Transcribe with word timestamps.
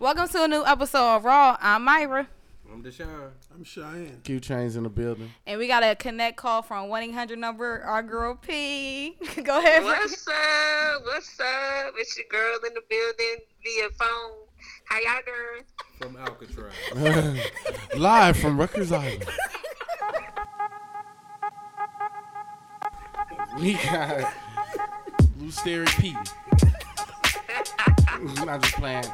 Welcome 0.00 0.28
to 0.28 0.44
a 0.44 0.46
new 0.46 0.64
episode 0.64 1.16
of 1.16 1.24
Raw. 1.24 1.56
I'm 1.60 1.82
Myra. 1.82 2.28
I'm 2.72 2.84
Deshaun. 2.84 3.30
I'm 3.52 3.64
Cheyenne. 3.64 4.20
Q 4.22 4.38
Chains 4.38 4.76
in 4.76 4.84
the 4.84 4.88
building. 4.88 5.28
And 5.44 5.58
we 5.58 5.66
got 5.66 5.82
a 5.82 5.96
connect 5.96 6.36
call 6.36 6.62
from 6.62 6.88
1 6.88 7.02
800 7.02 7.36
number, 7.36 7.82
our 7.82 8.04
girl 8.04 8.36
P. 8.36 9.16
Go 9.42 9.58
ahead. 9.58 9.82
What's 9.82 10.28
up? 10.28 11.02
What's 11.02 11.40
up? 11.40 11.94
It's 11.96 12.16
your 12.16 12.26
girl 12.30 12.60
in 12.64 12.74
the 12.74 12.82
building 12.88 13.38
via 13.64 13.90
phone. 13.98 14.46
How 14.84 15.00
y'all 15.00 15.20
doing? 15.26 15.64
From 15.98 16.16
Alcatraz. 16.16 17.50
Live 17.96 18.36
from 18.36 18.56
Rikers 18.56 18.92
Island. 18.92 19.24
we 23.60 23.74
got 23.74 24.32
Blue 25.36 25.50
Sterry 25.50 25.86
P. 25.98 26.16
I'm 28.06 28.46
not 28.46 28.62
just 28.62 28.74
playing. 28.76 29.04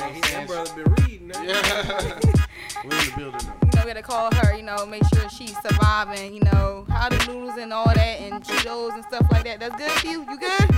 You 0.00 0.14
know 0.14 0.20
that 0.20 0.46
brother 0.46 0.84
been 0.84 0.94
reading 1.04 1.28
that. 1.28 1.44
Yeah. 1.44 2.34
We're 2.84 2.98
in 2.98 3.04
the 3.06 3.12
building 3.16 3.40
though. 3.46 3.66
You 3.66 3.70
know, 3.76 3.82
we 3.84 3.88
had 3.90 3.94
to 3.96 4.02
call 4.02 4.34
her, 4.34 4.54
you 4.56 4.62
know, 4.62 4.86
make 4.86 5.02
sure 5.14 5.28
she's 5.28 5.56
surviving, 5.60 6.34
you 6.34 6.40
know, 6.40 6.86
how 6.88 7.08
the 7.08 7.16
noodles 7.26 7.56
and 7.58 7.72
all 7.72 7.84
that, 7.86 7.98
and 8.20 8.42
Cheetos 8.42 8.94
and 8.94 9.04
stuff 9.04 9.26
like 9.30 9.44
that. 9.44 9.60
That's 9.60 9.76
good 9.76 9.90
for 9.92 10.06
you? 10.06 10.24
You 10.30 10.38
good? 10.38 10.70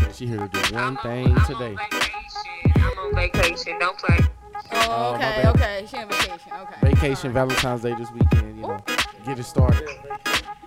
Said 0.00 0.14
She 0.14 0.26
here 0.26 0.38
to 0.38 0.48
do 0.48 0.74
one 0.74 0.82
I'm 0.84 0.96
thing 0.98 1.36
on, 1.36 1.44
today. 1.46 1.76
I'm 1.78 2.98
on 2.98 3.14
vacation. 3.14 3.14
I'm 3.14 3.14
vacation. 3.14 3.78
Don't 3.78 3.98
play. 3.98 4.18
Oh, 4.74 4.86
Oh, 4.88 5.14
okay, 5.14 5.20
bad. 5.20 5.46
okay. 5.56 5.86
She 5.90 5.96
on 5.98 6.08
vacation. 6.08 6.52
Okay. 6.52 6.94
Vacation, 6.94 7.32
Valentine's 7.32 7.82
Day 7.82 7.94
this 7.94 8.10
weekend, 8.10 8.56
you 8.56 8.62
know. 8.62 8.78
Get 9.24 9.38
it 9.38 9.44
started. 9.44 9.88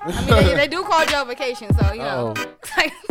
I 0.02 0.12
mean, 0.26 0.28
they, 0.28 0.56
they 0.56 0.68
do 0.68 0.84
call 0.84 1.06
Joe 1.06 1.24
vacation, 1.26 1.74
so, 1.78 1.92
you 1.94 2.00
know. 2.04 2.34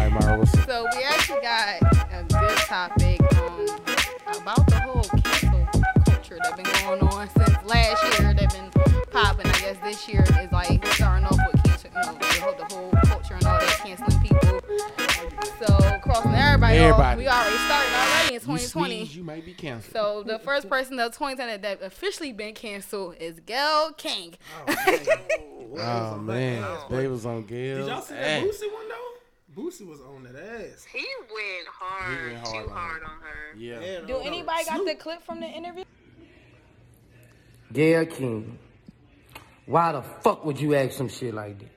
All 0.00 0.08
right, 0.08 0.22
Mara, 0.22 0.38
what's 0.38 0.54
up? 0.54 0.66
So 0.66 0.86
we 0.96 1.02
actually 1.02 1.42
got 1.42 1.82
a 2.10 2.24
good 2.26 2.56
topic 2.56 3.20
um, 3.36 3.66
about 4.40 4.66
the 4.66 4.80
whole 4.80 5.02
cancel 5.02 5.82
culture 6.06 6.38
that's 6.42 6.56
been 6.56 6.64
going 6.86 7.02
on 7.02 7.28
since 7.28 7.64
last 7.66 8.18
year. 8.18 8.32
They've 8.32 8.48
been 8.48 8.70
popping. 9.10 9.46
I 9.46 9.60
guess 9.60 9.76
this 9.84 10.08
year 10.08 10.22
is 10.22 10.50
like 10.52 10.86
starting 10.86 11.26
off 11.26 11.38
with 11.52 11.62
cancel, 11.64 11.90
you 11.90 12.00
know, 12.00 12.18
the 12.18 12.40
whole, 12.40 12.54
the 12.54 12.74
whole 12.74 12.90
culture 13.08 13.34
and 13.34 13.44
all 13.44 13.60
that 13.60 13.78
canceling 13.84 14.18
people. 14.22 14.60
So 15.58 16.00
crossing 16.00 16.32
everybody, 16.32 16.78
off. 16.78 16.92
Everybody. 16.92 17.20
We 17.20 17.28
already 17.28 17.56
started 17.56 17.92
already 17.92 18.34
in 18.36 18.40
2020. 18.40 18.40
You 18.40 18.68
2020. 18.68 18.96
sneeze, 18.96 19.16
you 19.16 19.22
might 19.22 19.44
be 19.44 19.52
canceled. 19.52 19.92
So 19.92 20.22
the 20.22 20.38
first 20.38 20.70
person 20.70 20.98
of 20.98 21.12
2020 21.12 21.58
that 21.58 21.82
officially 21.82 22.32
been 22.32 22.54
canceled 22.54 23.16
is 23.20 23.38
Gail 23.40 23.92
King. 23.98 24.36
Oh 25.78 26.18
man, 26.18 26.66
they 26.90 27.06
was 27.06 27.24
on 27.24 27.44
Gail. 27.44 27.78
Did 27.78 27.86
y'all 27.86 28.00
see 28.00 28.14
that 28.14 28.42
Boosie 28.42 28.72
one 28.72 28.88
though? 28.88 28.89
Boosie 29.60 29.86
was 29.86 30.00
on 30.00 30.22
that 30.24 30.36
ass. 30.36 30.84
He 30.90 31.04
went 31.32 31.68
hard, 31.68 32.18
He 32.28 32.32
went 32.34 32.46
hard 32.46 32.64
too 32.64 32.70
on 32.70 32.76
hard 32.76 33.02
her. 33.02 33.04
on 33.08 33.20
her. 33.20 33.58
Yeah. 33.58 33.80
Yeah, 33.80 34.00
Do 34.00 34.06
no, 34.14 34.18
anybody 34.20 34.64
got 34.64 34.76
Snoop. 34.76 34.86
the 34.88 34.94
clip 34.94 35.22
from 35.24 35.40
the 35.40 35.46
interview? 35.46 35.84
Gail 37.72 38.06
King. 38.06 38.58
Why 39.66 39.92
the 39.92 40.02
fuck 40.02 40.44
would 40.44 40.58
you 40.60 40.74
ask 40.74 40.92
some 40.96 41.08
shit 41.08 41.34
like 41.34 41.58
that? 41.58 41.68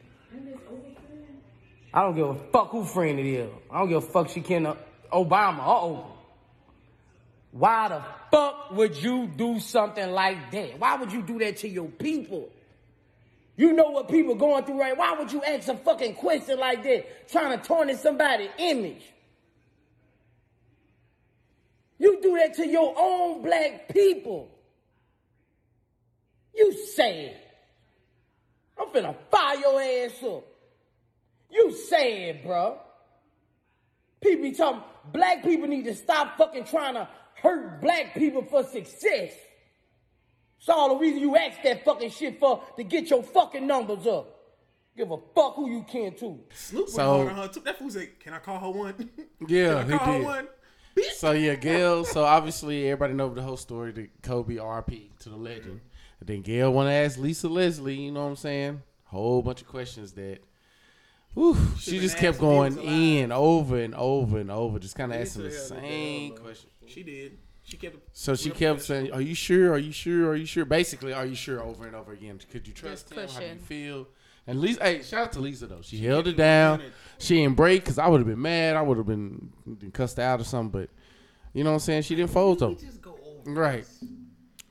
I 1.94 2.02
don't 2.02 2.16
give 2.16 2.28
a 2.28 2.36
fuck 2.52 2.72
who 2.72 2.86
friend 2.86 3.20
it 3.20 3.26
is. 3.28 3.50
I 3.70 3.80
don't 3.80 3.90
give 3.90 3.98
a 4.04 4.08
fuck 4.08 4.30
she 4.30 4.42
can 4.42 4.66
uh, 4.66 4.76
Obama 5.12 5.68
or 5.68 5.90
Oprah. 5.98 6.06
Why 7.52 7.88
the 7.90 8.02
fuck 8.32 8.72
would 8.72 8.96
you 8.96 9.28
do 9.28 9.60
something 9.60 10.10
like 10.12 10.52
that? 10.52 10.80
Why 10.80 10.96
would 10.96 11.12
you 11.12 11.22
do 11.22 11.38
that 11.40 11.58
to 11.58 11.68
your 11.70 11.88
people? 11.88 12.50
You 13.56 13.74
know 13.74 13.92
what 13.92 14.10
people 14.10 14.36
going 14.36 14.66
through 14.66 14.80
right? 14.80 14.98
Why 14.98 15.14
would 15.18 15.32
you 15.32 15.44
ask 15.44 15.68
a 15.68 15.78
fucking 15.78 16.16
question 16.16 16.60
like 16.60 16.84
that? 16.84 17.30
Trying 17.30 17.60
to 17.60 17.64
tarnish 17.64 17.98
somebody's 17.98 18.50
image. 18.58 19.04
You 22.00 22.20
do 22.22 22.36
that 22.38 22.56
to 22.56 22.68
your 22.68 22.94
own 22.98 23.44
black 23.44 23.90
people. 23.90 24.50
You 26.56 26.74
sad. 26.96 27.38
I'm 28.80 28.88
finna 28.88 29.16
fire 29.30 29.58
your 29.58 29.82
ass 29.82 30.24
up. 30.24 30.44
You 31.50 31.72
sad, 31.72 32.44
bro. 32.44 32.80
People 34.22 34.44
be 34.44 34.52
talking, 34.54 34.82
black 35.12 35.44
people 35.44 35.68
need 35.68 35.86
to 35.86 35.96
stop 35.96 36.38
fucking 36.38 36.66
trying 36.66 36.96
to 36.96 37.08
hurt 37.36 37.82
black 37.82 38.16
people 38.16 38.44
for 38.44 38.64
success. 38.64 39.34
It's 40.64 40.70
all 40.70 40.96
the 40.96 40.96
reason 40.96 41.20
you 41.20 41.36
ask 41.36 41.62
that 41.64 41.84
fucking 41.84 42.10
shit 42.12 42.40
for 42.40 42.64
to 42.78 42.84
get 42.86 43.10
your 43.10 43.22
fucking 43.22 43.68
numbers 43.68 44.08
up. 44.08 44.30
Give 44.96 45.12
a 45.12 45.18
fuck 45.36 45.56
who 45.56 45.70
you 45.70 45.84
can 45.84 46.16
too. 46.16 46.40
Snoop 46.54 46.84
went 46.86 46.90
So- 46.92 47.04
hard 47.18 47.28
on 47.28 47.36
her 47.36 47.48
too. 47.50 47.60
That 47.60 47.78
fool 47.78 47.90
said, 47.90 48.18
"Can 48.22 48.32
I 48.34 48.40
call 48.40 48.60
her 48.60 48.70
one?" 48.80 49.10
Yeah, 49.48 49.82
Can 49.82 49.88
he 49.90 49.94
I 49.96 49.98
call 49.98 50.14
did. 50.14 50.22
her 50.22 50.24
one? 50.28 50.48
So 51.18 51.32
yeah, 51.32 51.56
Gail. 51.56 52.06
So 52.06 52.24
obviously 52.24 52.86
everybody 52.88 53.14
know 53.14 53.34
the 53.34 53.42
whole 53.42 53.58
story. 53.58 53.92
The 53.92 54.10
Kobe 54.22 54.56
RP 54.56 55.10
to 55.20 55.30
the 55.30 55.36
legend. 55.36 55.82
And 56.22 56.30
then 56.30 56.42
Gail 56.44 56.72
want 56.72 56.88
to 56.88 56.94
ask 56.94 57.18
Lisa 57.20 57.50
Leslie. 57.50 57.96
You 58.00 58.12
know 58.14 58.22
what 58.24 58.30
I'm 58.30 58.36
saying? 58.38 58.84
Whole 59.06 59.42
bunch 59.42 59.62
of 59.64 59.68
questions 59.68 60.14
that. 60.14 60.40
Whew, 61.34 61.58
she 61.78 62.00
just 62.00 62.18
kept 62.18 62.40
going 62.40 62.78
in 62.78 63.32
over 63.34 63.80
and 63.82 63.96
over 63.96 64.38
and 64.38 64.50
over, 64.52 64.78
just 64.80 64.96
kind 64.96 65.12
of 65.12 65.20
asking 65.20 65.44
the 65.44 65.52
same 65.52 66.38
question. 66.38 66.70
She 66.86 67.02
did. 67.04 67.38
She 67.64 67.78
kept. 67.78 67.98
So 68.12 68.36
she 68.36 68.50
kept 68.50 68.82
saying, 68.82 69.12
"Are 69.12 69.22
you 69.22 69.36
sure? 69.36 69.72
Are 69.72 69.78
you 69.78 69.92
sure? 69.92 70.30
Are 70.30 70.36
you 70.36 70.46
sure?" 70.46 70.66
Basically, 70.66 71.14
"Are 71.14 71.26
you 71.26 71.36
sure?" 71.36 71.62
over 71.62 71.88
and 71.88 71.96
over 71.96 72.12
again. 72.12 72.40
Could 72.52 72.68
you 72.68 72.74
trust 72.74 73.10
Just 73.10 73.18
him? 73.18 73.30
How 73.30 73.40
do 73.40 73.46
you 73.54 73.60
feel? 73.60 74.08
And 74.46 74.60
Lisa, 74.60 74.84
hey, 74.84 75.02
shout 75.02 75.28
out 75.28 75.32
to 75.34 75.40
Lisa 75.40 75.68
though. 75.68 75.82
She, 75.82 75.98
held 76.00 76.28
it 76.28 76.36
down. 76.36 76.82
She 77.18 77.36
didn't 77.36 77.56
break 77.56 77.84
because 77.84 77.98
I 77.98 78.08
would 78.08 78.20
have 78.20 78.28
been 78.28 78.42
mad. 78.42 78.76
I 78.76 78.82
would 78.82 78.98
have 78.98 79.06
been 79.06 79.52
cussed 79.94 80.20
out 80.20 80.42
or 80.42 80.44
something. 80.44 80.82
But 80.82 80.90
you 81.54 81.64
know 81.64 81.70
what 81.70 81.76
I'm 81.76 81.80
saying? 81.80 82.02
She 82.04 82.16
didn't 82.16 82.32
fold 82.32 82.60
though. 82.60 82.76
Just 82.76 83.02
go 83.02 83.18
over. 83.26 83.52
Right. 83.52 83.86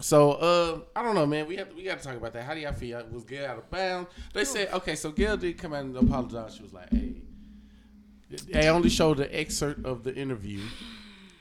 So 0.00 0.32
uh, 0.32 0.81
I 0.94 1.02
don't 1.02 1.14
know, 1.14 1.25
man. 1.25 1.47
We 1.47 1.56
have 1.56 1.70
to, 1.70 1.76
we 1.76 1.84
got 1.84 2.00
to 2.00 2.04
talk 2.04 2.16
about 2.16 2.34
that. 2.34 2.44
How 2.44 2.52
do 2.54 2.60
y'all 2.60 2.75
feel? 2.75 3.02
Was 3.10 3.25
Gail 3.25 3.47
out 3.47 3.58
of 3.58 3.70
bounds? 3.70 4.10
They 4.34 4.44
said 4.44 4.69
okay. 4.75 4.94
So 4.94 5.10
Gail 5.10 5.38
did 5.38 5.56
come 5.56 5.72
out 5.72 5.84
and 5.84 5.97
apologize. 5.97 6.56
She 6.56 6.62
was 6.62 6.75
like, 6.75 6.91
"Hey, 6.91 7.14
they 8.50 8.69
only 8.69 8.91
showed 8.91 9.19
the 9.19 9.34
excerpt 9.34 9.86
of 9.86 10.02
the 10.04 10.14
interview, 10.14 10.60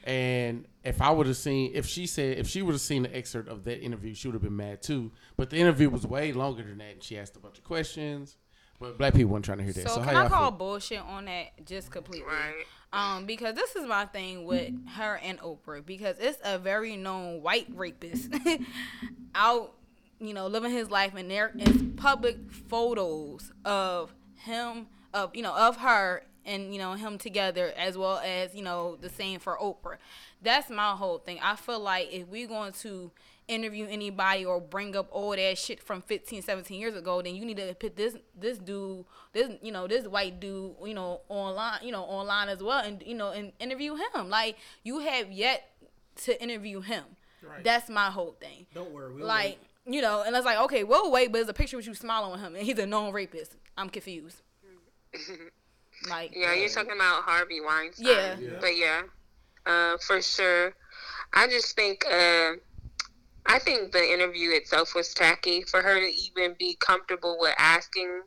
and 0.03 0.65
if 0.83 1.01
I 1.01 1.11
would 1.11 1.27
have 1.27 1.37
seen, 1.37 1.71
if 1.73 1.85
she 1.85 2.07
said, 2.07 2.37
if 2.37 2.47
she 2.47 2.61
would 2.61 2.73
have 2.73 2.81
seen 2.81 3.03
the 3.03 3.15
excerpt 3.15 3.49
of 3.49 3.63
that 3.65 3.81
interview, 3.81 4.13
she 4.13 4.27
would 4.27 4.33
have 4.35 4.41
been 4.41 4.55
mad 4.55 4.81
too. 4.81 5.11
But 5.37 5.49
the 5.49 5.57
interview 5.57 5.89
was 5.89 6.05
way 6.05 6.33
longer 6.33 6.63
than 6.63 6.79
that, 6.79 6.93
and 6.93 7.03
she 7.03 7.17
asked 7.17 7.35
a 7.35 7.39
bunch 7.39 7.57
of 7.57 7.63
questions. 7.63 8.37
But 8.79 8.97
black 8.97 9.13
people 9.13 9.31
weren't 9.31 9.45
trying 9.45 9.59
to 9.59 9.63
hear 9.63 9.73
that. 9.73 9.87
So, 9.89 9.95
So, 9.95 10.01
can 10.01 10.09
how 10.09 10.09
I 10.09 10.21
y'all 10.23 10.29
call 10.29 10.49
feel? 10.49 10.57
bullshit 10.57 11.01
on 11.01 11.25
that 11.25 11.65
just 11.65 11.91
completely? 11.91 12.25
Right. 12.27 12.65
Um, 12.93 13.25
because 13.25 13.53
this 13.55 13.75
is 13.75 13.85
my 13.85 14.05
thing 14.05 14.43
with 14.45 14.73
her 14.95 15.19
and 15.23 15.39
Oprah 15.39 15.85
because 15.85 16.17
it's 16.19 16.39
a 16.43 16.57
very 16.57 16.97
known 16.97 17.41
white 17.41 17.67
rapist 17.73 18.33
out, 19.35 19.73
you 20.19 20.33
know, 20.33 20.47
living 20.47 20.71
his 20.71 20.89
life 20.89 21.13
and 21.15 21.29
there 21.29 21.51
is 21.57 21.83
public 21.95 22.51
photos 22.51 23.51
of 23.63 24.13
him 24.35 24.87
of 25.13 25.35
you 25.35 25.41
know 25.43 25.55
of 25.55 25.77
her 25.77 26.23
and 26.45 26.73
you 26.73 26.79
know 26.79 26.93
him 26.93 27.17
together 27.17 27.71
as 27.77 27.97
well 27.97 28.17
as 28.23 28.53
you 28.55 28.61
know 28.63 28.97
the 28.99 29.09
same 29.09 29.39
for 29.39 29.57
Oprah. 29.57 29.97
That's 30.41 30.69
my 30.69 30.91
whole 30.91 31.19
thing. 31.19 31.39
I 31.41 31.55
feel 31.55 31.79
like 31.79 32.09
if 32.11 32.27
we're 32.27 32.47
going 32.47 32.73
to 32.81 33.11
interview 33.47 33.85
anybody 33.89 34.45
or 34.45 34.61
bring 34.61 34.95
up 34.95 35.07
all 35.11 35.31
that 35.31 35.57
shit 35.57 35.81
from 35.83 36.01
15 36.01 36.41
17 36.41 36.79
years 36.79 36.95
ago 36.95 37.21
then 37.21 37.35
you 37.35 37.43
need 37.43 37.57
to 37.57 37.73
put 37.73 37.97
this 37.97 38.15
this 38.39 38.57
dude 38.57 39.03
this 39.33 39.49
you 39.61 39.73
know 39.73 39.87
this 39.87 40.07
white 40.07 40.39
dude 40.39 40.73
you 40.85 40.93
know 40.93 41.19
online 41.27 41.79
you 41.83 41.91
know 41.91 42.03
online 42.03 42.47
as 42.47 42.63
well 42.63 42.79
and 42.79 43.03
you 43.05 43.13
know 43.15 43.31
and 43.31 43.51
interview 43.59 43.95
him 43.95 44.29
like 44.29 44.55
you 44.83 44.99
have 44.99 45.29
yet 45.31 45.69
to 46.15 46.41
interview 46.41 46.79
him 46.81 47.03
Right. 47.43 47.61
that's 47.63 47.89
my 47.89 48.09
whole 48.11 48.37
thing 48.39 48.67
Don't 48.73 48.91
worry. 48.91 49.15
We'll 49.15 49.25
like 49.25 49.57
you 49.85 50.01
know 50.01 50.21
and 50.21 50.33
it's 50.33 50.45
like 50.45 50.59
okay 50.59 50.83
we'll 50.85 51.11
wait 51.11 51.31
but 51.31 51.39
there's 51.39 51.49
a 51.49 51.53
picture 51.53 51.75
with 51.75 51.87
you 51.87 51.95
smiling 51.95 52.31
with 52.31 52.39
him 52.39 52.55
and 52.55 52.63
he's 52.63 52.77
a 52.79 52.85
known 52.85 53.11
rapist 53.11 53.57
i'm 53.75 53.89
confused 53.89 54.43
like 56.09 56.31
Yeah, 56.35 56.53
you're 56.53 56.69
talking 56.69 56.93
about 56.95 57.23
Harvey 57.23 57.61
Weinstein. 57.61 58.07
Yeah. 58.07 58.35
Yeah. 58.39 58.57
But 58.59 58.77
yeah, 58.77 59.01
uh, 59.65 59.97
for 60.05 60.21
sure. 60.21 60.73
I 61.33 61.47
just 61.47 61.75
think, 61.75 62.05
uh, 62.05 62.53
I 63.45 63.59
think 63.59 63.91
the 63.91 64.11
interview 64.11 64.51
itself 64.51 64.93
was 64.95 65.13
tacky 65.13 65.63
for 65.63 65.81
her 65.81 65.99
to 65.99 66.07
even 66.07 66.55
be 66.59 66.75
comfortable 66.79 67.37
with 67.39 67.55
asking 67.57 68.23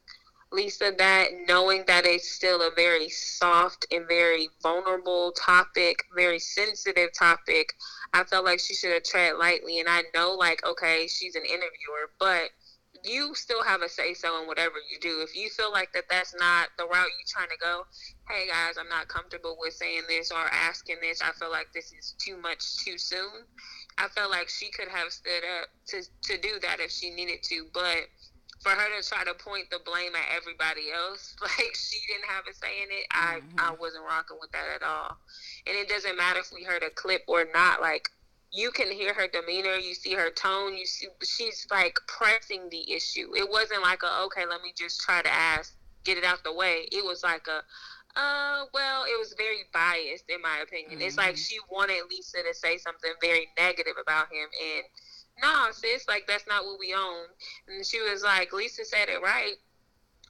Lisa 0.53 0.93
that, 0.97 1.29
knowing 1.49 1.85
that 1.87 2.07
it's 2.07 2.31
still 2.31 2.63
a 2.63 2.71
very 2.75 3.09
soft 3.09 3.87
and 3.91 4.07
very 4.07 4.49
vulnerable 4.63 5.33
topic, 5.33 6.05
very 6.15 6.39
sensitive 6.39 7.11
topic. 7.19 7.73
I 8.13 8.25
felt 8.25 8.45
like 8.45 8.61
she 8.61 8.75
should 8.75 8.93
have 8.93 9.03
tread 9.03 9.37
lightly. 9.37 9.81
And 9.81 9.89
I 9.89 10.05
know, 10.15 10.33
like, 10.33 10.65
okay, 10.65 11.09
she's 11.09 11.35
an 11.35 11.43
interviewer, 11.43 12.11
but 12.21 12.51
you 13.05 13.35
still 13.35 13.63
have 13.63 13.83
a 13.83 13.89
say 13.89 14.15
so 14.15 14.41
in 14.41 14.47
whatever 14.47 14.77
you 14.91 14.99
do. 14.99 15.21
If 15.21 15.37
you 15.37 15.51
feel 15.51 15.71
like 15.71 15.93
that 15.93 16.05
that's 16.09 16.35
not 16.35 16.69
the 16.79 16.85
route 16.85 16.93
you're 17.13 17.29
trying 17.29 17.51
to 17.51 17.61
go, 17.61 17.87
hey 18.29 18.49
guys, 18.49 18.77
I'm 18.79 18.89
not 18.89 19.09
comfortable 19.09 19.57
with 19.61 19.75
saying 19.75 20.03
this 20.09 20.31
or 20.31 20.45
asking 20.53 20.97
this. 21.01 21.21
I 21.23 21.33
feel 21.39 21.51
like 21.51 21.69
this 21.75 21.93
is 21.93 22.15
too 22.19 22.37
much 22.39 22.85
too 22.85 22.99
soon. 22.99 23.45
I 23.99 24.09
felt 24.09 24.31
like 24.31 24.49
she 24.49 24.71
could 24.71 24.89
have 24.89 25.13
stood 25.13 25.45
up 25.61 25.69
to 25.89 26.03
to 26.03 26.41
do 26.41 26.59
that 26.63 26.81
if 26.81 26.91
she 26.91 27.11
needed 27.11 27.43
to, 27.45 27.67
but 27.73 28.09
for 28.65 28.71
her 28.71 28.89
to 28.97 29.07
try 29.07 29.23
to 29.25 29.35
point 29.35 29.69
the 29.71 29.79
blame 29.85 30.15
at 30.15 30.35
everybody 30.35 30.91
else, 30.91 31.37
like 31.43 31.77
she 31.77 32.01
didn't 32.09 32.29
have 32.29 32.45
a 32.51 32.55
say 32.55 32.83
in 32.83 32.89
it, 32.91 33.07
I 33.11 33.41
I 33.59 33.71
mm-hmm. 33.71 33.81
wasn't 33.81 34.05
rocking 34.05 34.39
with 34.41 34.51
that 34.53 34.67
at 34.75 34.83
all. 34.83 35.19
And 35.67 35.77
it 35.77 35.89
doesn't 35.89 36.17
matter 36.17 36.41
if 36.41 36.51
we 36.53 36.65
heard 36.65 36.83
a 36.83 36.91
clip 36.91 37.23
or 37.29 37.47
not. 37.53 37.81
Like 37.81 38.09
you 38.55 38.71
can 38.71 38.91
hear 38.91 39.13
her 39.13 39.27
demeanor, 39.27 39.75
you 39.75 39.95
see 39.95 40.15
her 40.15 40.31
tone, 40.31 40.77
you 40.77 40.87
see 40.87 41.09
she's 41.23 41.67
like 41.71 41.99
pressing 42.07 42.69
the 42.71 42.93
issue. 42.93 43.35
It 43.35 43.51
wasn't 43.51 43.83
like 43.83 44.03
a 44.05 44.23
okay, 44.27 44.47
let 44.49 44.63
me 44.63 44.73
just 44.77 45.01
try 45.01 45.23
to 45.23 45.33
ask, 45.33 45.75
get 46.05 46.19
it 46.19 46.25
out 46.25 46.45
the 46.45 46.55
way. 46.55 46.87
It 46.93 47.05
was 47.05 47.25
like 47.25 47.47
a 47.49 47.63
uh, 48.17 48.67
well, 48.73 49.03
it 49.05 49.19
was 49.19 49.35
very 49.37 49.65
biased 49.73 50.31
in 50.31 50.41
my 50.41 50.63
opinion. 50.63 51.03
It's 51.03 51.17
like 51.17 51.37
she 51.37 51.59
wanted 51.69 52.03
Lisa 52.09 52.39
to 52.49 52.55
say 52.55 52.79
something 52.79 53.11
very 53.21 53.49
negative 53.59 53.97
about 54.01 54.27
him, 54.31 54.47
and 54.47 54.85
no, 55.43 55.73
sis, 55.73 56.07
like 56.07 56.25
that's 56.29 56.47
not 56.47 56.65
what 56.65 56.79
we 56.79 56.95
own. 56.95 57.27
And 57.67 57.85
she 57.85 58.01
was 58.01 58.23
like, 58.23 58.53
Lisa 58.53 58.85
said 58.85 59.09
it 59.09 59.21
right. 59.21 59.55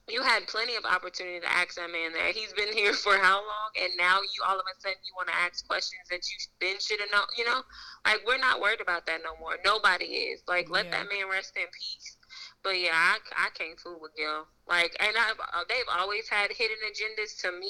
You 0.07 0.21
had 0.21 0.47
plenty 0.47 0.75
of 0.75 0.85
opportunity 0.85 1.39
to 1.39 1.51
ask 1.51 1.75
that 1.75 1.89
man 1.89 2.13
that. 2.13 2.35
He's 2.35 2.53
been 2.53 2.71
here 2.73 2.93
for 3.05 3.17
how 3.17 3.35
long? 3.37 3.69
And 3.81 3.91
now 3.97 4.21
you 4.21 4.43
all 4.47 4.59
of 4.59 4.65
a 4.65 4.79
sudden 4.81 4.97
you 5.03 5.13
want 5.15 5.29
to 5.29 5.35
ask 5.35 5.65
questions 5.67 6.01
that 6.11 6.21
you 6.29 6.37
then 6.61 6.79
should 6.79 6.99
have 6.99 7.09
known. 7.11 7.25
You 7.37 7.45
know, 7.45 7.61
like 8.05 8.21
we're 8.25 8.37
not 8.37 8.61
worried 8.61 8.81
about 8.81 9.05
that 9.07 9.21
no 9.23 9.35
more. 9.39 9.57
Nobody 9.65 10.05
is. 10.05 10.41
Like 10.47 10.69
let 10.69 10.85
Yeah. 10.85 10.91
that 10.91 11.09
man 11.09 11.27
rest 11.29 11.57
in 11.57 11.65
peace. 11.73 12.14
But 12.63 12.79
yeah, 12.79 12.91
I, 12.93 13.17
I 13.37 13.49
can't 13.53 13.79
fool 13.79 13.99
with 14.01 14.11
Gil. 14.15 14.47
Like, 14.67 14.95
and 14.99 15.15
I've, 15.15 15.39
uh, 15.39 15.63
they've 15.69 15.85
always 15.95 16.27
had 16.27 16.51
hidden 16.51 16.77
agendas 16.89 17.39
to 17.41 17.51
me. 17.59 17.69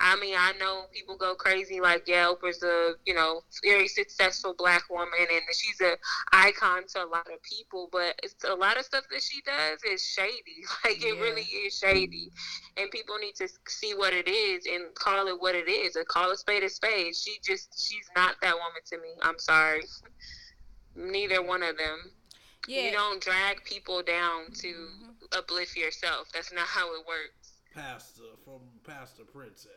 I 0.00 0.16
mean, 0.16 0.34
I 0.36 0.52
know 0.58 0.86
people 0.92 1.16
go 1.16 1.36
crazy 1.36 1.80
like, 1.80 2.04
yeah, 2.08 2.26
Oprah's 2.26 2.60
a, 2.64 2.94
you 3.06 3.14
know, 3.14 3.42
very 3.64 3.86
successful 3.86 4.52
black 4.58 4.82
woman 4.90 5.08
and 5.32 5.42
she's 5.52 5.80
a 5.80 5.96
icon 6.32 6.82
to 6.88 7.04
a 7.04 7.06
lot 7.06 7.28
of 7.32 7.40
people, 7.42 7.88
but 7.92 8.18
it's 8.24 8.34
a 8.44 8.54
lot 8.54 8.76
of 8.76 8.84
stuff 8.84 9.04
that 9.12 9.22
she 9.22 9.40
does 9.42 9.78
is 9.84 10.04
shady. 10.04 10.64
Like, 10.84 11.02
it 11.02 11.14
Yeah. 11.16 11.22
really 11.22 11.42
is 11.42 11.78
shady. 11.78 12.30
And 12.76 12.90
people 12.90 13.16
need 13.18 13.36
to 13.36 13.48
see 13.68 13.94
what 13.94 14.12
it 14.12 14.28
is 14.28 14.66
and 14.66 14.92
call 14.96 15.28
it 15.28 15.40
what 15.40 15.54
it 15.54 15.68
is 15.68 15.94
and 15.96 16.06
call 16.08 16.32
a 16.32 16.36
spade 16.36 16.64
a 16.64 16.68
spade. 16.68 17.14
She 17.14 17.38
just, 17.44 17.68
she's 17.88 18.10
not 18.16 18.34
that 18.42 18.54
woman 18.54 18.82
to 18.86 18.98
me. 18.98 19.10
I'm 19.22 19.38
sorry. 19.38 19.82
Neither 20.96 21.42
one 21.42 21.62
of 21.62 21.76
them. 21.78 22.10
Yeah. 22.68 22.82
You 22.86 22.92
don't 22.92 23.20
drag 23.22 23.62
people 23.64 24.02
down 24.02 24.50
to 24.60 24.88
uplift 25.36 25.76
yourself. 25.76 26.28
That's 26.32 26.52
not 26.52 26.66
how 26.66 26.94
it 26.94 27.06
works. 27.06 27.50
Pastor 27.74 28.22
from 28.44 28.60
Pastor 28.86 29.24
Princess. 29.24 29.72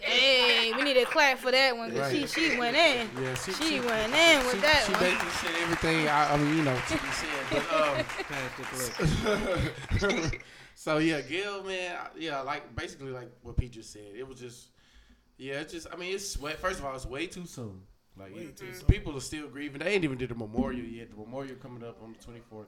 Hey, 0.00 0.72
we 0.76 0.82
need 0.84 0.96
a 0.96 1.04
clap 1.04 1.38
for 1.38 1.50
that 1.50 1.76
one 1.76 1.92
Right. 1.92 2.12
she, 2.12 2.26
she 2.28 2.56
went 2.56 2.76
in. 2.76 3.08
Yeah, 3.20 3.34
she, 3.34 3.52
She 3.54 3.80
went 3.80 4.14
in 4.14 4.38
with 4.46 4.54
she, 4.54 4.60
that 4.60 4.84
she 4.86 4.92
one. 4.92 5.00
basically 5.00 5.30
said 5.30 5.62
everything. 5.62 6.08
I, 6.08 6.32
I 6.32 6.36
mean, 6.36 6.56
you 6.58 6.62
know, 6.62 6.76
to 6.76 6.92
be 6.94 7.08
said. 7.10 7.28
But 7.50 7.58
um, 7.74 8.04
Pastor 8.28 8.62
Princess. 9.96 10.30
so 10.76 10.98
yeah, 10.98 11.20
Gil, 11.22 11.64
man, 11.64 11.96
yeah, 12.16 12.40
like 12.42 12.74
basically 12.76 13.10
like 13.10 13.30
what 13.42 13.56
Pete 13.56 13.72
just 13.72 13.92
said. 13.92 14.12
It 14.16 14.26
was 14.26 14.38
just, 14.38 14.68
yeah, 15.38 15.54
it's 15.60 15.72
just. 15.72 15.88
I 15.92 15.96
mean, 15.96 16.14
it's 16.14 16.38
way, 16.38 16.52
first 16.52 16.78
of 16.78 16.84
all, 16.84 16.94
it's 16.94 17.04
way 17.06 17.26
too 17.26 17.46
soon. 17.46 17.80
Like 18.18 18.34
Way 18.34 18.42
it- 18.42 18.56
too 18.56 18.66
people 18.86 19.16
are 19.16 19.20
still 19.20 19.48
grieving. 19.48 19.80
They 19.80 19.92
ain't 19.94 20.04
even 20.04 20.18
did 20.18 20.30
the 20.30 20.34
memorial 20.34 20.84
yet. 20.84 21.10
The 21.10 21.16
memorial 21.16 21.56
coming 21.56 21.82
up 21.84 21.98
on 22.02 22.14
the 22.18 22.24
twenty 22.24 22.40
fourth. 22.50 22.66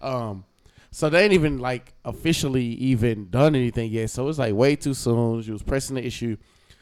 Um, 0.00 0.44
so 0.90 1.08
they 1.08 1.24
ain't 1.24 1.32
even 1.32 1.58
like 1.58 1.94
officially 2.04 2.64
even 2.64 3.30
done 3.30 3.54
anything 3.54 3.90
yet. 3.90 4.10
So 4.10 4.28
it's 4.28 4.38
like 4.38 4.54
way 4.54 4.76
too 4.76 4.94
soon. 4.94 5.42
She 5.42 5.50
was 5.52 5.62
pressing 5.62 5.96
the 5.96 6.04
issue. 6.04 6.36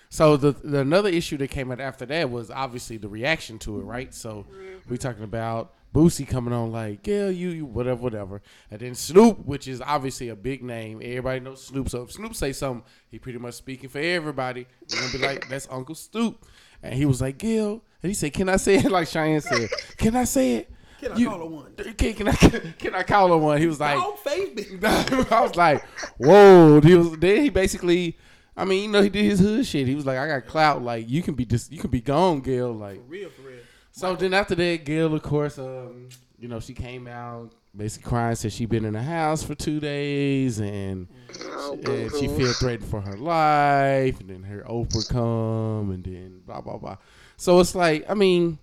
So 0.08 0.36
the, 0.36 0.50
the 0.52 0.80
another 0.80 1.08
issue 1.08 1.36
that 1.36 1.48
came 1.50 1.70
out 1.70 1.80
after 1.80 2.04
that 2.06 2.30
was 2.30 2.50
obviously 2.50 2.96
the 2.96 3.08
reaction 3.08 3.58
to 3.60 3.78
it, 3.78 3.84
right? 3.84 4.12
So 4.12 4.44
we 4.88 4.98
talking 4.98 5.22
about 5.22 5.72
Boosie 5.94 6.26
coming 6.26 6.52
on 6.52 6.72
like, 6.72 7.06
yeah, 7.06 7.28
you, 7.28 7.50
you 7.50 7.64
whatever, 7.64 8.00
whatever, 8.02 8.42
and 8.72 8.80
then 8.80 8.94
Snoop, 8.96 9.44
which 9.44 9.68
is 9.68 9.80
obviously 9.80 10.28
a 10.28 10.34
big 10.36 10.64
name. 10.64 11.00
Everybody 11.02 11.40
knows 11.40 11.64
Snoop. 11.64 11.88
So 11.88 12.02
if 12.02 12.12
Snoop 12.12 12.34
say 12.34 12.52
something, 12.52 12.82
he 13.08 13.20
pretty 13.20 13.38
much 13.38 13.54
speaking 13.54 13.88
for 13.88 13.98
everybody. 14.00 14.66
You're 14.88 15.00
gonna 15.00 15.12
be 15.12 15.18
like, 15.18 15.48
that's 15.48 15.68
Uncle 15.70 15.94
Snoop, 15.94 16.44
and 16.82 16.94
he 16.94 17.06
was 17.06 17.20
like, 17.20 17.38
Gil, 17.38 17.72
and 17.72 17.80
he 18.08 18.14
said, 18.14 18.32
can 18.32 18.48
I 18.48 18.56
say 18.56 18.76
it 18.76 18.90
like 18.90 19.08
Cheyenne 19.08 19.40
said? 19.40 19.68
Can 19.96 20.16
I 20.16 20.24
say 20.24 20.56
it? 20.56 20.70
Can 21.00 21.12
I 21.12 21.16
You- 21.16 21.28
call 21.30 21.38
her 21.38 21.46
one? 21.46 21.72
Can, 21.96 22.14
can 22.14 22.28
I 22.28 22.32
can 22.32 22.94
I 22.94 23.02
call 23.02 23.28
her 23.28 23.36
one? 23.38 23.58
He 23.58 23.66
was 23.66 23.80
like, 23.80 23.96
Dog 23.96 24.18
face, 24.18 24.50
bitch. 24.50 25.32
I 25.32 25.40
was 25.40 25.56
like, 25.56 25.82
whoa. 26.18 26.80
He 26.82 26.94
was 26.94 27.16
then 27.18 27.42
he 27.42 27.48
basically 27.48 28.18
I 28.56 28.64
mean, 28.66 28.82
you 28.84 28.88
know, 28.90 29.00
he 29.00 29.08
did 29.08 29.24
his 29.24 29.40
hood 29.40 29.64
shit. 29.64 29.86
He 29.86 29.94
was 29.94 30.04
like, 30.04 30.18
I 30.18 30.26
got 30.26 30.46
clout, 30.46 30.82
like 30.82 31.08
you 31.08 31.22
can 31.22 31.34
be 31.34 31.46
just 31.46 31.72
you 31.72 31.78
can 31.78 31.90
be 31.90 32.00
gone, 32.02 32.40
Gail. 32.40 32.72
Like 32.72 32.96
For 32.96 33.02
real, 33.10 33.30
for 33.30 33.42
real. 33.42 33.60
so 33.92 34.14
then 34.14 34.34
after 34.34 34.54
that, 34.54 34.84
Gail 34.84 35.14
of 35.14 35.22
course, 35.22 35.58
um, 35.58 36.08
you 36.38 36.48
know, 36.48 36.60
she 36.60 36.74
came 36.74 37.06
out 37.08 37.52
basically 37.74 38.08
crying, 38.10 38.34
said 38.34 38.52
she 38.52 38.66
been 38.66 38.84
in 38.84 38.92
the 38.92 39.02
house 39.02 39.42
for 39.42 39.54
two 39.54 39.80
days 39.80 40.58
and 40.60 41.08
Oh, 41.46 41.72
and 41.86 42.10
she 42.12 42.26
boo-hoo. 42.26 42.38
feel 42.38 42.52
threatened 42.54 42.90
for 42.90 43.00
her 43.00 43.16
life, 43.16 44.20
and 44.20 44.28
then 44.28 44.42
her 44.42 44.64
Oprah 44.68 45.08
come, 45.08 45.92
and 45.92 46.04
then 46.04 46.40
blah 46.44 46.60
blah 46.60 46.76
blah. 46.76 46.96
So 47.40 47.58
it's 47.58 47.74
like, 47.74 48.04
I 48.06 48.12
mean, 48.12 48.58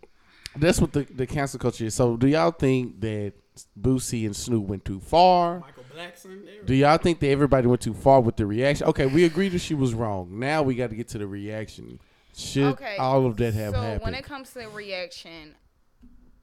that's 0.56 0.80
what 0.80 0.94
the 0.94 1.02
the 1.04 1.26
cancel 1.26 1.60
culture 1.60 1.86
is. 1.86 1.96
So 1.96 2.16
do 2.16 2.28
y'all 2.28 2.52
think 2.52 3.02
that 3.02 3.34
Boosie 3.80 4.28
and 4.28 4.36
Snoop 4.36 4.66
went 4.68 4.86
too 4.86 5.00
far? 5.00 5.62
Michael 5.62 5.84
Blackson. 5.96 6.46
There. 6.46 6.62
Do 6.64 6.76
y'all 6.76 7.00
think 7.00 7.20
that 7.22 7.30
everybody 7.30 7.66
went 7.66 7.82
too 7.82 7.96
far 7.96 8.22
with 8.22 8.36
the 8.36 8.46
reaction? 8.46 8.86
Okay, 8.86 9.08
we 9.08 9.24
agreed 9.26 9.50
that 9.54 9.62
she 9.62 9.74
was 9.74 9.96
wrong. 9.96 10.38
Now 10.38 10.62
we 10.62 10.76
got 10.76 10.92
to 10.92 10.96
get 10.96 11.08
to 11.10 11.18
the 11.18 11.26
reaction. 11.26 12.00
Should 12.36 12.74
Okay. 12.74 12.98
all 12.98 13.26
of 13.26 13.38
that 13.38 13.56
have 13.56 13.74
so 13.74 13.82
happened? 13.82 14.04
when 14.04 14.14
it 14.14 14.24
comes 14.24 14.52
to 14.54 14.60
the 14.60 14.70
reaction, 14.70 15.56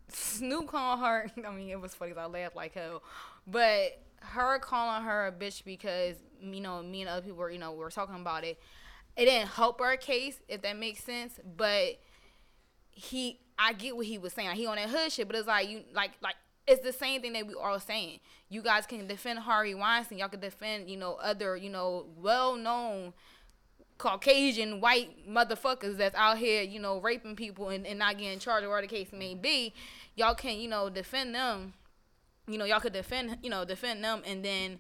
Snoop 0.08 0.66
calling 0.66 1.00
her. 1.04 1.30
I 1.46 1.50
mean, 1.52 1.68
it 1.70 1.80
was 1.80 1.94
funny. 1.94 2.12
'cause 2.12 2.20
I 2.20 2.26
laughed 2.26 2.56
like 2.56 2.74
hell, 2.74 3.04
but 3.46 4.00
her 4.22 4.58
calling 4.58 5.04
her 5.04 5.28
a 5.28 5.32
bitch 5.32 5.64
because 5.64 6.16
you 6.40 6.60
know 6.60 6.82
me 6.82 7.02
and 7.02 7.10
other 7.10 7.22
people 7.22 7.38
were 7.38 7.50
you 7.50 7.58
know 7.60 7.70
we 7.72 7.78
were 7.78 7.90
talking 7.90 8.16
about 8.16 8.42
it. 8.42 8.58
It 9.16 9.26
didn't 9.26 9.50
help 9.50 9.80
her 9.80 9.96
case 9.96 10.40
if 10.48 10.62
that 10.62 10.76
makes 10.76 11.04
sense, 11.04 11.38
but 11.56 12.00
he 12.94 13.38
I 13.58 13.72
get 13.72 13.96
what 13.96 14.06
he 14.06 14.18
was 14.18 14.32
saying. 14.32 14.56
He 14.56 14.66
on 14.66 14.76
that 14.76 14.88
hood 14.88 15.12
shit, 15.12 15.26
but 15.26 15.36
it's 15.36 15.46
like 15.46 15.68
you 15.68 15.82
like 15.92 16.12
like 16.22 16.36
it's 16.66 16.82
the 16.82 16.92
same 16.92 17.20
thing 17.20 17.34
that 17.34 17.46
we 17.46 17.54
all 17.54 17.78
saying. 17.78 18.20
You 18.48 18.62
guys 18.62 18.86
can 18.86 19.06
defend 19.06 19.40
Harvey 19.40 19.74
Weinstein. 19.74 20.18
Y'all 20.18 20.28
can 20.28 20.40
defend 20.40 20.88
you 20.88 20.96
know 20.96 21.14
other 21.14 21.56
you 21.56 21.70
know 21.70 22.06
well 22.20 22.56
known 22.56 23.12
Caucasian 23.98 24.80
white 24.80 25.28
motherfuckers 25.28 25.96
that's 25.96 26.16
out 26.16 26.38
here, 26.38 26.62
you 26.62 26.80
know, 26.80 27.00
raping 27.00 27.36
people 27.36 27.68
and, 27.68 27.86
and 27.86 27.98
not 27.98 28.18
getting 28.18 28.38
charged 28.38 28.66
or 28.66 28.70
whatever 28.70 28.86
the 28.86 28.94
case 28.94 29.12
may 29.12 29.34
be, 29.34 29.72
y'all 30.16 30.34
can, 30.34 30.58
you 30.58 30.68
know, 30.68 30.90
defend 30.90 31.34
them. 31.34 31.74
You 32.48 32.58
know, 32.58 32.64
y'all 32.64 32.80
could 32.80 32.92
defend, 32.92 33.38
you 33.42 33.50
know, 33.50 33.64
defend 33.64 34.02
them 34.02 34.22
and 34.26 34.44
then 34.44 34.78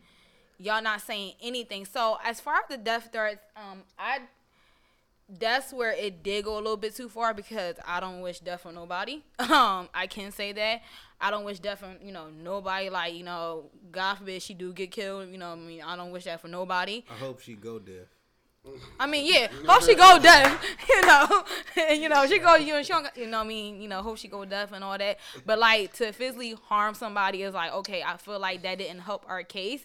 y'all 0.58 0.82
not 0.82 1.00
saying 1.00 1.34
anything. 1.42 1.84
So 1.86 2.18
as 2.24 2.40
far 2.40 2.56
as 2.56 2.64
the 2.68 2.76
death 2.76 3.10
threats, 3.12 3.40
um, 3.56 3.82
I 3.98 4.18
that's 5.28 5.72
where 5.72 5.92
it 5.92 6.22
did 6.22 6.44
go 6.44 6.54
a 6.54 6.60
little 6.60 6.76
bit 6.76 6.94
too 6.94 7.08
far 7.08 7.32
because 7.34 7.76
I 7.86 8.00
don't 8.00 8.20
wish 8.20 8.40
death 8.40 8.66
on 8.66 8.74
nobody. 8.74 9.22
Um, 9.54 9.88
I 9.94 10.06
can 10.08 10.32
say 10.32 10.52
that. 10.52 10.82
I 11.20 11.30
don't 11.30 11.44
wish 11.44 11.60
death 11.60 11.82
on, 11.82 11.98
you 12.02 12.12
know, 12.12 12.28
nobody 12.28 12.90
like, 12.90 13.14
you 13.14 13.22
know, 13.22 13.70
God 13.92 14.16
forbid 14.16 14.42
she 14.42 14.52
do 14.52 14.72
get 14.72 14.90
killed, 14.90 15.28
you 15.30 15.38
know, 15.38 15.52
I 15.52 15.54
mean, 15.54 15.82
I 15.82 15.96
don't 15.96 16.10
wish 16.10 16.24
that 16.24 16.40
for 16.40 16.48
nobody. 16.48 17.04
I 17.10 17.14
hope 17.14 17.40
she 17.40 17.54
go 17.54 17.78
deaf. 17.78 18.08
I 18.98 19.06
mean, 19.06 19.30
yeah. 19.32 19.48
Hope 19.66 19.82
she 19.82 19.94
go 19.94 20.18
deaf, 20.18 20.62
you 20.88 21.06
know. 21.06 21.44
And, 21.76 22.00
you 22.02 22.08
know, 22.08 22.26
she 22.26 22.38
go, 22.38 22.54
you 22.56 22.74
and 22.74 22.86
she 22.86 22.92
don't, 22.92 23.06
you 23.16 23.26
know, 23.26 23.40
I 23.40 23.44
mean, 23.44 23.80
you 23.80 23.88
know, 23.88 24.02
hope 24.02 24.18
she 24.18 24.28
go 24.28 24.44
deaf 24.44 24.72
and 24.72 24.82
all 24.82 24.96
that. 24.96 25.18
But 25.44 25.58
like 25.58 25.92
to 25.94 26.12
physically 26.12 26.56
harm 26.64 26.94
somebody 26.94 27.42
is 27.42 27.54
like, 27.54 27.72
okay, 27.72 28.02
I 28.02 28.16
feel 28.16 28.38
like 28.38 28.62
that 28.62 28.78
didn't 28.78 29.00
help 29.00 29.24
our 29.28 29.42
case. 29.42 29.84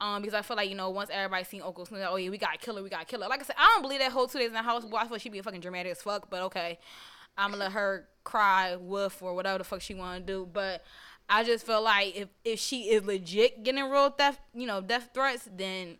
Um, 0.00 0.22
because 0.22 0.34
I 0.34 0.42
feel 0.42 0.56
like 0.56 0.68
you 0.68 0.74
know, 0.74 0.90
once 0.90 1.10
everybody 1.12 1.44
seen 1.44 1.62
Uncle 1.62 1.86
like, 1.90 2.02
oh 2.08 2.16
yeah, 2.16 2.28
we 2.28 2.38
got 2.38 2.52
to 2.52 2.58
kill 2.58 2.76
her, 2.76 2.82
we 2.82 2.88
got 2.88 3.00
to 3.00 3.06
kill 3.06 3.22
her. 3.22 3.28
Like 3.28 3.40
I 3.40 3.44
said, 3.44 3.56
I 3.58 3.72
don't 3.74 3.82
believe 3.82 4.00
that 4.00 4.10
whole 4.10 4.26
two 4.26 4.38
days 4.38 4.48
in 4.48 4.54
the 4.54 4.62
house. 4.62 4.84
Boy, 4.84 4.96
I 4.96 5.06
feel 5.06 5.18
she 5.18 5.28
be 5.28 5.38
a 5.38 5.42
fucking 5.42 5.60
dramatic 5.60 5.92
as 5.92 6.02
fuck. 6.02 6.28
But 6.30 6.42
okay, 6.42 6.78
I'm 7.38 7.50
gonna 7.50 7.64
let 7.64 7.72
her 7.72 8.08
cry, 8.24 8.76
woof, 8.76 9.22
or 9.22 9.34
whatever 9.34 9.58
the 9.58 9.64
fuck 9.64 9.80
she 9.80 9.94
want 9.94 10.26
to 10.26 10.32
do. 10.32 10.48
But 10.52 10.84
I 11.28 11.44
just 11.44 11.64
feel 11.66 11.82
like 11.82 12.16
if 12.16 12.28
if 12.44 12.58
she 12.58 12.90
is 12.90 13.04
legit 13.04 13.62
getting 13.62 13.84
real 13.84 14.10
death, 14.10 14.40
you 14.52 14.66
know, 14.66 14.80
death 14.80 15.10
threats, 15.14 15.48
then 15.54 15.98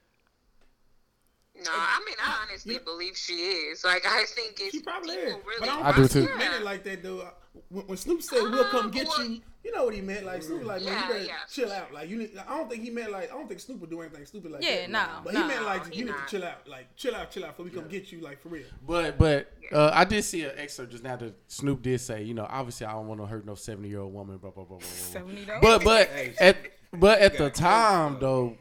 No, 1.57 1.71
I 1.71 2.03
mean, 2.05 2.17
I 2.21 2.45
honestly 2.49 2.79
believe 2.79 3.17
she 3.17 3.35
is. 3.35 3.85
Like, 3.85 4.05
I 4.07 4.25
think 4.25 4.57
it's 4.61 4.73
She 4.73 4.81
probably 4.81 5.17
people 5.17 5.39
is. 5.39 5.47
really. 5.47 5.61
But 5.61 5.69
I, 5.69 5.77
don't 5.77 5.85
I 5.87 5.93
do 5.97 6.07
think 6.09 6.27
too. 6.27 6.33
He 6.33 6.39
meant 6.39 6.55
it 6.55 6.63
like 6.65 6.83
that 6.85 7.03
though. 7.03 7.29
When, 7.69 7.87
when 7.87 7.97
Snoop 7.97 8.21
said 8.23 8.43
we'll 8.43 8.65
come 8.65 8.91
get 8.91 9.07
well- 9.07 9.25
you, 9.25 9.41
you 9.63 9.73
know 9.73 9.85
what 9.85 9.95
he 9.95 10.01
meant. 10.01 10.27
Like 10.27 10.43
Snoop, 10.43 10.59
was 10.59 10.67
like 10.67 10.83
man, 10.83 10.93
Yeah, 10.93 11.03
you 11.07 11.13
better 11.15 11.25
yeah. 11.25 11.35
chill 11.51 11.73
out. 11.73 11.95
Like 11.95 12.11
you, 12.11 12.17
need, 12.19 12.33
I 12.37 12.57
don't 12.57 12.69
think 12.69 12.83
he 12.83 12.91
meant 12.91 13.13
like 13.13 13.31
I 13.33 13.35
don't 13.37 13.47
think 13.49 13.61
Snoop 13.61 13.81
would 13.81 13.89
do 13.91 14.01
anything 14.03 14.27
stupid 14.27 14.51
like 14.51 14.63
Yeah, 14.65 14.81
that. 14.81 14.91
no, 14.91 15.07
But 15.25 15.33
no. 15.35 15.43
he 15.43 15.49
meant 15.49 15.65
like 15.65 15.87
he 15.93 16.01
you 16.01 16.05
need 16.07 16.11
not. 16.11 16.29
to 16.29 16.37
chill 16.39 16.45
out. 16.47 16.67
Like 16.69 16.95
chill 16.97 17.15
out, 17.15 17.31
chill 17.31 17.45
out, 17.45 17.51
before 17.57 17.65
we 17.67 17.71
come 17.71 17.89
get 17.89 18.11
you. 18.13 18.21
Like 18.21 18.41
for 18.43 18.49
real. 18.49 18.67
But 18.87 19.17
but 19.17 19.53
uh, 19.73 19.91
I 19.95 20.05
did 20.05 20.25
see 20.25 20.43
an 20.43 20.51
excerpt 20.57 20.91
just 20.91 21.05
now 21.05 21.15
that 21.17 21.35
Snoop 21.47 21.81
did 21.83 22.01
say, 22.01 22.25
you 22.25 22.35
know, 22.35 22.47
obviously 22.51 22.87
I 22.87 22.93
don't 22.93 23.07
want 23.07 23.21
to 23.21 23.27
hurt 23.27 23.47
no 23.47 23.55
seventy 23.55 23.89
year 23.89 24.01
old 24.01 24.13
woman, 24.13 24.37
blah 24.39 24.51
blah 24.51 24.65
blah 24.65 24.77
blah. 24.77 24.87
blah. 24.87 24.87
seventy 24.89 25.45
dollars. 25.45 25.61
But 25.63 25.85
but 25.85 26.11
at 26.41 26.57
but 26.93 27.21
at 27.21 27.39
the 27.39 27.49
time 27.49 28.19
though, 28.21 28.57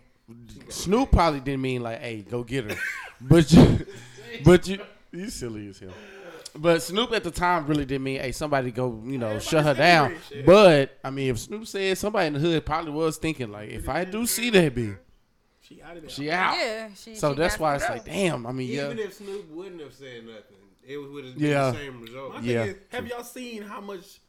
Snoop 0.70 1.12
probably 1.12 1.40
didn't 1.42 1.62
mean 1.62 1.84
like, 1.84 2.00
hey, 2.00 2.22
go 2.22 2.44
get 2.44 2.72
her. 2.72 2.78
But 3.22 3.52
you, 3.52 3.86
but 4.46 4.68
you, 4.68 4.80
you 5.12 5.30
silly 5.30 5.68
as 5.68 5.80
hell. 5.80 5.94
But 6.56 6.82
Snoop 6.84 7.12
at 7.14 7.24
the 7.24 7.32
time 7.32 7.66
really 7.68 7.84
didn't 7.86 8.04
mean, 8.04 8.20
hey, 8.20 8.32
somebody 8.32 8.72
go, 8.72 9.02
you 9.06 9.18
know, 9.18 9.28
Everybody 9.36 9.46
shut 9.46 9.64
her 9.66 9.74
down. 9.74 10.16
But 10.46 10.98
I 11.04 11.10
mean, 11.10 11.30
if 11.32 11.40
Snoop 11.40 11.66
said 11.68 11.98
somebody 11.98 12.28
in 12.28 12.34
the 12.34 12.40
hood 12.40 12.66
probably 12.66 12.92
was 12.92 13.18
thinking 13.18 13.52
like, 13.52 13.70
if 13.70 13.90
I 13.90 14.06
do 14.06 14.26
see 14.28 14.50
that 14.52 14.76
bitch, 14.76 14.98
She 15.62 15.82
out 15.82 15.98
of 15.98 16.04
there. 16.04 16.10
she 16.10 16.32
out. 16.32 16.56
Yeah, 16.58 16.90
she. 16.96 17.16
So 17.16 17.32
she 17.34 17.38
that's 17.40 17.58
why 17.60 17.76
it's 17.76 17.88
go. 17.88 17.94
like, 17.94 18.06
damn. 18.06 18.46
I 18.46 18.52
mean, 18.52 18.70
yeah, 18.70 18.86
Even 18.86 19.00
if 19.00 19.14
Snoop 19.16 19.50
wouldn't 19.52 19.82
have 19.82 19.94
said 19.94 20.26
nothing, 20.26 20.58
it 20.88 20.98
was 20.98 21.10
would 21.10 21.26
have 21.26 21.38
Yeah. 21.42 21.72
been 21.72 21.74
the 21.74 21.80
same 21.80 22.02
result. 22.02 22.34
My 22.34 22.40
thing 22.42 22.50
Yeah. 22.50 22.64
is, 22.66 22.76
have 22.90 23.08
y'all 23.08 23.24
seen 23.24 23.64
how 23.64 23.82
much, 23.82 24.20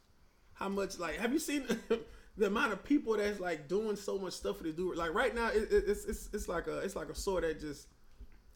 how 0.53 0.69
much 0.69 0.97
like, 0.97 1.17
have 1.17 1.31
you 1.31 1.39
seen 1.39 1.63
the 2.37 2.47
amount 2.47 2.73
of 2.73 2.83
people 2.83 3.15
that's 3.17 3.39
like 3.39 3.67
doing 3.67 3.95
so 3.95 4.17
much 4.17 4.33
stuff 4.33 4.57
for 4.57 4.63
this 4.63 4.75
dude? 4.75 4.97
Like 4.97 5.13
right 5.13 5.33
now, 5.33 5.47
it, 5.47 5.71
it, 5.71 5.83
it's 5.87 6.05
it's 6.05 6.29
it's 6.33 6.47
like 6.47 6.67
a 6.67 6.79
it's 6.79 6.95
like 6.95 7.09
a 7.09 7.15
sore 7.15 7.41
that 7.41 7.59
just 7.59 7.87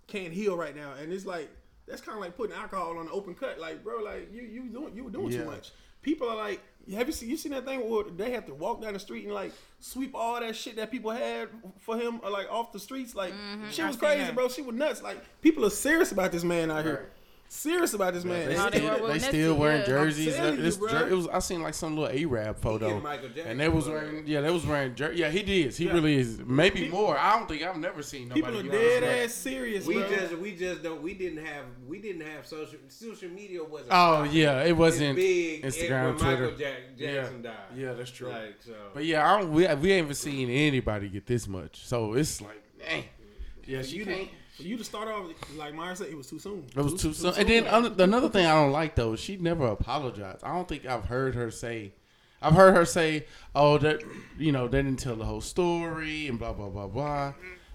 can't 0.07 0.33
heal 0.33 0.57
right 0.57 0.75
now, 0.75 0.93
and 0.93 1.13
it's 1.13 1.25
like 1.25 1.50
that's 1.88 2.01
kind 2.01 2.17
of 2.17 2.24
like 2.24 2.36
putting 2.36 2.55
alcohol 2.55 2.98
on 2.98 3.07
an 3.07 3.09
open 3.12 3.36
cut. 3.36 3.59
Like 3.59 3.83
bro, 3.83 4.01
like 4.03 4.33
you 4.33 4.43
you 4.43 4.69
doing 4.69 4.95
you 4.95 5.03
were 5.05 5.12
doing 5.12 5.31
Yeah. 5.31 5.39
too 5.39 5.45
much. 5.45 5.71
People 6.01 6.29
are 6.29 6.38
like, 6.38 6.62
have 6.93 7.07
you 7.07 7.13
seen 7.13 7.29
you 7.29 7.36
seen 7.36 7.51
that 7.51 7.65
thing 7.65 7.89
where 7.89 8.05
they 8.05 8.31
have 8.31 8.45
to 8.45 8.53
walk 8.53 8.81
down 8.81 8.93
the 8.93 9.00
street 9.00 9.25
and 9.25 9.33
like 9.33 9.51
sweep 9.79 10.15
all 10.15 10.39
that 10.39 10.55
shit 10.55 10.77
that 10.77 10.91
people 10.91 11.12
had 11.12 11.50
for 11.79 11.98
him 11.98 12.21
or 12.24 12.29
like 12.29 12.50
off 12.50 12.71
the 12.71 12.79
streets? 12.79 13.15
Like 13.15 13.33
mm-hmm. 13.33 13.69
she 13.69 13.83
was 13.83 13.98
crazy, 13.98 14.24
that. 14.24 14.36
bro. 14.36 14.48
She 14.48 14.62
was 14.62 14.75
nuts. 14.75 15.01
Like 15.01 15.17
people 15.41 15.65
are 15.65 15.69
serious 15.69 16.12
about 16.12 16.31
this 16.31 16.43
man 16.43 16.71
out 16.71 16.86
here. 16.86 17.12
Serious 17.51 17.96
about 17.96 18.13
this 18.13 18.24
man. 18.24 18.48
They 18.48 18.56
How 18.56 18.65
And- 18.68 18.74
they 18.75 18.79
still, 18.79 19.08
they 19.08 19.20
still 19.20 19.56
wearing 19.56 19.84
jerseys. 19.84 20.38
I'm 20.39 20.63
you, 20.63 20.72
jer- 20.88 21.08
it 21.10 21.13
was 21.15 21.27
I 21.29 21.39
seen 21.39 21.63
like 21.63 21.74
some 21.74 21.98
little 21.98 22.15
Arab 22.38 22.60
photo, 22.60 22.94
get 22.94 23.01
Michael 23.03 23.29
Jackson 23.29 23.48
and 23.48 23.60
they 23.60 23.68
was 23.68 23.86
photo. 23.86 23.98
wearing 23.98 24.27
yeah 24.27 24.41
they 24.41 24.51
was 24.51 24.68
wearing 24.68 24.94
jer- 24.94 25.13
yeah 25.13 25.29
he 25.32 25.41
did 25.41 25.74
he 25.75 25.86
Yeah. 25.86 25.94
really 25.94 26.15
is 26.18 26.39
maybe 26.46 26.88
more. 26.89 27.18
I 27.18 27.38
don't 27.39 27.50
think 27.50 27.63
I've 27.63 27.77
never 27.77 28.03
seen 28.03 28.27
nobody. 28.29 28.62
People 28.62 28.70
are 28.70 28.72
dead 28.72 29.01
that. 29.03 29.24
ass 29.25 29.34
serious, 29.34 29.88
We 29.88 29.96
bro. 29.96 30.10
just 30.10 30.34
we 30.38 30.56
just 30.56 30.84
don't 30.84 31.01
we 31.01 31.15
didn't 31.15 31.44
have 31.44 31.65
we 31.88 31.98
didn't 31.98 32.22
have 32.22 32.46
social 32.46 32.77
social 32.88 33.29
media 33.32 33.63
wasn't 33.63 33.89
Oh 33.94 34.22
popping 34.24 34.32
yeah, 34.34 34.63
it 34.63 34.77
wasn't 34.77 35.15
big 35.15 35.63
Instagram, 35.63 36.20
Twitter. 36.20 36.44
Michael 36.44 36.58
Jack- 36.58 36.98
Jackson 37.00 37.41
yeah. 37.44 37.50
died. 37.51 37.58
Yeah, 37.75 37.94
that's 37.94 38.12
true. 38.12 38.29
Like 38.29 38.58
so, 38.63 38.74
But 38.94 39.06
yeah, 39.06 39.27
I 39.27 39.39
don't, 39.41 39.51
we 39.51 39.63
we 39.63 39.91
ain't 39.91 40.06
even 40.06 40.13
seen 40.13 40.51
anybody 40.51 41.10
get 41.10 41.25
this 41.25 41.48
much. 41.48 41.84
So 41.84 42.13
it's 42.13 42.41
like, 42.41 42.62
dang. 42.77 43.06
Yeah, 43.65 43.82
she 43.82 43.98
you 43.98 44.06
can't. 44.06 44.29
To, 44.60 44.63
for 44.63 44.68
you 44.70 44.78
to 44.78 44.84
start 44.84 45.08
off 45.08 45.25
like 45.58 45.74
Myra 45.74 45.96
said, 45.96 46.08
it 46.08 46.18
was 46.18 46.28
too 46.28 46.39
soon. 46.39 46.66
It 46.75 46.82
was 46.82 47.01
too 47.01 47.13
soon. 47.13 47.34
And 47.38 47.48
then 47.50 47.68
other, 47.68 48.04
another 48.04 48.30
thing 48.30 48.46
I 48.46 48.54
don't 48.54 48.72
like 48.72 48.96
though, 48.96 49.16
she 49.16 49.38
never 49.38 49.68
apologized. 49.68 50.44
I 50.44 50.54
don't 50.54 50.68
think 50.68 50.86
I've 50.86 51.06
heard 51.06 51.36
her 51.36 51.51
say. 51.51 51.94
I've 52.42 52.54
heard 52.54 52.74
her 52.75 52.86
say, 52.86 53.25
"Oh, 53.54 53.78
that 53.80 54.01
you 54.38 54.51
know 54.54 54.68
they 54.70 54.82
didn't 54.82 55.00
tell 55.00 55.16
the 55.18 55.25
whole 55.25 55.42
story 55.42 56.28
and 56.28 56.39
blah 56.39 56.54
blah 56.54 56.70
blah 56.70 56.88
blah," 56.88 57.34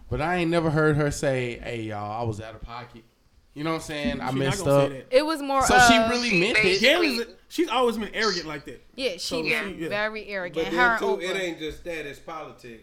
but 0.09 0.21
I 0.23 0.37
ain't 0.37 0.51
never 0.51 0.71
heard 0.71 0.97
her 0.97 1.11
say, 1.11 1.59
"Hey 1.63 1.83
y'all, 1.83 2.21
I 2.23 2.25
was 2.25 2.41
out 2.41 2.55
of 2.55 2.63
pocket." 2.63 3.05
You 3.53 3.63
know 3.63 3.71
what 3.71 3.77
I'm 3.77 3.83
saying? 3.83 4.21
I 4.21 4.31
She 4.31 4.39
not 4.39 4.45
messed 4.47 4.67
up. 4.67 4.91
It 5.11 5.25
was 5.25 5.41
more. 5.43 5.65
So 5.67 5.75
uh, 5.77 5.89
she 5.89 5.97
really 6.17 6.41
meant 6.41 6.59
it. 6.65 6.81
Gail 6.81 7.03
is 7.03 7.27
she's 7.49 7.69
always 7.69 7.97
been 7.99 8.13
arrogant 8.15 8.47
like 8.47 8.65
that. 8.65 8.83
Yeah, 8.97 9.13
she 9.13 9.19
So 9.19 9.37
was 9.43 9.49
she- 9.49 9.75
yeah. 9.83 9.89
very 9.91 10.23
but 10.25 10.31
arrogant. 10.31 10.71
then 10.71 10.75
Her 10.75 10.99
too, 10.99 11.21
it 11.21 11.37
ain't 11.37 11.59
just 11.59 11.85
that; 11.85 12.07
it's 12.07 12.19
politics. 12.19 12.83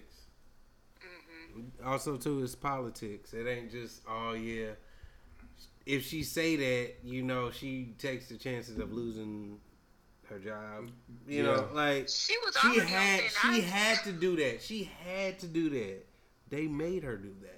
Also, 1.85 2.17
too, 2.17 2.43
it's 2.43 2.55
politics. 2.55 3.33
It 3.33 3.47
ain't 3.47 3.71
just 3.71 4.01
oh 4.09 4.33
yeah. 4.33 4.71
If 5.85 6.05
she 6.05 6.23
say 6.23 6.55
that, 6.55 6.91
you 7.03 7.23
know, 7.23 7.49
she 7.51 7.95
takes 7.97 8.29
the 8.29 8.37
chances 8.37 8.77
of 8.77 8.93
losing 8.93 9.57
her 10.29 10.37
job. 10.39 10.89
You 11.27 11.43
know, 11.43 11.67
like 11.73 12.07
She 12.07 12.35
was 12.45 12.55
she 12.61 12.79
on 12.79 12.87
had 12.87 13.21
she 13.21 13.61
ice. 13.61 13.63
had 13.69 14.03
to 14.05 14.11
do 14.11 14.35
that. 14.37 14.61
She 14.61 14.89
had 15.03 15.39
to 15.39 15.47
do 15.47 15.69
that. 15.71 16.05
They 16.49 16.67
made 16.67 17.03
her 17.03 17.17
do 17.17 17.33
that. 17.41 17.57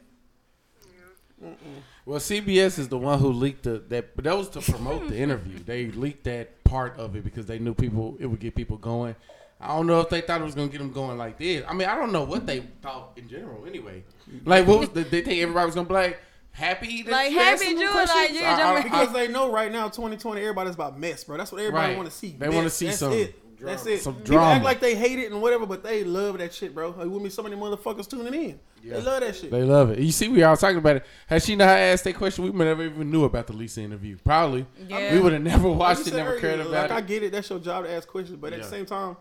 Well, 2.05 2.19
CBS 2.19 2.79
is 2.79 2.87
the 2.87 2.97
one 2.97 3.19
who 3.19 3.31
leaked 3.33 3.63
the 3.63 3.79
that, 3.89 4.15
but 4.15 4.23
that 4.25 4.37
was 4.37 4.49
to 4.51 4.61
promote 4.61 5.09
the 5.09 5.17
interview. 5.19 5.59
They 5.59 5.87
leaked 5.87 6.23
that 6.25 6.63
part 6.63 6.97
of 6.97 7.15
it 7.15 7.23
because 7.23 7.45
they 7.45 7.59
knew 7.59 7.73
people 7.73 8.15
it 8.19 8.27
would 8.27 8.39
get 8.39 8.55
people 8.55 8.77
going. 8.77 9.15
I 9.63 9.67
don't 9.69 9.87
know 9.87 10.01
if 10.01 10.09
they 10.09 10.21
thought 10.21 10.41
it 10.41 10.43
was 10.43 10.55
gonna 10.55 10.67
get 10.67 10.79
them 10.79 10.91
going 10.91 11.17
like 11.17 11.37
this. 11.37 11.63
I 11.67 11.73
mean, 11.73 11.87
I 11.87 11.95
don't 11.95 12.11
know 12.11 12.23
what 12.23 12.45
they 12.45 12.61
thought 12.81 13.11
in 13.15 13.27
general. 13.29 13.65
Anyway, 13.65 14.03
like 14.45 14.67
what 14.67 14.79
was 14.79 14.89
the, 14.89 15.03
they 15.03 15.21
think 15.21 15.41
everybody 15.41 15.65
was 15.65 15.75
gonna 15.75 15.87
be 15.87 15.93
like 15.93 16.19
happy, 16.51 17.01
that 17.03 17.11
Like, 17.11 17.31
you 17.31 17.39
asked 17.39 17.63
happy 17.63 17.75
them 17.75 17.87
Jew, 17.87 17.95
like, 17.97 18.07
yeah, 18.31 18.51
I- 18.51 18.53
I- 18.53 18.57
jumping- 18.57 18.91
I- 18.93 18.99
Because 19.01 19.13
they 19.15 19.27
know 19.27 19.51
right 19.51 19.71
now, 19.71 19.89
2020, 19.89 20.41
everybody's 20.41 20.75
about 20.75 20.99
mess, 20.99 21.23
bro. 21.23 21.37
That's 21.37 21.51
what 21.51 21.61
everybody 21.61 21.89
Right. 21.93 21.97
want 21.97 22.09
to 22.09 22.15
see. 22.15 22.35
They 22.37 22.49
wanna 22.49 22.69
see 22.69 22.87
That's 22.87 22.99
some 22.99 23.13
It. 23.13 23.39
That's 23.59 23.85
it. 23.85 24.01
Some 24.01 24.15
People 24.15 24.35
drama. 24.35 24.55
act 24.55 24.65
like 24.65 24.79
they 24.81 24.93
hate 24.93 25.19
it 25.19 25.31
and 25.31 25.41
whatever, 25.41 25.65
but 25.65 25.83
they 25.83 26.03
love 26.03 26.37
that 26.39 26.53
shit, 26.53 26.75
bro. 26.75 26.89
Like, 26.89 27.07
with 27.07 27.21
me, 27.23 27.29
so 27.29 27.41
many 27.41 27.55
motherfuckers 27.55 28.09
tuning 28.09 28.33
in. 28.33 28.59
Yeah. 28.83 28.95
They 28.95 29.01
love 29.01 29.21
that 29.21 29.35
shit. 29.37 29.51
They 29.51 29.63
love 29.63 29.91
it. 29.91 29.99
You 29.99 30.11
see, 30.11 30.27
we 30.27 30.43
all 30.43 30.57
talking 30.57 30.79
about 30.79 30.97
it. 30.97 31.05
Had 31.27 31.41
she 31.43 31.55
not 31.55 31.69
asked 31.69 32.03
that 32.03 32.15
question, 32.15 32.43
we 32.43 32.49
would 32.49 32.59
never 32.67 32.83
even 32.83 33.09
knew 33.09 33.23
about 33.23 33.47
the 33.47 33.53
Lisa 33.53 33.79
interview. 33.81 34.17
Probably, 34.25 34.65
Yeah. 34.89 35.13
we 35.13 35.21
would 35.21 35.31
have 35.31 35.41
never 35.43 35.69
watched 35.69 36.07
you 36.07 36.13
it, 36.13 36.17
never 36.17 36.37
cared 36.41 36.59
about 36.59 36.89
like, 36.89 36.91
I 36.91 36.99
get 36.99 37.23
it. 37.23 37.31
That's 37.31 37.49
your 37.49 37.59
job 37.59 37.85
to 37.85 37.91
ask 37.91 38.05
questions, 38.05 38.37
but 38.37 38.51
at 38.51 38.59
Yeah. 38.59 38.65
the 38.65 38.69
same 38.69 38.85
time, 38.85 39.15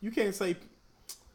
you 0.00 0.10
can't 0.10 0.34
say, 0.34 0.56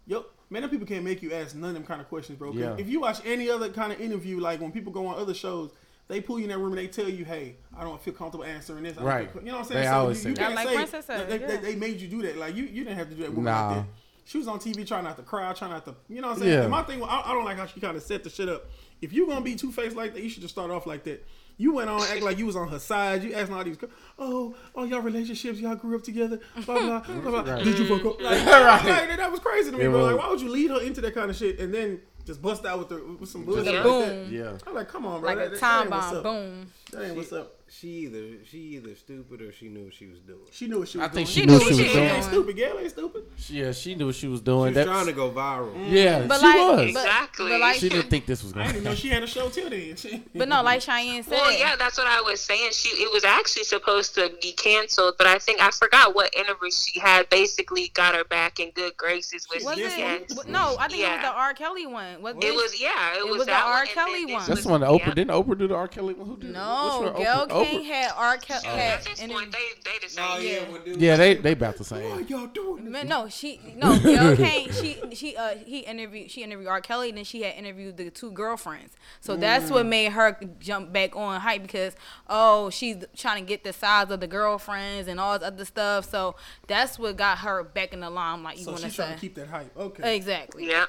yo, 0.05 0.25
man, 0.49 0.61
them 0.61 0.71
people 0.71 0.87
can't 0.87 1.03
make 1.03 1.21
you 1.21 1.33
ask 1.33 1.55
none 1.55 1.69
of 1.69 1.73
them 1.75 1.83
kind 1.83 2.01
of 2.01 2.07
questions, 2.09 2.37
bro. 2.37 2.51
Yeah. 2.53 2.75
If 2.77 2.87
you 2.89 3.01
watch 3.01 3.19
any 3.25 3.49
other 3.49 3.69
kind 3.69 3.91
of 3.91 3.99
interview, 3.99 4.39
like 4.39 4.61
when 4.61 4.71
people 4.71 4.91
go 4.91 5.07
on 5.07 5.17
other 5.19 5.33
shows, 5.33 5.71
they 6.07 6.19
pull 6.21 6.37
you 6.37 6.43
in 6.45 6.49
that 6.49 6.57
room 6.57 6.69
and 6.73 6.77
they 6.77 6.87
tell 6.87 7.07
you, 7.09 7.23
hey, 7.25 7.55
I 7.77 7.83
don't 7.83 8.01
feel 8.01 8.13
comfortable 8.13 8.43
answering 8.45 8.83
this. 8.83 8.97
I 8.97 9.03
Right. 9.03 9.31
feel- 9.31 9.41
you 9.41 9.47
know 9.47 9.53
what 9.59 9.59
I'm 9.61 9.67
saying? 9.69 9.81
They 9.81 9.87
so 9.87 9.93
always 9.93 10.17
you, 10.17 10.23
say 10.23 10.29
you 10.29 10.35
that. 10.35 10.41
can't 10.41 10.55
Like 10.55 10.67
say 10.67 10.75
Princess 10.75 11.05
said, 11.05 11.29
they, 11.29 11.37
they, 11.37 11.53
yeah. 11.53 11.59
they 11.61 11.75
made 11.75 12.01
you 12.01 12.07
do 12.07 12.21
that. 12.23 12.37
Like 12.37 12.55
you, 12.55 12.63
you 12.65 12.83
didn't 12.83 12.97
have 12.97 13.09
to 13.09 13.15
do 13.15 13.21
that. 13.23 13.29
Woman 13.31 13.45
Nah. 13.45 13.67
like 13.67 13.77
that. 13.77 13.85
She 14.25 14.37
was 14.37 14.47
on 14.47 14.57
TV 14.59 14.87
trying 14.87 15.03
not 15.03 15.17
to 15.17 15.23
cry, 15.23 15.51
trying 15.53 15.71
not 15.71 15.83
to, 15.85 15.95
you 16.07 16.21
know 16.21 16.27
what 16.29 16.35
I'm 16.35 16.39
saying? 16.43 16.51
Yeah. 16.53 16.61
And 16.61 16.71
my 16.71 16.83
thing, 16.83 17.03
I, 17.03 17.23
I 17.25 17.33
don't 17.33 17.43
like 17.43 17.57
how 17.57 17.65
she 17.65 17.79
kind 17.81 17.97
of 17.97 18.03
set 18.03 18.23
the 18.23 18.29
shit 18.29 18.47
up. 18.47 18.65
If 19.01 19.11
you're 19.11 19.27
gonna 19.27 19.41
be 19.41 19.55
two 19.55 19.69
faced 19.71 19.97
like 19.97 20.13
that, 20.13 20.23
you 20.23 20.29
should 20.29 20.41
just 20.41 20.53
start 20.53 20.71
off 20.71 20.85
like 20.85 21.03
that. 21.05 21.25
You 21.57 21.73
went 21.75 21.89
on 21.89 22.01
act 22.01 22.21
like 22.23 22.37
you 22.37 22.45
was 22.47 22.55
on 22.55 22.67
her 22.69 22.79
side. 22.79 23.23
You 23.23 23.33
asking 23.33 23.55
all 23.55 23.63
these, 23.63 23.77
oh, 24.17 24.55
oh, 24.75 24.83
y'all 24.85 25.01
relationships, 25.01 25.59
y'all 25.59 25.75
grew 25.75 25.95
up 25.95 26.03
together, 26.03 26.39
blah 26.65 26.79
blah 26.79 26.99
blah. 27.01 27.41
blah. 27.43 27.53
Right. 27.53 27.63
Did 27.63 27.79
you 27.79 27.85
fuck 27.87 28.05
up? 28.05 28.19
Like, 28.21 28.45
Right. 28.45 29.07
like, 29.09 29.17
that 29.17 29.31
was 29.31 29.39
crazy 29.39 29.71
to 29.71 29.77
me, 29.77 29.83
It 29.85 29.89
bro. 29.89 29.99
was. 30.03 30.13
Like, 30.13 30.23
why 30.23 30.29
would 30.31 30.41
you 30.41 30.49
lead 30.49 30.71
her 30.71 30.81
into 30.81 31.01
that 31.01 31.13
kind 31.13 31.29
of 31.29 31.35
shit 31.35 31.59
and 31.59 31.73
then 31.73 32.01
just 32.25 32.41
bust 32.41 32.65
out 32.65 32.79
with 32.79 32.89
the 32.89 33.17
with 33.19 33.29
some 33.29 33.45
bullshit? 33.45 33.65
With 33.65 33.75
like 33.75 33.83
boom. 33.83 34.01
that? 34.01 34.27
Yeah. 34.31 34.57
I'm 34.65 34.73
like, 34.73 34.87
come 34.87 35.05
on, 35.05 35.21
bro. 35.21 35.29
like 35.29 35.37
that, 35.51 35.53
a 35.53 35.57
time 35.59 35.89
that 35.89 35.95
ain't 35.95 36.11
what's 36.11 36.23
bomb. 36.23 36.23
Boom. 36.23 36.71
That 36.91 37.05
ain't 37.05 37.15
what's 37.17 37.33
up. 37.33 37.55
She 37.79 37.87
either 38.05 38.21
she 38.49 38.57
either 38.75 38.93
stupid 38.95 39.41
or 39.41 39.51
she 39.51 39.67
knew 39.67 39.85
what 39.85 39.93
she 39.95 40.05
was 40.05 40.19
doing. 40.19 40.39
She 40.51 40.67
knew 40.67 40.79
what 40.79 40.87
she 40.89 40.99
was 40.99 41.09
doing. 41.09 41.09
I 41.09 41.25
think 41.25 41.27
doing. 41.27 41.33
she 41.33 41.39
She 41.41 41.45
knew 41.47 41.53
knew 41.53 41.59
what 41.65 41.73
she 41.75 41.81
was 41.83 41.87
what 41.87 41.93
doing. 41.95 42.09
ain't 42.09 42.23
stupid. 42.23 42.55
Gail 42.55 42.77
ain't 42.79 42.89
stupid. 42.91 43.23
Yeah, 43.49 43.71
she 43.71 43.95
knew 43.95 44.05
what 44.05 44.15
she 44.15 44.27
was 44.27 44.41
doing. 44.41 44.73
She 44.73 44.77
was 44.77 44.85
That- 44.85 44.91
trying 44.91 45.05
to 45.07 45.11
go 45.13 45.31
viral. 45.31 45.73
Yeah, 45.91 46.21
mm. 46.21 46.27
But 46.27 46.39
she 46.39 46.45
like, 46.45 46.55
was. 46.55 46.75
but, 46.77 46.85
Exactly. 47.03 47.49
but 47.49 47.59
like, 47.59 47.75
she 47.79 47.89
didn't 47.89 48.09
think 48.11 48.25
this 48.27 48.43
was 48.43 48.51
gonna 48.53 48.65
do. 48.65 48.69
I 48.69 48.73
going 48.73 48.83
didn't 48.83 48.85
even 48.85 48.91
know 48.91 48.95
to 48.95 49.01
she 49.01 49.09
had 49.09 49.23
a 49.23 49.27
show 49.27 49.49
till 49.49 49.69
then. 49.71 49.95
She- 49.95 50.23
but 50.35 50.47
no, 50.47 50.61
like 50.61 50.81
Cheyenne 50.81 51.23
said. 51.23 51.31
Well, 51.31 51.51
yeah, 51.57 51.75
that's 51.75 51.97
what 51.97 52.05
I 52.07 52.21
was 52.21 52.39
saying. 52.41 52.69
She 52.73 52.89
it 52.89 53.11
was 53.11 53.23
actually 53.23 53.63
supposed 53.63 54.13
to 54.15 54.31
be 54.41 54.51
canceled, 54.51 55.15
but 55.17 55.25
I 55.25 55.39
think 55.39 55.59
I 55.59 55.71
forgot 55.71 56.13
what 56.13 56.31
interview 56.35 56.69
she 56.71 56.99
had. 56.99 57.27
Basically, 57.29 57.89
got 57.95 58.13
her 58.13 58.23
back 58.23 58.59
in 58.59 58.69
good 58.71 58.95
graces 58.97 59.47
with 59.51 59.63
Was 59.65 59.75
This 59.77 59.93
it? 59.97 60.29
CBS. 60.29 60.47
No, 60.47 60.75
I 60.79 60.87
think 60.87 60.99
it 61.01 61.05
was 61.05 61.11
Yeah. 61.15 61.21
the 61.23 61.35
R. 61.35 61.53
Kelly 61.55 61.87
one. 61.87 62.21
Was 62.21 62.35
It 62.39 62.53
was 62.53 62.79
yeah, 62.79 63.13
it, 63.15 63.17
It 63.17 63.23
was, 63.25 63.37
was 63.39 63.39
the 63.47 63.51
that 63.51 63.65
R. 63.65 63.71
one, 63.71 63.79
and 63.81 63.89
Kelly 63.89 64.25
then 64.25 64.27
this 64.27 64.33
one. 64.35 64.45
That's 64.47 64.63
the 64.63 64.69
one 64.69 64.81
that 64.81 64.89
Oprah 64.91 64.99
yeah. 65.07 65.13
didn't 65.15 65.31
Oprah 65.31 65.57
do 65.57 65.67
the 65.67 65.75
R. 65.75 65.87
Kelly 65.87 66.13
one? 66.13 66.27
Who 66.27 66.37
did? 66.37 66.51
No, 66.53 66.99
Which 67.01 67.13
one? 67.13 67.21
Gail 67.23 67.47
Oprah- 67.47 67.62
King 67.65 67.83
had 67.85 68.11
R. 68.15 68.37
Kelly. 68.37 68.67
At 68.67 69.03
this 69.05 69.19
point, 69.21 69.51
they 69.51 69.57
they 69.83 69.99
the 70.01 70.09
same. 70.09 70.25
Oh 70.27 70.37
yeah, 70.37 70.51
Yeah. 70.51 70.71
when 70.71 70.99
Yeah, 70.99 71.15
they 71.15 71.33
they 71.35 71.51
about 71.53 71.77
the 71.77 71.83
Why 71.83 71.99
same. 72.01 72.27
y'all 72.27 72.47
doing? 72.47 72.91
Man, 72.91 73.07
no, 73.07 73.29
she 73.29 73.59
no 73.75 73.97
Gail 73.99 74.35
Kane. 74.37 74.71
She 74.71 74.97
she 75.13 75.35
uh 75.35 75.55
he 75.65 75.79
interviewed 75.79 76.29
she 76.31 76.43
interviewed 76.43 76.67
R. 76.67 76.81
Kelly, 76.81 77.09
and 77.09 77.17
then 77.17 77.25
she 77.25 77.43
had 77.43 77.55
interviewed 77.55 77.97
the 77.97 78.09
two 78.09 78.31
girlfriends. 78.31 78.93
So 79.21 79.35
that's 79.35 79.69
what 79.71 79.85
made 79.85 80.11
her 80.11 80.39
jump 80.59 80.91
back 80.93 81.15
on 81.15 81.39
hype 81.41 81.61
because 81.61 81.95
oh 82.29 82.69
she's 82.69 82.97
trying 83.15 83.43
to 83.43 83.47
get 83.47 83.63
the 83.63 83.73
size 83.73 84.11
of 84.11 84.19
the 84.19 84.27
girlfriends 84.27 85.07
and 85.07 85.19
all 85.19 85.37
this 85.39 85.47
other 85.47 85.65
stuff. 85.65 86.09
So 86.09 86.35
that's 86.67 86.97
what 86.99 87.17
got 87.17 87.39
her 87.39 87.63
back 87.63 87.93
in 87.93 87.99
the 88.01 88.09
limelight. 88.09 88.57
You 88.57 88.65
So 88.65 88.71
want 88.71 88.83
to 88.83 88.87
she's 88.89 88.95
trying 88.95 89.13
to 89.15 89.19
keep 89.19 89.35
that 89.35 89.47
hype. 89.47 89.75
Okay. 89.77 90.15
exactly? 90.15 90.67
Yeah. 90.69 90.85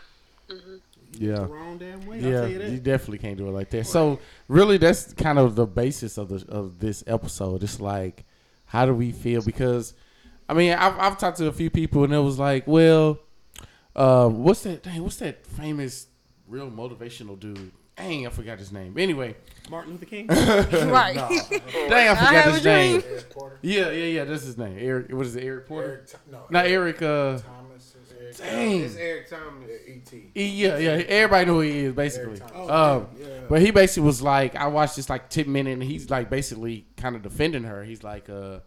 Yeah. 1.19 1.35
The 1.37 1.47
wrong 1.47 1.79
damn 1.79 2.07
way. 2.07 2.17
I'll 2.19 2.23
Yeah, 2.23 2.41
tell 2.41 2.49
you 2.51 2.61
you 2.61 2.79
definitely 2.79 3.19
can't 3.19 3.37
do 3.37 3.49
it 3.49 3.53
like 3.53 3.71
that. 3.71 3.87
So 3.87 4.21
really, 4.49 4.79
that's 4.79 5.13
kind 5.15 5.39
of 5.39 5.55
the 5.55 5.67
basis 5.67 6.19
of 6.19 6.29
the 6.29 6.45
of 6.49 6.79
this 6.79 7.05
episode. 7.07 7.63
It's 7.63 7.81
like, 7.81 8.25
how 8.67 8.87
do 8.87 8.95
we 8.95 9.13
feel? 9.13 9.43
Because, 9.43 9.95
I 10.49 10.55
mean, 10.55 10.73
I've 10.73 10.99
I've 10.99 11.19
talked 11.19 11.39
to 11.39 11.47
a 11.47 11.53
few 11.53 11.71
people 11.71 12.05
and 12.05 12.13
it 12.13 12.19
was 12.19 12.39
like, 12.39 12.67
well, 12.67 13.19
uh, 13.97 14.29
what's 14.29 14.63
that? 14.65 14.83
Dang, 14.83 15.03
what's 15.03 15.17
that 15.17 15.47
famous, 15.47 16.07
real 16.49 16.71
motivational 16.71 17.39
dude? 17.39 17.73
Dang, 17.97 18.27
I 18.27 18.31
forgot 18.31 18.59
his 18.59 18.73
name. 18.73 18.97
Anyway, 18.99 19.37
Martin 19.71 19.93
Luther 19.93 20.07
King. 20.07 20.27
right. 20.29 21.15
dang, 21.15 22.09
I 22.09 22.11
I 22.11 22.15
forgot 22.17 22.33
have 22.35 22.55
his 22.55 22.65
name. 22.65 23.03
Eric 23.09 23.33
Yeah, 23.63 23.91
yeah, 23.91 24.05
yeah. 24.07 24.25
That's 24.25 24.43
his 24.43 24.59
name. 24.59 24.77
Eric. 24.81 25.13
What 25.13 25.27
is 25.27 25.37
it? 25.37 25.45
Eric 25.45 25.69
Porter? 25.69 25.89
Eric, 25.89 26.11
no, 26.31 26.41
Not 26.51 26.67
Eric. 26.67 26.97
Uh, 27.03 27.39
Thomas. 27.39 27.43
Is 28.35 28.41
Eric, 28.41 28.53
dang. 28.71 28.81
It's 28.83 28.97
Eric 28.97 29.31
Thomas. 29.31 29.71
E.T. 29.87 30.31
He- 30.35 30.63
Yeah, 30.63 30.79
yeah. 30.79 30.91
Everybody 30.91 31.45
know 31.47 31.55
who 31.55 31.61
he 31.61 31.79
is 31.81 31.95
basically. 31.95 32.41
Eric 32.41 32.53
Thomas. 32.53 32.71
Um, 32.71 33.07
yeah. 33.21 33.27
but 33.49 33.61
he 33.63 33.71
basically 33.71 34.03
was 34.07 34.23
like, 34.23 34.57
I 34.57 34.67
watched 34.67 34.97
this 34.97 35.09
like 35.11 35.29
ten 35.31 35.51
minute, 35.51 35.73
and 35.75 35.83
he's 35.83 36.11
like 36.11 36.31
basically 36.31 36.87
kind 36.97 37.17
of 37.17 37.23
defending 37.23 37.65
her. 37.65 37.83
He's 37.85 38.03
like, 38.03 38.29
uh, 38.29 38.61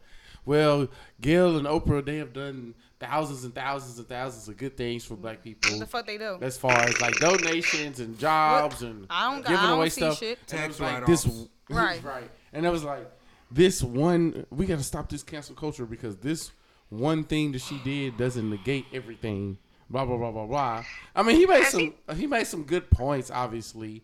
well, 0.45 0.87
Gil 1.21 1.57
and 1.57 1.67
Oprah, 1.67 2.05
they 2.05 2.17
have 2.17 2.33
done 2.33 2.73
thousands 2.99 3.43
and 3.43 3.53
thousands 3.53 3.99
and 3.99 4.07
thousands 4.07 4.47
of 4.47 4.57
good 4.57 4.75
things 4.77 5.03
for 5.05 5.15
black 5.15 5.43
people. 5.43 5.69
What 5.71 5.79
the 5.81 5.85
fuck 5.85 6.07
they 6.07 6.17
do? 6.17 6.37
As 6.41 6.57
far 6.57 6.71
as 6.79 6.99
like 7.01 7.15
donations 7.19 7.99
and 7.99 8.17
jobs 8.17 8.81
and 8.81 9.05
I 9.09 9.31
don't- 9.35 9.45
I 9.45 9.49
giving 9.51 9.65
don't 9.67 9.77
away 9.77 9.89
see 9.89 10.01
stuff. 10.01 10.17
shit. 10.19 10.39
And 10.51 10.61
it 10.61 10.67
was 10.69 10.77
Tax 10.77 10.93
like 10.95 11.05
this, 11.05 11.27
Right. 11.69 12.03
right. 12.03 12.29
And 12.53 12.65
it 12.65 12.69
was 12.71 12.83
like, 12.83 13.11
this 13.51 13.83
one 13.83 14.45
we 14.49 14.65
got 14.65 14.77
to 14.77 14.83
stop 14.83 15.09
this 15.09 15.21
cancel 15.21 15.53
culture 15.53 15.85
because 15.85 16.15
this 16.17 16.51
one 16.89 17.23
thing 17.23 17.51
that 17.53 17.61
she 17.61 17.77
did 17.83 18.17
doesn't 18.17 18.49
negate 18.49 18.85
everything. 18.93 19.57
Blah 19.89 20.05
blah 20.05 20.17
blah 20.17 20.31
blah 20.31 20.45
blah. 20.45 20.83
I 21.15 21.23
mean, 21.23 21.37
he 21.37 21.45
made 21.45 21.63
some 21.65 21.93
he 22.15 22.27
made 22.27 22.47
some 22.47 22.63
good 22.63 22.89
points, 22.89 23.31
obviously. 23.31 24.03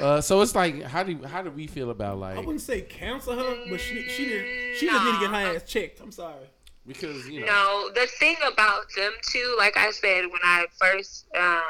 Uh, 0.00 0.20
so 0.20 0.40
it's 0.40 0.54
like, 0.54 0.82
how 0.82 1.02
do 1.02 1.22
how 1.24 1.42
do 1.42 1.50
we 1.50 1.66
feel 1.66 1.90
about 1.90 2.18
like? 2.18 2.36
I 2.36 2.40
wouldn't 2.40 2.60
say 2.60 2.82
cancel 2.82 3.34
her, 3.36 3.56
but 3.70 3.80
she 3.80 4.08
she 4.08 4.24
did 4.26 4.76
she 4.76 4.86
just 4.86 5.04
need 5.04 5.12
to 5.14 5.20
get 5.20 5.30
her 5.30 5.56
ass 5.56 5.62
checked. 5.64 6.00
I'm 6.00 6.12
sorry. 6.12 6.46
because 6.86 7.28
you 7.28 7.40
know 7.40 7.46
No, 7.46 7.90
the 7.94 8.06
thing 8.18 8.36
about 8.52 8.86
them 8.96 9.12
too, 9.22 9.54
like 9.58 9.76
I 9.76 9.90
said 9.92 10.22
when 10.22 10.40
I 10.42 10.66
first 10.80 11.26
um, 11.36 11.62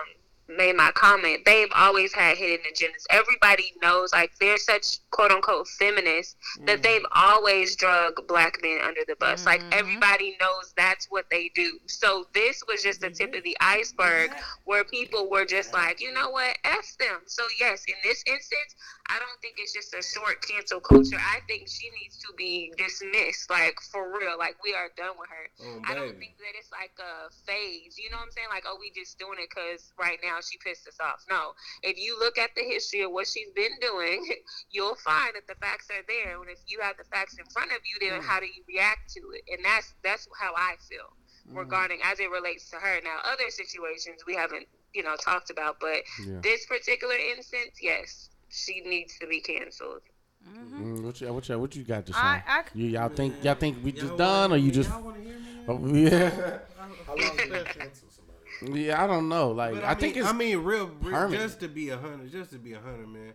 made 0.56 0.76
my 0.76 0.90
comment, 0.92 1.44
they've 1.44 1.70
always 1.74 2.12
had 2.12 2.36
hidden 2.36 2.64
agendas. 2.70 3.04
Everybody 3.10 3.72
knows, 3.82 4.12
like 4.12 4.32
they're 4.40 4.58
such 4.58 4.98
quote 5.10 5.30
unquote 5.30 5.68
feminists 5.68 6.36
that 6.66 6.80
mm. 6.80 6.82
they've 6.82 7.06
always 7.12 7.76
drug 7.76 8.26
black 8.26 8.58
men 8.62 8.78
under 8.82 9.02
the 9.06 9.16
bus. 9.16 9.46
Like 9.46 9.60
mm-hmm. 9.60 9.72
everybody 9.72 10.36
knows 10.40 10.72
that's 10.76 11.06
what 11.10 11.26
they 11.30 11.50
do. 11.54 11.78
So 11.86 12.26
this 12.34 12.62
was 12.68 12.82
just 12.82 13.00
the 13.00 13.10
tip 13.10 13.30
of 13.30 13.36
mm-hmm. 13.36 13.44
the 13.44 13.56
iceberg, 13.60 14.30
where 14.64 14.84
people 14.84 15.30
were 15.30 15.44
just 15.44 15.72
like, 15.72 16.00
you 16.00 16.12
know 16.12 16.30
what, 16.30 16.58
f 16.64 16.96
them. 16.98 17.20
So 17.26 17.42
yes, 17.58 17.84
in 17.86 17.94
this 18.02 18.22
instance, 18.26 18.74
I 19.10 19.18
don't 19.18 19.38
think 19.42 19.58
it's 19.58 19.74
just 19.74 19.90
a 19.90 20.02
short 20.02 20.38
cancel 20.46 20.78
culture. 20.78 21.18
I 21.18 21.42
think 21.50 21.66
she 21.66 21.90
needs 21.98 22.16
to 22.22 22.30
be 22.38 22.70
dismissed, 22.78 23.50
like 23.50 23.74
for 23.90 24.06
real. 24.14 24.38
Like 24.38 24.54
we 24.62 24.70
are 24.72 24.86
done 24.96 25.18
with 25.18 25.26
her. 25.28 25.44
Oh, 25.66 25.82
I 25.90 25.94
don't 25.98 26.14
think 26.22 26.38
that 26.38 26.54
it's 26.54 26.70
like 26.70 26.94
a 27.02 27.26
phase. 27.42 27.98
You 27.98 28.10
know 28.14 28.22
what 28.22 28.30
I'm 28.30 28.34
saying? 28.38 28.48
Like, 28.54 28.64
oh, 28.70 28.78
we 28.78 28.94
just 28.94 29.18
doing 29.18 29.42
it 29.42 29.50
because 29.50 29.90
right 29.98 30.18
now 30.22 30.38
she 30.38 30.58
pissed 30.62 30.86
us 30.86 30.96
off. 31.02 31.26
No. 31.28 31.58
If 31.82 31.98
you 31.98 32.14
look 32.22 32.38
at 32.38 32.54
the 32.54 32.62
history 32.62 33.02
of 33.02 33.10
what 33.10 33.26
she's 33.26 33.50
been 33.58 33.74
doing, 33.82 34.22
you'll 34.70 34.94
find 35.02 35.34
that 35.34 35.50
the 35.50 35.58
facts 35.58 35.90
are 35.90 36.06
there. 36.06 36.38
And 36.38 36.46
if 36.48 36.62
you 36.70 36.78
have 36.80 36.94
the 36.96 37.04
facts 37.10 37.34
in 37.34 37.44
front 37.50 37.72
of 37.74 37.82
you, 37.82 37.98
Mm. 38.00 38.10
then 38.14 38.22
how 38.22 38.38
do 38.38 38.46
you 38.46 38.62
react 38.70 39.10
to 39.18 39.20
it? 39.34 39.42
And 39.50 39.64
that's 39.66 39.92
that's 40.06 40.28
how 40.38 40.54
I 40.54 40.76
feel 40.88 41.10
Mm. 41.50 41.56
regarding 41.56 41.98
as 42.04 42.20
it 42.20 42.30
relates 42.30 42.70
to 42.70 42.76
her. 42.76 43.00
Now, 43.02 43.18
other 43.24 43.50
situations 43.50 44.22
we 44.26 44.34
haven't, 44.36 44.68
you 44.94 45.02
know, 45.02 45.16
talked 45.16 45.50
about, 45.50 45.80
but 45.80 46.04
Yeah. 46.24 46.38
this 46.42 46.66
particular 46.66 47.16
instance, 47.16 47.80
yes, 47.80 48.28
she 48.50 48.80
needs 48.80 49.16
to 49.18 49.26
be 49.26 49.40
canceled. 49.40 50.02
Mm, 50.48 51.02
what 51.02 51.20
you 51.20 51.32
what 51.32 51.48
you 51.48 51.58
what 51.58 51.76
you 51.76 51.84
got 51.84 52.06
to 52.06 52.12
say? 52.12 52.18
I- 52.18 52.42
I- 52.46 52.64
you 52.74 52.86
y'all 52.86 53.08
think 53.10 53.42
y'all 53.44 53.54
think 53.54 53.78
we 53.84 53.92
Y'all 53.92 54.00
just 54.00 54.12
wanna 54.12 54.18
done 54.18 54.52
or 54.52 54.56
you 54.56 54.70
just 54.70 54.90
hear 54.90 55.00
me? 55.00 55.64
oh, 55.68 55.86
yeah 55.94 56.30
How 57.06 57.14
long 57.16 57.38
is 57.38 57.50
that 57.50 57.66
cancel 57.78 58.08
somebody? 58.08 58.80
yeah 58.82 59.02
I 59.02 59.06
don't 59.06 59.28
know 59.28 59.50
like 59.50 59.74
But 59.74 59.84
I, 59.84 59.94
think 59.94 60.14
mean, 60.14 60.24
it's 60.24 60.32
I 60.32 60.36
mean, 60.36 60.58
real, 60.58 60.86
real 61.02 61.12
permanent. 61.14 61.42
just 61.42 61.60
to 61.60 61.68
be 61.68 61.90
a 61.90 61.98
hundred, 61.98 62.30
just 62.32 62.52
to 62.52 62.58
be 62.58 62.72
a 62.72 62.80
hundred, 62.80 63.08
man. 63.08 63.32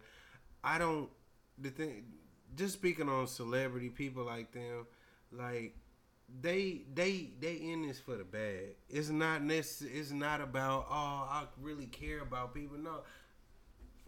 I 0.63 0.77
don't. 0.79 1.10
The 1.60 1.69
thing, 1.69 2.05
just 2.55 2.74
speaking 2.74 3.07
on 3.07 3.27
celebrity 3.27 3.89
people 3.89 4.24
like 4.24 4.51
them, 4.51 4.88
like 5.31 5.75
they 6.41 6.81
they 6.93 7.29
they 7.39 7.53
in 7.53 7.84
this 7.88 8.00
for 8.00 8.15
the 8.17 8.24
bag. 8.24 8.77
It's 8.89 9.10
not 9.10 9.41
necess- 9.41 9.88
It's 9.93 10.12
not 10.12 10.41
about 10.41 10.88
oh 10.89 11.27
I 11.29 11.43
really 11.62 11.86
care 11.86 12.22
about 12.22 12.53
people. 12.55 12.77
No, 12.77 13.01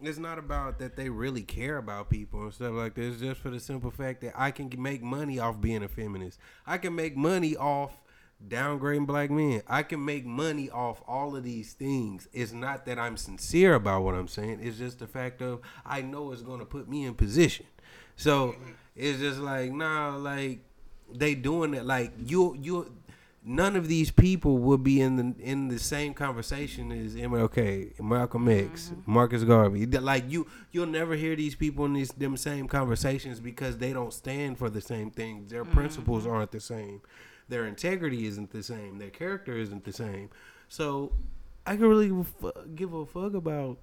it's 0.00 0.18
not 0.18 0.38
about 0.38 0.78
that 0.78 0.96
they 0.96 1.08
really 1.08 1.42
care 1.42 1.76
about 1.76 2.08
people 2.08 2.42
and 2.42 2.54
stuff 2.54 2.72
like 2.72 2.94
this. 2.94 3.14
It's 3.14 3.22
just 3.22 3.40
for 3.40 3.50
the 3.50 3.60
simple 3.60 3.90
fact 3.90 4.20
that 4.20 4.32
I 4.36 4.50
can 4.50 4.70
make 4.78 5.02
money 5.02 5.38
off 5.38 5.60
being 5.60 5.82
a 5.82 5.88
feminist. 5.88 6.38
I 6.66 6.78
can 6.78 6.94
make 6.94 7.16
money 7.16 7.56
off 7.56 8.00
downgrading 8.46 9.06
black 9.06 9.30
men. 9.30 9.62
I 9.66 9.82
can 9.82 10.04
make 10.04 10.24
money 10.24 10.70
off 10.70 11.02
all 11.08 11.34
of 11.34 11.42
these 11.42 11.72
things. 11.72 12.28
It's 12.32 12.52
not 12.52 12.86
that 12.86 12.98
I'm 12.98 13.16
sincere 13.16 13.74
about 13.74 14.02
what 14.02 14.14
I'm 14.14 14.28
saying. 14.28 14.60
It's 14.62 14.78
just 14.78 15.00
the 15.00 15.08
fact 15.08 15.42
of 15.42 15.60
I 15.84 16.02
know 16.02 16.30
it's 16.32 16.42
going 16.42 16.60
to 16.60 16.66
put 16.66 16.88
me 16.88 17.04
in 17.04 17.14
position. 17.14 17.66
So 18.14 18.54
it's 18.94 19.18
just 19.18 19.40
like 19.40 19.72
nah, 19.72 20.16
like 20.16 20.60
they 21.12 21.34
doing 21.34 21.74
it. 21.74 21.84
Like 21.84 22.12
you, 22.24 22.56
you, 22.60 22.92
none 23.48 23.76
of 23.76 23.88
these 23.88 24.10
people 24.10 24.58
will 24.58 24.78
be 24.78 25.00
in 25.00 25.16
the 25.16 25.34
in 25.40 25.68
the 25.68 25.78
same 25.78 26.12
conversation 26.12 26.92
as 26.92 27.16
MLK, 27.16 27.98
Malcolm 27.98 28.46
X, 28.46 28.90
mm-hmm. 28.90 29.10
Marcus 29.10 29.42
Garvey. 29.42 29.86
Like 29.86 30.30
you, 30.30 30.46
you'll 30.70 30.86
never 30.86 31.16
hear 31.16 31.34
these 31.34 31.54
people 31.54 31.86
in 31.86 31.94
these 31.94 32.10
them 32.10 32.36
same 32.36 32.68
conversations 32.68 33.40
because 33.40 33.78
they 33.78 33.94
don't 33.94 34.12
stand 34.12 34.58
for 34.58 34.68
the 34.68 34.82
same 34.82 35.10
things. 35.10 35.50
Their 35.50 35.64
mm-hmm. 35.64 35.72
principles 35.72 36.26
aren't 36.26 36.52
the 36.52 36.60
same. 36.60 37.00
Their 37.48 37.66
integrity 37.66 38.26
isn't 38.26 38.50
the 38.50 38.62
same. 38.62 38.98
Their 38.98 39.10
character 39.10 39.56
isn't 39.56 39.84
the 39.84 39.92
same. 39.94 40.28
So 40.68 41.12
I 41.66 41.76
can 41.76 41.86
really 41.86 42.12
f- 42.20 42.52
give 42.74 42.92
a 42.92 43.06
fuck 43.06 43.32
about 43.32 43.78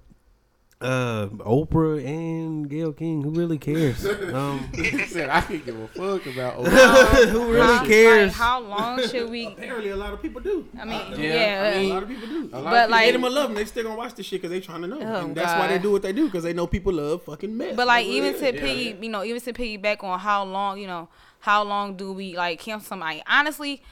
uh 0.78 1.26
Oprah 1.28 2.04
and 2.04 2.68
Gail 2.68 2.92
King. 2.92 3.22
Who 3.22 3.30
really 3.30 3.56
cares? 3.58 4.04
Um, 4.36 4.58
he 4.74 5.06
said 5.06 5.30
I 5.30 5.40
could 5.40 5.64
give 5.64 5.78
a 5.80 5.88
fuck 5.88 6.26
about 6.26 6.56
Oprah. 6.58 7.28
who 7.28 7.50
really 7.52 7.60
How- 7.76 7.86
cares? 7.86 8.26
Like, 8.28 8.36
how 8.36 8.60
long 8.60 9.00
should 9.08 9.30
we? 9.30 9.46
Apparently, 9.46 9.88
a 9.90 9.96
lot 9.96 10.12
of 10.12 10.20
people 10.20 10.42
do. 10.42 10.66
I 10.78 10.84
mean, 10.84 11.00
Yeah, 11.12 11.16
yeah. 11.16 11.62
I 11.62 11.68
A 11.68 11.80
mean- 11.80 11.88
lot 11.90 12.02
of 12.02 12.08
people 12.10 12.28
do. 12.28 12.36
a 12.36 12.42
lot 12.42 12.50
But, 12.52 12.56
of 12.56 12.62
people- 12.62 12.90
like- 12.90 13.04
hate 13.06 13.12
them 13.12 13.24
or 13.24 13.30
love 13.30 13.48
them, 13.48 13.54
they 13.54 13.64
still 13.64 13.84
gonna 13.84 13.96
watch 13.96 14.14
this 14.14 14.26
shit 14.26 14.42
because 14.42 14.50
they 14.50 14.60
trying 14.60 14.82
to 14.82 14.88
know, 14.88 14.98
Oh, 15.00 15.24
and 15.24 15.34
that's 15.34 15.58
why 15.58 15.66
they 15.68 15.78
do 15.78 15.92
what 15.92 16.02
they 16.02 16.12
do 16.12 16.26
because 16.26 16.44
they 16.44 16.52
know 16.52 16.66
people 16.66 16.92
love 16.92 17.22
fucking 17.22 17.56
mess. 17.56 17.74
But 17.74 17.86
like 17.86 18.04
even 18.06 18.34
it 18.34 18.38
to 18.40 18.54
is. 18.54 18.60
piggy, 18.60 18.98
you 19.00 19.08
know, 19.08 19.24
even 19.24 19.40
to 19.40 19.52
piggyback 19.54 20.04
on 20.04 20.18
how 20.18 20.44
long, 20.44 20.78
you 20.78 20.86
know, 20.86 21.08
how 21.40 21.62
long 21.62 21.96
do 21.96 22.12
we 22.12 22.36
like 22.36 22.60
cancel 22.60 22.86
somebody? 22.86 23.22
Honestly, 23.26 23.82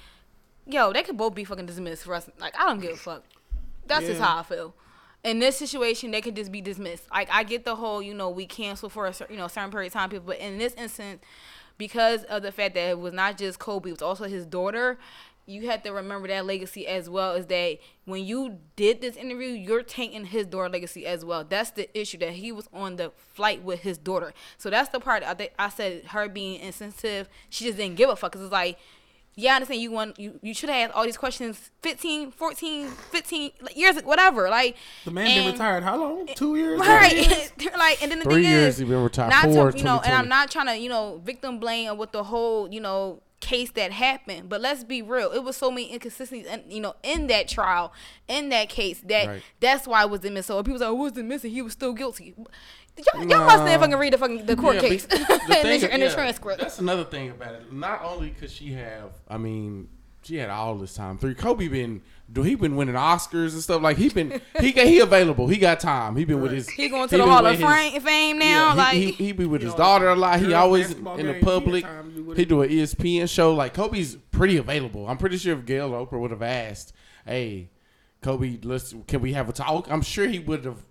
yo, 0.66 0.92
they 0.92 1.02
could 1.02 1.16
both 1.16 1.34
be 1.34 1.44
fucking 1.44 1.64
dismissed 1.66 2.04
for 2.04 2.14
us. 2.14 2.28
Like 2.38 2.54
I 2.58 2.66
don't 2.66 2.80
give 2.80 2.92
a 2.92 2.96
fuck. 2.96 3.22
That's 3.86 4.04
just 4.06 4.20
how 4.20 4.38
I 4.38 4.42
feel. 4.42 4.74
In 5.24 5.38
this 5.38 5.56
situation, 5.56 6.10
they 6.10 6.20
could 6.20 6.36
just 6.36 6.52
be 6.52 6.60
dismissed. 6.60 7.04
Like 7.10 7.28
I 7.32 7.42
get 7.44 7.64
the 7.64 7.76
whole, 7.76 8.02
you 8.02 8.12
know, 8.14 8.28
we 8.28 8.46
cancel 8.46 8.90
for 8.90 9.06
a 9.06 9.14
you 9.30 9.36
know 9.36 9.48
certain 9.48 9.70
period 9.70 9.88
of 9.88 9.92
time, 9.94 10.10
people. 10.10 10.26
But 10.26 10.38
in 10.38 10.58
this 10.58 10.74
instance, 10.74 11.22
because 11.78 12.24
of 12.24 12.42
the 12.42 12.52
fact 12.52 12.74
that 12.74 12.90
it 12.90 12.98
was 12.98 13.14
not 13.14 13.38
just 13.38 13.58
Kobe, 13.58 13.88
it 13.88 13.92
was 13.92 14.02
also 14.02 14.24
his 14.24 14.44
daughter. 14.46 14.98
You 15.46 15.68
have 15.68 15.82
to 15.82 15.90
remember 15.90 16.28
that 16.28 16.46
legacy 16.46 16.86
as 16.86 17.08
well. 17.08 17.34
Is 17.34 17.46
that 17.46 17.78
when 18.04 18.24
you 18.24 18.58
did 18.76 19.00
this 19.00 19.16
interview, 19.16 19.48
you're 19.48 19.82
taking 19.82 20.26
his 20.26 20.46
daughter 20.46 20.68
legacy 20.68 21.06
as 21.06 21.24
well. 21.24 21.44
That's 21.44 21.70
the 21.70 21.88
issue 21.98 22.18
that 22.18 22.32
he 22.34 22.52
was 22.52 22.68
on 22.72 22.96
the 22.96 23.12
flight 23.34 23.62
with 23.62 23.80
his 23.80 23.98
daughter. 23.98 24.32
So 24.58 24.70
that's 24.70 24.90
the 24.90 25.00
part 25.00 25.22
I 25.22 25.34
think 25.34 25.52
I 25.58 25.68
said 25.70 26.04
her 26.06 26.28
being 26.28 26.60
insensitive. 26.60 27.28
She 27.50 27.64
just 27.64 27.76
didn't 27.76 27.96
give 27.96 28.08
a 28.08 28.16
fuck. 28.16 28.32
Cause 28.32 28.42
it's 28.42 28.52
like, 28.52 28.78
yeah, 29.36 29.52
I 29.52 29.54
understand 29.56 29.80
you 29.80 29.90
want 29.90 30.18
you, 30.18 30.38
you 30.42 30.54
should 30.54 30.68
have 30.68 30.90
asked 30.90 30.96
all 30.96 31.04
these 31.04 31.16
questions 31.16 31.70
15, 31.82 32.30
14, 32.30 32.88
15 32.88 33.50
like, 33.60 33.76
years, 33.76 34.00
whatever. 34.02 34.48
Like 34.48 34.76
the 35.04 35.10
man 35.10 35.26
been 35.26 35.52
retired 35.52 35.82
how 35.82 35.96
long? 35.96 36.26
Two 36.26 36.56
years. 36.56 36.78
Right. 36.78 37.52
like, 37.78 38.02
and 38.02 38.10
then 38.10 38.20
the 38.20 38.24
Three 38.24 38.42
thing 38.42 38.52
years 38.52 38.74
is, 38.74 38.78
he 38.78 38.84
been 38.84 39.02
retired. 39.02 39.30
Not 39.30 39.44
Four, 39.44 39.72
to, 39.72 39.78
you 39.78 39.84
know, 39.84 40.00
and 40.04 40.14
I'm 40.14 40.28
not 40.28 40.50
trying 40.50 40.66
to, 40.66 40.76
you 40.76 40.88
know, 40.88 41.20
victim 41.24 41.58
blame 41.58 41.96
with 41.96 42.12
the 42.12 42.24
whole, 42.24 42.72
you 42.72 42.80
know, 42.80 43.22
case 43.44 43.70
that 43.72 43.92
happened. 43.92 44.48
But 44.48 44.60
let's 44.60 44.82
be 44.84 45.02
real. 45.02 45.30
It 45.30 45.44
was 45.44 45.56
so 45.56 45.70
many 45.70 45.92
inconsistencies, 45.92 46.46
and 46.48 46.62
you 46.72 46.80
know, 46.80 46.94
in 47.02 47.26
that 47.28 47.46
trial, 47.48 47.92
in 48.26 48.48
that 48.48 48.68
case, 48.68 49.00
that 49.06 49.26
Right. 49.28 49.42
that's 49.60 49.86
why 49.86 50.02
it 50.02 50.10
was 50.10 50.20
dismissed. 50.20 50.48
So 50.48 50.62
people 50.62 50.78
say, 50.80 50.86
"Oh, 50.86 50.94
was 50.94 51.12
dismissed? 51.12 51.44
He 51.44 51.62
was 51.62 51.72
still 51.74 51.92
guilty." 51.92 52.34
Y'all, 52.36 53.24
y'all 53.28 53.44
must 53.44 53.58
Nah. 53.58 53.66
have 53.66 53.80
fucking 53.80 53.96
read 53.96 54.12
the 54.12 54.18
fucking 54.18 54.46
the 54.46 54.54
court 54.56 54.76
Yeah, 54.76 54.80
case 54.82 55.04
the 55.06 55.16
the, 55.18 55.54
thing- 55.62 55.82
in 55.90 56.00
the 56.00 56.06
yeah, 56.06 56.14
transcript. 56.14 56.60
That's 56.60 56.78
another 56.78 57.04
thing 57.04 57.30
about 57.30 57.54
it. 57.54 57.72
Not 57.72 58.02
only 58.04 58.30
could 58.30 58.50
she 58.50 58.72
have, 58.72 59.10
I 59.28 59.36
mean, 59.36 59.88
she 60.22 60.36
had 60.36 60.48
all 60.48 60.76
this 60.76 60.94
time. 60.94 61.18
Three 61.18 61.34
Kobe 61.34 61.66
been 61.68 62.02
do 62.32 62.42
he 62.42 62.54
been 62.54 62.74
winning 62.76 62.94
Oscars 62.94 63.52
and 63.52 63.60
stuff 63.62 63.82
like 63.82 63.96
he 63.96 64.08
been 64.08 64.40
he 64.60 64.72
he 64.72 65.00
available. 65.00 65.46
He 65.46 65.56
got 65.58 65.78
time. 65.80 66.16
He 66.16 66.24
been 66.24 66.40
with 66.40 66.52
his 66.52 66.68
He 66.68 66.88
going 66.88 67.08
to 67.08 67.16
the 67.16 67.24
Hall 67.26 67.44
of 67.46 67.58
his- 67.58 67.64
Fame, 67.68 68.00
fame 68.00 68.38
now. 68.38 68.68
Yeah, 68.68 68.74
like 68.74 68.94
he, 68.94 69.06
he, 69.10 69.24
he 69.26 69.32
be 69.32 69.44
with 69.46 69.62
his 69.62 69.72
know, 69.72 69.78
daughter 69.78 70.08
a 70.08 70.16
lot. 70.16 70.40
He 70.40 70.52
always 70.54 70.92
in 70.92 71.04
the 71.26 71.38
public. 71.42 71.84
had 71.84 71.90
time 71.96 72.10
to 72.10 72.16
do 72.16 72.24
what 72.24 72.36
He 72.36 72.42
he- 72.42 72.46
do 72.48 72.62
an 72.62 72.70
ESPN 72.70 73.28
show. 73.28 73.54
Like 73.54 73.74
Kobe's 73.74 74.16
pretty 74.30 74.56
available. 74.56 75.06
I'm 75.06 75.18
pretty 75.18 75.36
sure 75.36 75.56
if 75.56 75.64
Gail 75.66 75.94
or 75.94 76.06
Oprah 76.06 76.18
would 76.18 76.30
have 76.30 76.42
asked, 76.42 76.92
"Hey, 77.26 77.70
Kobe, 78.22 78.58
let's 78.62 78.94
can 79.06 79.20
we 79.20 79.34
have 79.34 79.48
a 79.48 79.52
talk?" 79.52 79.86
I'm 79.90 80.02
sure 80.02 80.26
he 80.26 80.38
would 80.38 80.64
have 80.64 80.82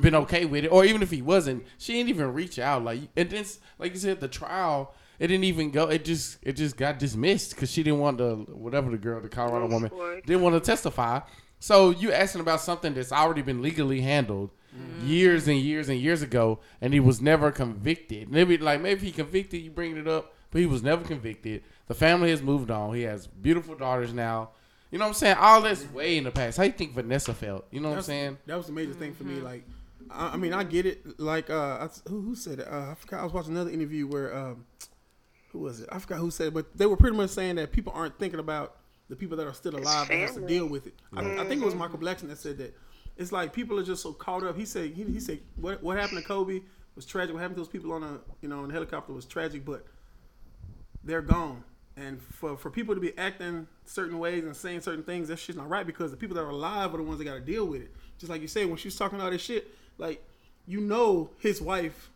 been 0.00 0.14
okay 0.14 0.44
with 0.44 0.64
it. 0.64 0.68
Or 0.68 0.84
even 0.84 1.02
if 1.02 1.10
he 1.10 1.22
wasn't, 1.22 1.64
she 1.76 1.94
didn't 1.94 2.10
even 2.10 2.32
reach 2.32 2.58
out. 2.58 2.84
Like 2.84 3.00
and 3.16 3.28
then, 3.28 3.44
like 3.78 3.92
you 3.94 3.98
said, 3.98 4.20
the 4.20 4.28
trial. 4.28 4.94
It 5.18 5.26
didn't 5.28 5.44
even 5.44 5.70
go. 5.70 5.88
It 5.88 6.04
just 6.04 6.38
it 6.42 6.52
just 6.52 6.76
got 6.76 6.98
dismissed 6.98 7.50
because 7.54 7.70
she 7.70 7.82
didn't 7.82 7.98
want 8.00 8.18
the 8.18 8.34
whatever 8.36 8.90
the 8.90 8.98
girl, 8.98 9.20
the 9.20 9.28
Colorado 9.28 9.66
Oh, 9.66 9.68
woman, 9.68 9.90
Lord. 9.92 10.24
didn't 10.26 10.42
want 10.42 10.54
to 10.54 10.60
testify. 10.60 11.20
So 11.60 11.90
you 11.90 12.12
asking 12.12 12.40
about 12.40 12.60
something 12.60 12.94
that's 12.94 13.10
already 13.12 13.42
been 13.42 13.60
legally 13.62 14.00
handled 14.00 14.50
years 15.04 15.48
and 15.48 15.58
years 15.58 15.88
and 15.88 15.98
years 15.98 16.22
ago, 16.22 16.60
and 16.80 16.92
he 16.92 17.00
was 17.00 17.20
never 17.20 17.50
convicted. 17.50 18.30
Maybe 18.30 18.58
like 18.58 18.80
maybe 18.80 19.06
he 19.06 19.12
convicted, 19.12 19.60
you 19.62 19.70
bring 19.70 19.96
it 19.96 20.06
up, 20.06 20.34
but 20.52 20.60
he 20.60 20.66
was 20.66 20.82
never 20.84 21.04
convicted. 21.04 21.64
The 21.88 21.94
family 21.94 22.30
has 22.30 22.42
moved 22.42 22.70
on. 22.70 22.94
He 22.94 23.02
has 23.02 23.26
beautiful 23.26 23.74
daughters 23.74 24.12
now. 24.12 24.50
You 24.92 24.98
know 24.98 25.04
what 25.06 25.08
I'm 25.10 25.14
saying? 25.14 25.36
All 25.38 25.60
this 25.60 25.84
way 25.92 26.16
in 26.16 26.24
the 26.24 26.30
past. 26.30 26.56
How 26.58 26.62
you 26.64 26.72
think 26.72 26.94
Vanessa 26.94 27.34
felt? 27.34 27.66
You 27.70 27.80
know 27.80 27.90
what 27.90 27.96
I'm 27.98 28.02
saying? 28.04 28.38
That 28.46 28.56
was 28.56 28.66
the 28.66 28.72
major 28.72 28.92
thing 28.94 29.14
for 29.14 29.24
Mm-hmm. 29.24 29.36
me. 29.36 29.40
Like, 29.42 29.64
I, 30.10 30.28
I 30.28 30.36
mean, 30.36 30.54
I 30.54 30.62
get 30.64 30.86
it. 30.86 31.18
Like, 31.20 31.50
uh, 31.50 31.88
I, 31.88 31.88
who, 32.08 32.20
who 32.22 32.34
said 32.34 32.60
it? 32.60 32.68
Uh, 32.70 32.90
I 32.92 32.94
forgot. 32.94 33.20
I 33.20 33.24
was 33.24 33.32
watching 33.32 33.52
another 33.52 33.70
interview 33.70 34.06
where, 34.06 34.34
um, 34.34 34.64
who 35.58 35.64
was 35.64 35.80
it? 35.80 35.88
I 35.90 35.98
forgot 35.98 36.18
who 36.18 36.30
said 36.30 36.48
it, 36.48 36.54
but 36.54 36.76
they 36.76 36.86
were 36.86 36.96
pretty 36.96 37.16
much 37.16 37.30
saying 37.30 37.56
that 37.56 37.72
people 37.72 37.92
aren't 37.94 38.18
thinking 38.18 38.38
about 38.38 38.76
the 39.08 39.16
people 39.16 39.36
that 39.38 39.46
are 39.46 39.54
still 39.54 39.74
alive 39.74 40.08
that 40.08 40.14
has 40.14 40.34
to 40.34 40.46
deal 40.46 40.66
with 40.66 40.86
it. 40.86 40.94
I, 41.14 41.20
I 41.20 41.44
think 41.44 41.60
it 41.60 41.64
was 41.64 41.74
mm-hmm. 41.74 41.80
Michael 41.80 41.98
Blackson 41.98 42.28
that 42.28 42.38
said 42.38 42.58
that. 42.58 42.76
It's 43.16 43.32
like 43.32 43.52
people 43.52 43.76
are 43.80 43.82
just 43.82 44.02
so 44.02 44.12
caught 44.12 44.44
up. 44.44 44.56
He 44.56 44.64
said, 44.64 44.92
he, 44.92 45.02
he 45.02 45.18
said, 45.18 45.40
what 45.56 45.82
what 45.82 45.98
happened 45.98 46.22
to 46.22 46.24
Kobe 46.24 46.60
was 46.94 47.04
tragic. 47.04 47.34
What 47.34 47.40
happened 47.40 47.56
to 47.56 47.62
those 47.62 47.68
people 47.68 47.92
on 47.92 48.04
a, 48.04 48.20
you 48.40 48.48
know, 48.48 48.62
in 48.62 48.68
the 48.68 48.74
helicopter 48.74 49.12
was 49.12 49.24
tragic, 49.24 49.64
but 49.64 49.84
they're 51.02 51.22
gone. 51.22 51.64
And 51.96 52.22
for, 52.22 52.56
for 52.56 52.70
people 52.70 52.94
to 52.94 53.00
be 53.00 53.16
acting 53.18 53.66
certain 53.84 54.20
ways 54.20 54.44
and 54.44 54.54
saying 54.54 54.82
certain 54.82 55.02
things, 55.02 55.26
that 55.28 55.40
shit's 55.40 55.58
not 55.58 55.68
right 55.68 55.84
because 55.84 56.12
the 56.12 56.16
people 56.16 56.36
that 56.36 56.42
are 56.42 56.50
alive 56.50 56.94
are 56.94 56.98
the 56.98 57.02
ones 57.02 57.18
that 57.18 57.24
got 57.24 57.34
to 57.34 57.40
deal 57.40 57.64
with 57.64 57.82
it. 57.82 57.92
Just 58.18 58.30
like 58.30 58.40
you 58.40 58.46
said, 58.46 58.68
when 58.68 58.76
she 58.76 58.86
was 58.86 58.94
talking 58.94 59.20
all 59.20 59.30
this 59.30 59.42
shit, 59.42 59.66
like 59.96 60.24
you 60.68 60.80
know 60.80 61.30
his 61.38 61.60
wife 61.60 62.10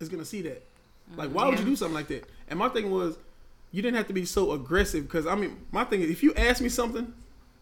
is 0.00 0.10
gonna 0.10 0.24
see 0.26 0.42
that. 0.42 0.62
Mm-hmm. 1.10 1.18
Like, 1.20 1.30
why 1.30 1.48
would 1.48 1.58
you 1.58 1.64
do 1.64 1.76
something 1.76 1.94
like 1.94 2.08
that? 2.08 2.28
And 2.48 2.58
my 2.58 2.68
thing 2.68 2.90
was, 2.90 3.18
you 3.70 3.82
didn't 3.82 3.96
have 3.96 4.08
to 4.08 4.12
be 4.12 4.24
so 4.24 4.52
aggressive 4.52 5.04
because 5.04 5.26
I 5.26 5.34
mean, 5.34 5.56
my 5.70 5.84
thing 5.84 6.02
is, 6.02 6.10
if 6.10 6.22
you 6.22 6.34
ask 6.34 6.60
me 6.60 6.68
something 6.68 7.12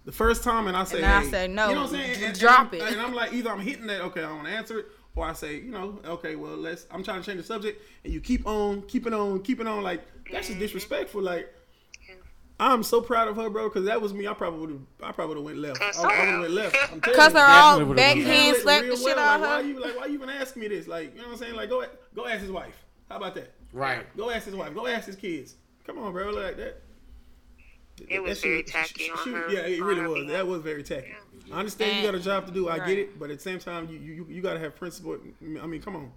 the 0.05 0.13
first 0.13 0.43
time 0.43 0.67
and 0.67 0.77
I 0.77 0.85
say, 0.85 0.99
And 0.99 1.07
I 1.07 1.23
say 1.25 1.47
no, 1.49 1.69
you 1.69 1.75
know 1.75 1.83
what 1.83 1.91
I'm 1.91 1.97
saying? 1.97 2.15
just 2.15 2.23
And- 2.25 2.39
drop 2.39 2.73
and 2.73 2.83
it. 2.83 2.85
I'm- 2.85 2.93
And 2.95 3.03
I'm 3.03 3.15
like, 3.15 3.33
either 3.33 3.51
I'm 3.51 3.61
hitting 3.61 3.87
that, 3.87 4.01
okay, 4.03 4.23
I 4.23 4.33
want 4.33 4.47
to 4.47 4.53
answer 4.53 4.81
it, 4.81 4.87
or 5.15 5.25
I 5.27 5.33
say, 5.33 5.57
you 5.57 5.71
know, 5.71 5.99
okay, 6.05 6.37
well, 6.37 6.57
let's. 6.57 6.87
I'm 6.91 7.03
trying 7.03 7.21
to 7.21 7.27
change 7.27 7.39
the 7.39 7.47
subject, 7.47 7.83
and 8.05 8.13
you 8.13 8.21
keep 8.21 8.47
on, 8.47 8.83
keeping 8.83 9.13
on, 9.13 9.43
keeping 9.43 9.67
on. 9.67 9.83
Like 9.83 10.03
that's 10.31 10.47
just 10.47 10.51
mm-hmm. 10.53 10.61
disrespectful. 10.61 11.23
Like. 11.23 11.53
I'm 12.63 12.83
so 12.83 13.01
proud 13.01 13.27
of 13.27 13.37
her, 13.37 13.49
bro, 13.49 13.71
because 13.71 13.87
that 13.87 14.03
was 14.03 14.13
me. 14.13 14.29
I 14.29 14.35
probably 14.35 14.61
would 14.61 14.71
have. 14.71 14.81
I 15.03 15.13
probably 15.13 15.43
would 15.43 15.57
have 15.57 15.57
went 15.57 15.59
left. 15.59 15.81
I, 15.81 15.87
Cuss 15.87 15.99
I 15.99 16.07
would 16.07 16.29
have 16.29 16.41
went 16.41 16.53
left. 16.53 16.77
I'm 16.93 17.01
telling 17.01 17.19
Cause 17.19 17.33
you. 17.33 17.39
her 17.39 17.45
out, 17.47 17.79
Definitely 17.79 17.85
would've 17.85 17.97
backhand, 17.97 18.27
Handle 18.27 18.55
it 18.55 18.63
slap 18.63 18.83
the 18.83 18.97
shit 18.97 19.17
well. 19.17 19.19
out 19.19 19.41
like, 19.41 19.49
of 19.49 19.49
Why 19.49 19.63
her. 19.63 19.69
you 19.69 19.81
like? 19.81 19.97
Why 19.99 20.07
you 20.07 20.15
even 20.15 20.29
asking 20.29 20.61
me 20.61 20.69
this? 20.69 20.87
Like, 20.87 21.15
you 21.15 21.23
know 21.23 21.29
what 21.29 21.33
I'm 21.33 21.39
saying? 21.39 21.55
Like, 21.55 21.71
go 21.71 21.85
go 22.15 22.27
ask 22.27 22.41
his 22.43 22.51
wife. 22.51 22.85
How 23.11 23.17
about 23.17 23.35
that? 23.35 23.53
Right. 23.73 24.05
Go 24.17 24.31
ask 24.31 24.47
his 24.47 24.55
wife. 24.55 24.73
Go 24.75 24.87
ask 24.87 25.07
his 25.07 25.17
kids. 25.17 25.55
Come 25.85 25.99
on, 25.99 26.13
bro. 26.13 26.31
Like 26.31 26.57
that. 26.57 26.81
It 28.09 28.23
was 28.23 28.41
that 28.41 28.47
very 28.49 28.59
shit- 28.59 28.67
tacky 28.69 29.05
sh- 29.05 29.11
on 29.11 29.25
shoot, 29.25 29.35
her- 29.35 29.51
Yeah, 29.53 29.61
it 29.61 29.83
really 29.83 30.07
was. 30.07 30.27
That 30.29 30.47
was 30.47 30.63
very 30.63 30.83
tacky. 30.83 31.13
I 31.53 31.59
understand 31.59 31.99
you 31.99 32.11
got 32.11 32.15
a 32.15 32.21
job 32.23 32.47
to 32.47 32.53
do. 32.53 32.69
I 32.69 32.79
Right. 32.79 32.87
get 32.89 32.99
it, 32.99 33.19
but 33.19 33.31
at 33.31 33.37
the 33.39 33.43
same 33.43 33.59
time, 33.59 33.89
you 33.91 33.99
you, 33.99 34.27
you 34.29 34.41
got 34.43 34.55
to 34.55 34.59
have 34.61 34.77
principle. 34.77 35.19
I 35.61 35.67
mean, 35.67 35.83
come 35.83 35.97
on. 35.97 36.13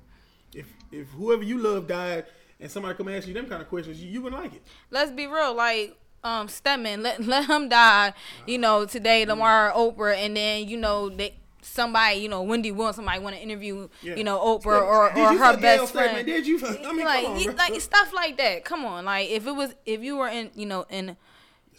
If 0.53 0.67
if 0.91 1.08
whoever 1.10 1.43
you 1.43 1.58
love 1.58 1.88
died 1.88 2.25
and 2.60 2.69
somebody 2.71 2.95
come 2.95 3.10
ask 3.10 3.27
you 3.27 3.34
them 3.34 3.47
kind 3.47 3.62
of 3.62 3.67
questions, 3.67 4.01
you, 4.01 4.10
you 4.10 4.21
wouldn't 4.21 4.41
like 4.41 4.53
it. 4.53 4.62
Let's 4.91 5.12
be 5.12 5.25
real, 5.27 5.53
like 5.56 5.97
um 6.23 6.47
Stedman, 6.47 7.01
let 7.03 7.19
let 7.25 7.49
him 7.49 7.67
die, 7.69 8.13
you 8.45 8.60
know, 8.60 8.86
today, 8.86 9.25
tomorrow, 9.25 9.73
Oprah, 9.75 10.15
and 10.15 10.38
then 10.38 10.69
you 10.69 10.77
know 10.77 11.10
they 11.10 11.34
somebody, 11.63 12.19
you 12.19 12.30
know, 12.30 12.41
Wendy 12.43 12.71
Williams, 12.71 12.95
somebody 12.97 13.19
want 13.19 13.36
to 13.36 13.41
interview, 13.41 13.88
Yeah. 14.02 14.15
you 14.15 14.23
know, 14.23 14.38
Oprah 14.39 14.82
or, 14.82 15.12
Did 15.13 15.17
or 15.23 15.38
her 15.38 15.58
best 15.58 15.93
friend. 15.93 16.26
Did 16.26 16.45
you? 16.47 16.60
I 16.65 16.93
mean, 16.93 17.06
like, 17.06 17.26
on, 17.28 17.56
like 17.56 17.80
stuff 17.82 18.13
like 18.13 18.38
that. 18.38 18.65
Come 18.65 18.86
on, 18.86 19.06
like 19.06 19.30
if 19.30 19.47
it 19.47 19.52
was 19.54 19.73
if 19.86 20.02
you 20.02 20.17
were 20.17 20.28
in 20.30 20.52
you 20.56 20.65
know 20.65 20.86
in 20.89 21.17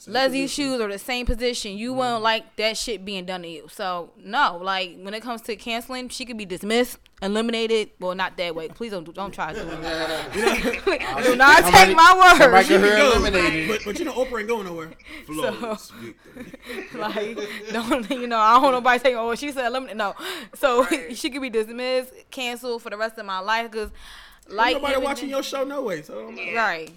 Leslie's 0.07 0.53
shoes 0.53 0.81
or 0.81 0.89
the 0.89 0.99
same 0.99 1.27
position, 1.27 1.77
you 1.77 1.93
won't 1.93 2.17
mm-hmm. 2.17 2.25
like 2.25 2.57
that 2.57 2.77
shit 2.77 3.05
being 3.05 3.25
done 3.25 3.43
to 3.43 3.49
you. 3.49 3.69
So 3.71 4.11
no, 4.17 4.59
like 4.63 4.99
when 5.01 5.15
it 5.15 5.23
comes 5.23 5.41
to 5.43 5.57
canceling, 5.57 6.09
she 6.09 6.25
could 6.25 6.37
be 6.37 6.45
dismissed, 6.45 6.99
eliminated. 7.23 7.91
Well, 7.99 8.15
not 8.15 8.37
that 8.37 8.55
way. 8.55 8.69
Please 8.69 8.93
don't 8.93 9.05
do, 9.05 9.13
don't 9.13 9.33
try 9.33 9.53
to 9.53 9.61
do 9.61 9.67
that. 9.67 10.33
do 11.25 11.37
not 11.37 11.63
Somebody- 11.63 11.87
take 11.87 11.97
my 11.97 12.37
word. 12.39 12.69
get 12.69 12.81
her 12.81 12.97
Go. 12.97 13.13
eliminated. 13.13 13.69
But 13.69 13.81
but 13.85 13.99
you 13.99 14.05
know 14.05 14.13
Oprah 14.13 14.41
ain't 14.41 14.49
going 14.49 14.67
nowhere. 14.67 14.91
Flawless 15.27 15.91
victory. 16.01 16.99
like 16.99 17.39
don't 17.73 18.11
you 18.11 18.27
know? 18.27 18.39
I 18.39 18.55
don't 18.55 18.63
want 18.63 18.75
nobody 18.75 18.99
saying, 18.99 19.17
"Oh, 19.17 19.35
she 19.35 19.53
said 19.53 19.67
eliminate." 19.67 19.97
No, 19.97 20.15
so 20.55 20.87
she 21.15 21.31
could 21.31 21.43
be 21.43 21.51
dismissed, 21.51 22.13
canceled 22.31 22.83
for 22.83 22.91
the 22.91 22.97
rest 22.97 23.19
of 23.19 23.27
my 23.27 23.41
life 23.41 23.71
because. 23.71 23.91
Like 24.47 24.77
nobody 24.77 24.99
watching 24.99 25.31
your 25.31 25.43
show 25.43 25.65
no 25.65 25.81
way. 25.81 26.03
So 26.03 26.21
don't 26.21 26.35
matter. 26.35 26.51
Yeah, 26.51 26.67
Right. 26.67 26.93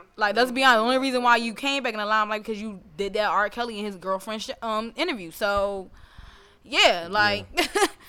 For. 0.00 0.20
Like 0.20 0.36
let's 0.36 0.50
be 0.50 0.62
honest, 0.64 0.78
the 0.78 0.82
only 0.82 0.98
reason 0.98 1.22
why 1.22 1.36
you 1.36 1.54
came 1.54 1.82
back 1.82 1.92
in 1.94 1.98
the 2.00 2.06
limelight 2.06 2.42
because 2.42 2.60
you 2.60 2.80
did 2.96 3.14
that 3.14 3.30
R. 3.30 3.48
Kelly 3.50 3.78
and 3.78 3.86
his 3.86 3.96
girlfriend 3.96 4.42
sh- 4.42 4.50
um 4.62 4.92
interview. 4.96 5.30
So 5.30 5.90
yeah, 6.64 7.08
like 7.10 7.46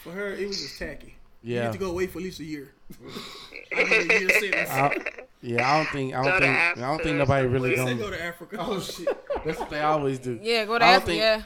for 0.03 0.11
her, 0.11 0.29
it 0.33 0.47
was 0.47 0.59
just 0.61 0.79
tacky. 0.79 1.15
Yeah. 1.43 1.49
You 1.49 1.55
Yeah. 1.55 1.63
need 1.67 1.73
to 1.73 1.79
go 1.79 1.89
away 1.91 2.07
for 2.07 2.19
at 2.19 2.23
least 2.23 2.39
a 2.39 2.43
year. 2.43 2.73
I 3.75 3.83
need 3.83 4.31
a 4.31 4.45
year. 4.45 4.67
I, 4.69 4.97
yeah, 5.41 5.69
I 5.71 5.77
don't 5.77 5.89
think 5.91 6.13
I 6.15 6.23
don't 6.23 6.33
to 6.33 6.39
think 6.39 6.57
I 6.57 6.75
don't 6.81 7.03
think 7.03 7.17
nobody 7.17 7.47
really 7.47 7.69
They 7.71 7.75
gonna. 7.75 7.95
go 7.95 8.09
to 8.09 8.23
Africa. 8.23 8.57
Oh 8.59 8.79
shit, 8.79 9.07
that's 9.45 9.59
what 9.59 9.69
they 9.69 9.81
always 9.81 10.19
do. 10.19 10.39
yeah, 10.41 10.65
go 10.65 10.77
to 10.79 10.83
I 10.85 10.87
don't 10.93 10.95
Africa. 11.03 11.05
think- 11.07 11.19
Yeah, 11.19 11.41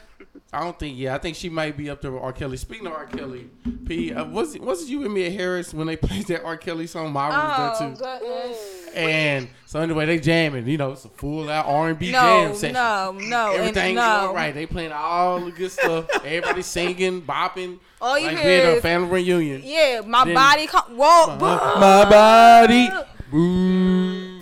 I 0.54 0.60
don't 0.60 0.78
think. 0.78 0.98
Yeah, 0.98 1.14
I 1.14 1.18
think 1.18 1.36
she 1.36 1.48
might 1.48 1.76
be 1.76 1.88
up 1.90 2.00
there 2.02 2.10
with 2.12 2.22
R. 2.22 2.32
Kelly. 2.32 2.56
Speaking 2.58 2.86
of 2.86 2.92
R. 2.92 3.06
Kelly, 3.06 3.48
P, 3.86 4.12
uh, 4.12 4.24
was 4.26 4.54
it 4.54 4.62
was 4.62 4.82
it 4.82 4.88
you 4.88 5.04
and 5.04 5.12
me 5.12 5.26
at 5.26 5.32
Harris 5.32 5.72
when 5.74 5.86
they 5.86 5.96
played 6.08 6.26
that 6.28 6.42
R. 6.44 6.56
Kelly 6.56 6.86
song? 6.86 7.12
Myra 7.12 7.32
was 7.32 7.76
Oh 7.80 7.86
there 7.86 7.90
too. 7.90 8.02
goodness. 8.26 8.78
And 8.94 9.48
so 9.64 9.80
anyway, 9.80 10.04
they 10.04 10.18
jamming. 10.20 10.66
You 10.68 10.76
know, 10.76 10.92
it's 10.92 11.06
a 11.06 11.08
full 11.08 11.48
out 11.48 11.64
R 11.66 11.88
and 11.88 11.98
B 11.98 12.12
No, 12.12 12.18
jam 12.20 12.54
session. 12.54 12.74
no, 12.74 13.12
no, 13.12 13.52
Everything's 13.52 13.96
no. 13.96 14.20
going 14.24 14.36
right. 14.36 14.54
They 14.54 14.66
playing 14.66 14.92
all 14.92 15.40
the 15.40 15.50
good 15.50 15.70
stuff. 15.72 16.06
Everybody 16.16 16.60
singing, 16.60 17.22
bopping. 17.22 17.78
All 18.02 18.18
you 18.18 18.26
like 18.26 18.38
hear 18.38 18.66
we 18.66 18.72
at 18.72 18.78
a 18.78 18.80
family 18.82 19.08
reunion. 19.08 19.62
Yeah, 19.64 20.02
my 20.06 20.24
Then- 20.26 20.34
body. 20.34 20.66
Com- 20.66 20.96
Whoa, 20.96 21.36
Uh, 21.40 21.76
my 21.80 22.04
body. 22.10 22.90
Boo. 23.32 24.38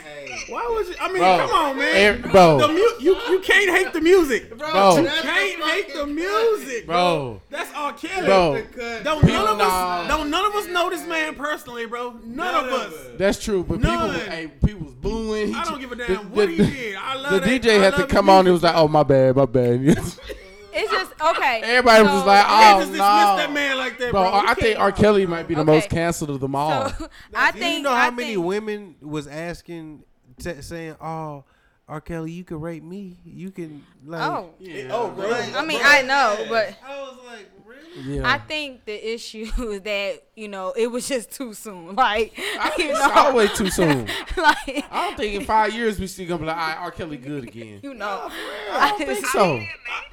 Why 0.49 0.67
was 0.67 0.91
it? 0.91 0.97
I 1.01 1.07
mean, 1.09 1.19
Bro. 1.19 1.39
come 1.39 1.51
on, 1.51 1.79
man. 1.79 1.95
Eh, 2.25 2.29
bro. 2.33 2.59
The 2.59 2.69
mu- 2.69 2.75
you 2.99 3.17
you 3.29 3.39
can't 3.41 3.71
hate 3.71 3.93
the 3.93 4.01
music, 4.01 4.59
Bro. 4.59 4.97
You 4.97 5.05
can't 5.07 5.63
hate 5.63 5.95
the 5.95 6.07
music, 6.09 6.87
Bro. 6.87 7.41
That's 7.51 7.71
all 7.77 7.93
Kelly. 7.93 8.27
Bro. 8.27 8.63
Don't 9.05 9.25
none 9.25 9.47
of 9.47 9.59
Nah. 9.59 9.65
us 10.01 10.09
don't 10.09 10.29
none 10.29 10.45
of 10.45 10.55
us 10.57 10.67
know 10.67 10.91
this 10.91 11.07
man 11.07 11.37
personally, 11.37 11.87
bro. 11.87 12.17
None, 12.25 12.65
of 12.67 12.73
us. 12.73 12.93
That's 13.17 13.39
true, 13.43 13.63
but 13.63 13.79
None. 13.81 14.13
people, 14.15 14.29
hey, 14.33 14.47
people 14.67 14.87
was 14.87 14.95
booing. 14.95 15.49
He 15.49 15.55
I 15.55 15.65
don't 15.65 15.77
ch- 15.79 15.81
give 15.83 15.93
a 15.93 15.95
the- 15.95 16.07
damn 16.07 16.33
what 16.33 16.47
the- 16.49 16.65
he 16.65 16.71
did. 16.71 16.97
I 16.97 17.15
love 17.15 17.33
The 17.33 17.41
that. 17.41 17.63
DJ 17.63 17.79
I 17.81 17.85
had 17.85 17.95
to 17.97 18.07
come 18.09 18.27
the 18.27 18.33
on. 18.33 18.47
He 18.47 18.51
was 18.53 18.63
like, 18.65 18.75
"Oh 18.75 18.89
my 18.89 19.05
bad, 19.05 19.37
my 19.37 19.47
bad." 19.47 19.97
it's 20.73 20.91
just 20.93 21.13
okay. 21.21 21.61
Everybody 21.65 22.03
was 22.03 22.11
so- 22.13 22.17
just 22.17 22.27
like, 22.27 22.47
"Oh 22.49 22.81
just 22.81 22.93
no." 22.93 22.97
that 22.99 23.53
man 23.53 23.77
like 23.79 23.99
that, 23.99 24.11
Bro, 24.11 24.23
bro. 24.23 24.43
I 24.47 24.55
think 24.55 24.79
R. 24.79 24.93
Kelly 24.93 25.27
might 25.27 25.47
be 25.49 25.55
the 25.55 25.61
Okay. 25.63 25.71
most 25.73 25.89
canceled 25.91 26.31
of 26.31 26.41
them 26.41 26.55
all. 26.55 26.89
So, 26.91 27.09
I 27.35 27.51
Do 27.53 27.59
think 27.59 27.77
you 27.79 27.83
know 27.83 27.95
how 27.95 28.09
I 28.09 28.11
many 28.11 28.35
think- 28.35 28.47
women 28.47 28.95
was 29.01 29.27
asking, 29.27 30.05
t- 30.39 30.63
saying, 30.63 30.97
"Oh, 31.01 31.45
R. 31.91 32.01
Kelly, 32.01 32.31
you 32.31 32.45
can 32.45 32.61
rape 32.61 32.83
me. 32.85 33.17
You 33.25 33.51
can 33.51 33.85
like." 34.07 34.23
Oh, 34.23 34.51
Oh, 34.91 35.11
bro. 35.11 35.31
I 35.33 35.65
mean, 35.65 35.81
I 35.83 36.03
know, 36.03 36.47
but 36.49 36.77
I 36.87 37.01
was 37.01 37.19
like, 37.27 37.51
really? 37.67 38.19
yeah, 38.19 38.31
I 38.33 38.39
think 38.39 38.85
the 38.85 39.13
issue 39.15 39.51
is 39.59 39.81
that 39.83 40.23
you 40.37 40.47
know 40.49 40.73
it 40.77 40.87
was 40.87 41.09
just 41.09 41.33
too 41.33 41.53
soon. 41.53 41.97
Like 41.97 42.33
I 42.39 42.67
you 42.69 42.77
think 42.77 42.91
it's 42.91 43.01
know, 43.01 43.11
always 43.13 43.53
too 43.59 43.71
soon. 43.79 44.07
like 44.37 44.85
I 44.91 45.07
don't 45.09 45.17
think 45.17 45.35
in 45.41 45.45
five 45.45 45.75
years 45.75 45.99
we 45.99 46.07
still 46.07 46.29
gonna 46.29 46.39
be 46.41 46.47
like, 46.47 46.57
"All 46.57 46.69
right, 46.69 46.79
R. 46.79 46.91
Kelly 46.93 47.17
good 47.17 47.43
again." 47.45 47.81
you 47.83 47.95
know. 47.95 48.29
I 48.73 48.91
don't 48.97 49.07
think 49.07 49.27
so. 49.27 49.57
I 49.57 49.67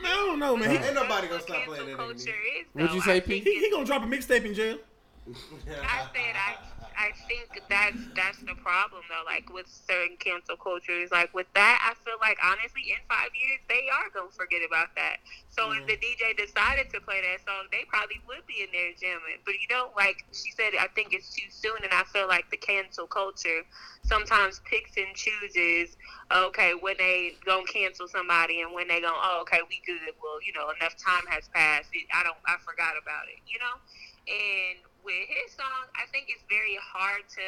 don't 0.03 0.39
know, 0.39 0.57
man. 0.57 0.71
He, 0.71 0.77
Ain't 0.77 0.95
nobody 0.95 1.27
gonna 1.27 1.41
stop 1.41 1.63
playing 1.65 1.85
that 1.87 1.97
culture 1.97 2.29
anymore. 2.29 2.65
What'd 2.73 2.95
you 2.95 3.01
say, 3.01 3.21
Pete? 3.21 3.43
he, 3.43 3.59
he 3.59 3.69
gonna 3.71 3.85
drop 3.85 4.01
a 4.03 4.05
mixtape 4.07 4.45
in 4.45 4.53
jail. 4.55 4.77
I 5.29 6.05
said 6.13 6.35
I 6.35 6.55
I 6.97 7.13
think 7.29 7.61
that's 7.69 8.01
that's 8.17 8.41
the 8.41 8.57
problem 8.57 9.05
though. 9.05 9.21
Like 9.29 9.53
with 9.53 9.69
certain 9.69 10.17
cancel 10.17 10.57
cultures, 10.57 11.13
like 11.13 11.29
with 11.33 11.45
that, 11.53 11.77
I 11.85 11.93
feel 12.01 12.17
like 12.19 12.41
honestly, 12.41 12.89
in 12.89 12.97
five 13.05 13.29
years 13.37 13.61
they 13.69 13.85
are 13.93 14.09
gonna 14.09 14.33
forget 14.33 14.65
about 14.65 14.89
that. 14.97 15.21
So 15.53 15.69
if 15.77 15.85
the 15.85 15.93
DJ 16.01 16.33
decided 16.33 16.89
to 16.93 16.99
play 17.01 17.21
that 17.21 17.45
song, 17.45 17.69
they 17.69 17.85
probably 17.85 18.17
would 18.25 18.41
be 18.49 18.65
in 18.65 18.73
there 18.73 18.97
jamming. 18.97 19.45
But 19.45 19.61
you 19.61 19.69
know, 19.69 19.93
like 19.93 20.25
she 20.33 20.49
said, 20.57 20.73
I 20.73 20.89
think 20.97 21.13
it's 21.13 21.29
too 21.29 21.45
soon, 21.53 21.77
and 21.85 21.93
I 21.93 22.01
feel 22.09 22.27
like 22.27 22.49
the 22.49 22.57
cancel 22.57 23.05
culture 23.05 23.61
sometimes 24.01 24.61
picks 24.65 24.97
and 24.97 25.13
chooses. 25.13 25.93
Okay, 26.33 26.73
when 26.73 26.97
they 26.97 27.37
gonna 27.45 27.69
cancel 27.69 28.09
somebody, 28.09 28.61
and 28.65 28.73
when 28.73 28.89
they 28.89 29.01
go, 29.05 29.13
oh, 29.13 29.45
okay, 29.45 29.61
we 29.69 29.85
good. 29.85 30.17
Well, 30.17 30.41
you 30.41 30.51
know, 30.57 30.73
enough 30.73 30.97
time 30.97 31.29
has 31.29 31.45
passed. 31.53 31.93
It, 31.93 32.09
I 32.09 32.25
don't, 32.25 32.41
I 32.49 32.57
forgot 32.65 32.97
about 32.97 33.29
it. 33.29 33.37
You 33.45 33.61
know, 33.61 33.77
and 34.27 34.86
with 35.07 35.23
his 35.31 35.55
song, 35.55 35.87
I 35.95 36.03
think 36.11 36.27
it's 36.27 36.43
very 36.51 36.75
hard 36.83 37.23
to 37.39 37.47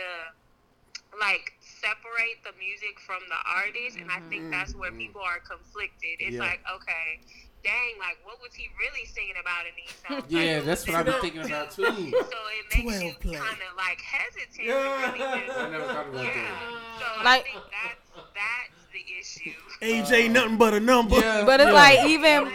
like 1.20 1.52
separate 1.60 2.40
the 2.48 2.56
music 2.56 2.96
from 3.04 3.20
the 3.28 3.40
artist, 3.44 4.00
and 4.00 4.08
I 4.08 4.24
mm-hmm. 4.24 4.30
think 4.30 4.44
that's 4.52 4.72
where 4.74 4.90
mm-hmm. 4.90 5.12
people 5.12 5.22
are 5.22 5.44
conflicted. 5.44 6.24
It's 6.24 6.40
Yeah. 6.40 6.48
like, 6.48 6.64
okay, 6.64 7.20
dang, 7.64 8.00
like 8.00 8.16
what 8.24 8.40
was 8.40 8.54
he 8.56 8.72
really 8.80 9.04
singing 9.12 9.36
about 9.36 9.68
in 9.68 9.76
these 9.76 9.92
songs? 10.00 10.32
Yeah, 10.32 10.64
Like, 10.64 10.66
that's 10.72 10.88
what 10.88 10.96
I've 10.96 11.06
been 11.12 11.20
thinking 11.22 11.44
about 11.44 11.72
too. 11.76 11.84
So 11.84 12.40
it 12.56 12.66
makes 12.72 13.04
you 13.04 13.12
12 13.12 13.20
play. 13.20 13.36
kind 13.36 13.60
of 13.60 13.72
like 13.76 14.00
hesitant. 14.00 14.64
Yeah. 14.64 15.12
really 15.12 15.20
just- 15.20 15.60
I 15.66 15.70
never 15.70 15.88
thought 15.92 16.08
about 16.08 16.24
yeah. 16.24 16.34
that. 16.34 17.00
So 17.00 17.08
Like- 17.28 17.44
I 17.44 17.52
think 17.52 17.64
that's 17.76 18.06
that's 18.40 18.84
the 18.96 19.04
issue. 19.20 19.60
AJ 19.82 20.32
nothing 20.32 20.58
but 20.58 20.74
a 20.74 20.80
number. 20.80 21.20
Yeah, 21.20 21.44
But 21.44 21.60
it's 21.60 21.68
yeah. 21.68 21.74
like 21.74 22.00
even 22.08 22.48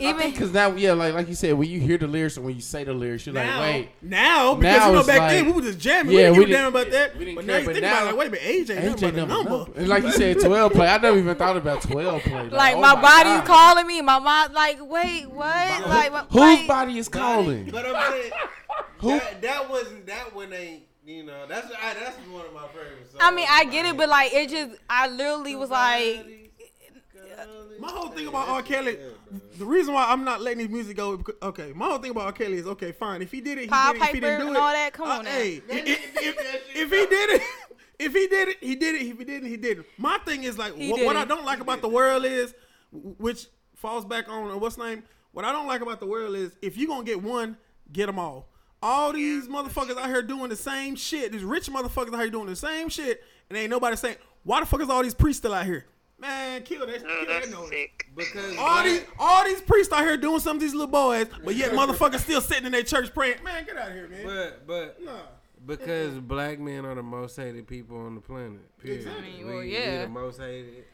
even 0.00 0.30
because 0.30 0.52
now, 0.52 0.70
yeah, 0.74 0.92
like 0.92 1.14
like 1.14 1.28
you 1.28 1.34
said, 1.34 1.54
when 1.54 1.68
you 1.68 1.80
hear 1.80 1.98
the 1.98 2.06
lyrics 2.06 2.36
and 2.36 2.46
when 2.46 2.54
you 2.54 2.60
say 2.60 2.84
the 2.84 2.92
lyrics, 2.92 3.26
you're 3.26 3.34
Now, 3.34 3.60
like, 3.60 3.74
wait, 3.74 3.88
now 4.02 4.54
because 4.54 4.76
Now 4.78 4.86
you 4.88 4.92
know 4.94 5.02
back 5.04 5.18
like- 5.18 5.30
then 5.30 5.46
we 5.46 5.52
were 5.52 5.60
just 5.62 5.78
jamming. 5.78 6.16
Yeah, 6.16 6.30
we 6.30 6.38
we 6.40 6.44
didn't 6.46 6.48
give 6.48 6.50
a 6.50 6.52
damn 6.58 6.68
about 6.68 6.90
that. 6.92 7.16
we 7.18 7.24
didn't 7.24 7.36
but 7.36 7.44
care, 7.46 7.54
now 7.54 7.58
you 7.60 7.66
but 7.66 7.72
think 7.74 7.82
now- 7.82 7.92
about 7.92 8.02
it, 8.02 8.06
like, 8.06 8.18
wait 8.18 8.26
a 8.28 8.30
minute, 8.30 8.68
AJ, 8.68 8.76
AJ 8.76 8.84
nothing 8.84 9.00
but 9.00 9.14
a 9.14 9.16
number, 9.16 9.34
number. 9.34 9.50
number. 9.50 9.72
And 9.80 9.88
like 9.88 10.02
you 10.04 10.12
said, 10.12 10.40
twelve 10.40 10.72
play. 10.72 10.86
I 10.88 10.98
never 10.98 11.18
even 11.18 11.36
thought 11.36 11.56
about 11.56 11.82
twelve 11.82 12.22
play. 12.22 12.42
Like, 12.44 12.52
like 12.52 12.76
oh 12.76 12.80
my, 12.80 12.94
body's 13.00 13.40
God. 13.40 13.44
calling 13.46 13.86
me. 13.86 14.00
My 14.02 14.18
mind 14.18 14.54
like 14.54 14.78
wait 14.80 15.30
what? 15.30 15.86
Like 15.88 16.12
my, 16.12 16.20
Whose 16.30 16.34
like, 16.40 16.66
body 16.68 16.98
is 16.98 17.08
calling? 17.08 17.70
But 17.70 17.86
I'm 17.86 18.12
saying 18.12 18.32
Who? 18.98 19.08
that, 19.18 19.42
that 19.42 19.70
wasn't 19.70 20.06
that 20.06 20.34
one 20.34 20.52
ain't 20.52 20.82
you 21.06 21.24
know 21.24 21.46
that's 21.48 21.66
I, 21.82 21.94
that's 21.94 22.16
one 22.28 22.44
of 22.44 22.52
my 22.52 22.66
favorite 22.68 23.10
songs. 23.10 23.20
I 23.20 23.30
mean 23.34 23.46
I 23.48 23.64
get 23.64 23.86
it, 23.86 23.96
but 23.96 24.08
like 24.08 24.32
it 24.34 24.50
just 24.50 24.78
I 24.90 25.08
literally 25.08 25.56
was 25.56 25.70
like 25.70 26.26
My 27.78 27.90
whole 27.90 28.08
thing 28.08 28.26
about 28.26 28.48
R. 28.48 28.62
Kelly, 28.62 28.98
the 29.56 29.64
reason 29.64 29.94
why 29.94 30.06
I'm 30.08 30.24
not 30.24 30.40
letting 30.40 30.60
his 30.60 30.68
music 30.68 30.96
go, 30.96 31.16
because- 31.16 31.36
okay, 31.42 31.72
my 31.74 31.86
whole 31.86 31.98
thing 31.98 32.10
about 32.10 32.26
R. 32.26 32.32
Kelly 32.32 32.58
is, 32.58 32.66
okay, 32.66 32.92
fine, 32.92 33.22
if 33.22 33.30
he 33.30 33.40
did 33.40 33.58
it, 33.58 33.62
he 33.62 33.66
Paul 33.68 33.92
did 33.92 34.02
it. 34.02 34.04
If 34.04 34.14
he 34.14 34.20
didn't 34.20 34.40
do 34.40 34.52
it, 34.52 34.56
all 34.56 34.72
that, 34.72 34.92
come 34.92 35.08
uh, 35.08 35.18
on. 35.18 35.26
Hey, 35.26 35.62
if, 35.68 36.16
if, 36.16 36.76
if 36.76 36.90
he 36.90 37.06
did 37.06 37.30
it, 37.30 37.42
If 37.98 38.14
he 38.14 38.28
did 38.28 38.48
it, 38.48 38.58
he 38.60 38.76
did 38.76 38.94
it. 38.94 39.02
If 39.02 39.18
he 39.18 39.24
didn't, 39.24 39.48
he 39.48 39.56
didn't. 39.56 39.86
My 39.96 40.18
thing 40.18 40.44
is 40.44 40.56
like 40.56 40.76
He 40.76 40.90
what, 40.90 41.04
what. 41.04 41.16
I 41.16 41.24
don't 41.24 41.44
like 41.44 41.60
about 41.60 41.80
the 41.80 41.88
world 41.88 42.24
is, 42.24 42.54
which 42.92 43.46
falls 43.74 44.04
back 44.04 44.28
on 44.28 44.50
uh, 44.50 44.56
what's 44.56 44.78
name. 44.78 45.02
What 45.32 45.44
I 45.44 45.52
don't 45.52 45.66
like 45.66 45.80
about 45.80 46.00
the 46.00 46.06
world 46.06 46.36
is 46.36 46.56
if 46.62 46.76
you 46.76 46.86
gonna 46.86 47.04
get 47.04 47.22
one, 47.22 47.56
get 47.92 48.06
them 48.06 48.18
all. 48.18 48.48
All 48.80 49.12
these 49.12 49.48
motherfuckers 49.48 49.98
out 49.98 50.06
here 50.06 50.22
doing 50.22 50.48
the 50.48 50.56
same 50.56 50.94
shit. 50.94 51.32
These 51.32 51.42
rich 51.42 51.68
motherfuckers 51.68 52.14
out 52.14 52.20
here 52.20 52.30
doing 52.30 52.46
the 52.46 52.56
same 52.56 52.88
shit, 52.88 53.24
and 53.48 53.58
ain't 53.58 53.70
nobody 53.70 53.96
saying 53.96 54.16
why 54.44 54.60
the 54.60 54.66
fuck 54.66 54.80
is 54.80 54.88
all 54.88 55.02
these 55.02 55.14
priests 55.14 55.40
still 55.40 55.54
out 55.54 55.66
here? 55.66 55.86
Man, 56.20 56.62
kill 56.62 56.86
that. 56.86 57.02
Oh, 57.06 57.24
kill 57.24 57.40
that 57.40 57.50
noise. 57.50 57.68
sick. 57.68 58.08
Because 58.16 58.56
All 58.56 58.82
black- 58.82 58.84
these, 58.86 59.02
all 59.18 59.44
these 59.44 59.60
priests 59.60 59.92
out 59.92 60.00
here 60.04 60.16
doing 60.16 60.40
some 60.40 60.56
of 60.56 60.60
these 60.62 60.72
little 60.72 60.88
boys, 60.88 61.26
but 61.44 61.54
yet 61.54 61.70
motherfuckers 61.72 62.20
still 62.20 62.40
sitting 62.40 62.66
in 62.66 62.72
their 62.72 62.82
church 62.82 63.14
praying. 63.14 63.42
Man, 63.44 63.64
get 63.64 63.76
out 63.76 63.88
of 63.88 63.94
here, 63.94 64.08
man. 64.08 64.24
but 64.26 64.66
but 64.66 65.04
Nah. 65.04 65.12
because 65.64 66.14
black 66.18 66.58
men 66.58 66.84
are 66.84 66.94
the 66.96 67.02
most 67.02 67.36
hated 67.36 67.66
people 67.68 67.98
on 67.98 68.16
the 68.16 68.20
planet. 68.20 68.58
Period. 68.80 69.00
Exactly. 69.06 69.34
We, 69.38 69.44
Well, 69.44 69.58
we 69.58 69.72
yeah. 69.72 70.02
the 70.02 70.08
most 70.08 70.40
hated, 70.40 70.84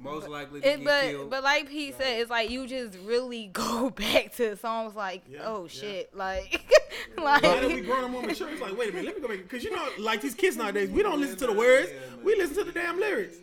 most 0.00 0.26
likely 0.28 0.62
to 0.62 0.66
It, 0.72 0.76
get 0.78 0.84
but 0.86 1.02
killed. 1.02 1.30
but 1.30 1.42
like 1.44 1.68
Pete 1.68 1.94
said, 1.98 2.20
it's 2.22 2.30
like 2.30 2.48
you 2.50 2.66
just 2.66 2.96
really 3.04 3.46
go 3.52 3.90
back 3.90 4.34
to 4.36 4.56
songs 4.56 4.94
like, 4.94 5.22
Yeah, 5.28 5.40
oh 5.44 5.64
yeah. 5.64 5.68
shit, 5.68 6.16
like, 6.16 6.62
like. 7.18 7.42
Now 7.42 7.56
that 7.56 7.66
we 7.68 7.74
like 7.74 7.84
grown 7.84 8.04
up 8.04 8.10
more 8.10 8.22
mature, 8.22 8.48
it's 8.48 8.62
like, 8.62 8.76
wait 8.78 8.88
a 8.88 8.92
minute, 8.92 9.04
let 9.06 9.16
me 9.16 9.20
go 9.20 9.28
back. 9.28 9.42
Because 9.42 9.62
you 9.64 9.70
know, 9.76 9.86
like 9.98 10.22
these 10.22 10.34
kids 10.34 10.56
nowadays, 10.56 10.88
we 10.88 11.02
don't 11.02 11.20
listen 11.20 11.36
to 11.40 11.46
the 11.48 11.52
words, 11.52 11.90
we 12.24 12.34
listen 12.36 12.56
to 12.56 12.64
the 12.64 12.72
damn 12.72 12.98
lyrics. 12.98 13.36